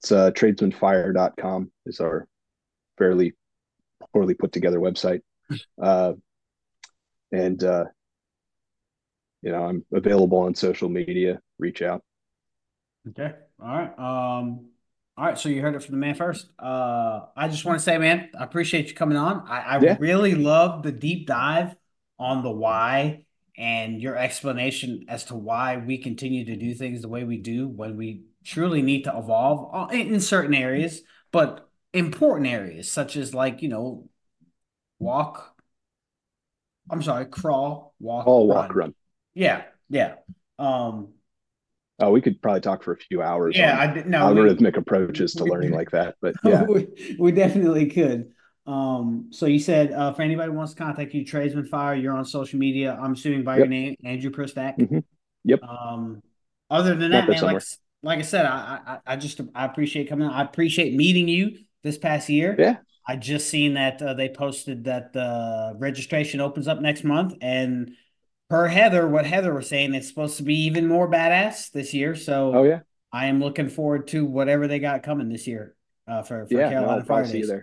[0.00, 2.26] it's uh, tradesmanfire.com is our
[2.96, 3.34] fairly
[4.12, 5.20] poorly put together website.
[5.82, 6.12] Uh,
[7.32, 7.84] and, uh,
[9.40, 11.40] you know, I'm available on social media.
[11.58, 12.02] Reach out.
[13.08, 13.32] Okay.
[13.58, 13.98] All right.
[13.98, 14.66] Um,
[15.16, 15.38] all right.
[15.38, 16.50] So you heard it from the man first.
[16.58, 19.46] Uh, I just want to say, man, I appreciate you coming on.
[19.48, 19.96] I, I yeah.
[19.98, 21.74] really love the deep dive
[22.18, 23.24] on the why
[23.56, 27.68] and your explanation as to why we continue to do things the way we do
[27.68, 33.34] when we truly need to evolve uh, in certain areas, but important areas such as
[33.34, 34.08] like you know,
[34.98, 35.54] walk.
[36.90, 38.94] I'm sorry, crawl, walk, all walk, run.
[39.34, 40.14] Yeah, yeah.
[40.58, 41.08] Um,
[42.00, 43.56] Oh, we could probably talk for a few hours.
[43.56, 46.86] Yeah, I did, no, algorithmic we, approaches to we, learning like that, but yeah, we,
[47.18, 48.30] we definitely could.
[48.66, 52.24] Um, so you said uh, for anybody wants to contact you, Tradesman Fire, you're on
[52.24, 52.96] social media.
[53.02, 53.58] I'm assuming by yep.
[53.58, 54.78] your name, Andrew Pristach.
[54.78, 54.98] Mm-hmm.
[55.44, 55.62] Yep.
[55.64, 56.22] Um,
[56.70, 57.62] other than that, man, like
[58.02, 60.28] like I said, I, I, I just I appreciate coming.
[60.28, 62.54] I appreciate meeting you this past year.
[62.58, 62.76] Yeah.
[63.06, 67.92] I just seen that uh, they posted that the registration opens up next month, and
[68.50, 72.14] per Heather, what Heather was saying, it's supposed to be even more badass this year.
[72.14, 72.80] So, oh yeah,
[73.10, 75.74] I am looking forward to whatever they got coming this year
[76.06, 77.48] uh, for for yeah, Carolina no, Fire Days.
[77.48, 77.62] You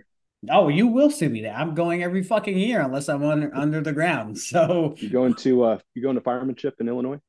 [0.50, 1.54] oh, you will see me there.
[1.54, 4.38] I'm going every fucking year unless I'm under under the ground.
[4.46, 7.20] So you going to uh you going to firemanship in Illinois?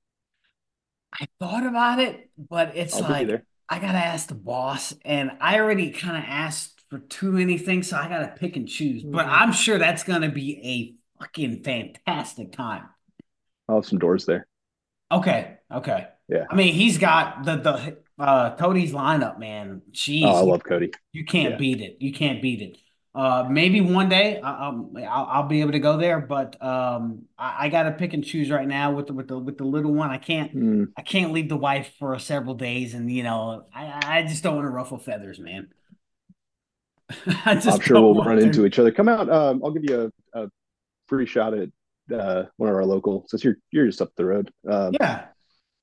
[1.20, 5.60] I thought about it, but it's I'll like I gotta ask the boss, and I
[5.60, 9.04] already kind of asked for too many things, so I gotta pick and choose.
[9.04, 9.12] Mm-hmm.
[9.12, 12.84] But I'm sure that's gonna be a fucking fantastic time.
[13.68, 14.48] I'll have some doors there.
[15.12, 16.08] Okay, okay.
[16.30, 16.46] Yeah.
[16.50, 19.82] I mean, he's got the the uh Cody's lineup, man.
[19.92, 20.92] Jeez, oh, I love Cody.
[21.14, 21.58] You can't yeah.
[21.58, 21.98] beat it.
[22.00, 22.78] You can't beat it.
[23.18, 27.66] Uh, maybe one day I'll, I'll, I'll be able to go there, but um, I,
[27.66, 29.92] I got to pick and choose right now with the with the with the little
[29.92, 30.12] one.
[30.12, 30.92] I can't mm.
[30.96, 34.56] I can't leave the wife for several days, and you know I I just don't
[34.56, 35.70] want to ruffle feathers, man.
[37.44, 38.44] I just I'm sure we'll run to.
[38.44, 38.92] into each other.
[38.92, 39.28] Come out.
[39.32, 40.50] Um, I'll give you a, a
[41.08, 41.70] free shot at
[42.14, 43.26] uh, one of our local.
[43.30, 44.52] Since you're you're just up the road.
[44.70, 45.26] Um, yeah.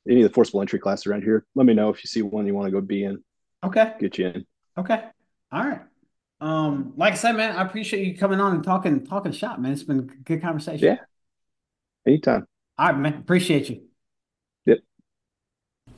[0.09, 2.47] Any of the forcible entry class around here, let me know if you see one
[2.47, 3.25] you want to go be in.
[3.65, 3.95] Okay.
[3.99, 4.47] Get you in.
[4.79, 5.03] Okay.
[5.51, 5.81] All right.
[6.45, 9.73] Um, like I said, man, I appreciate you coming on and talking talking shop, man.
[9.73, 10.87] It's been a good conversation.
[10.89, 10.97] Yeah.
[12.07, 12.47] Anytime.
[12.77, 13.15] All right, man.
[13.15, 13.81] Appreciate you.
[14.67, 14.81] Yep.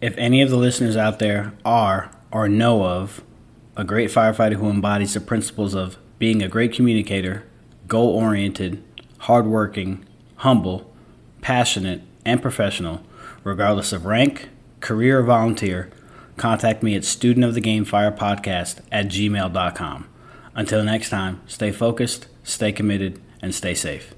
[0.00, 3.24] If any of the listeners out there are or know of
[3.76, 7.44] a great firefighter who embodies the principles of being a great communicator,
[7.88, 8.84] goal oriented,
[9.18, 10.04] hardworking,
[10.36, 10.94] humble,
[11.40, 13.02] passionate, and professional,
[13.42, 14.48] regardless of rank,
[14.78, 15.90] career, or volunteer,
[16.36, 20.06] contact me at studentofthegamefirepodcast at gmail.com.
[20.56, 24.14] Until next time, stay focused, stay committed, and stay safe.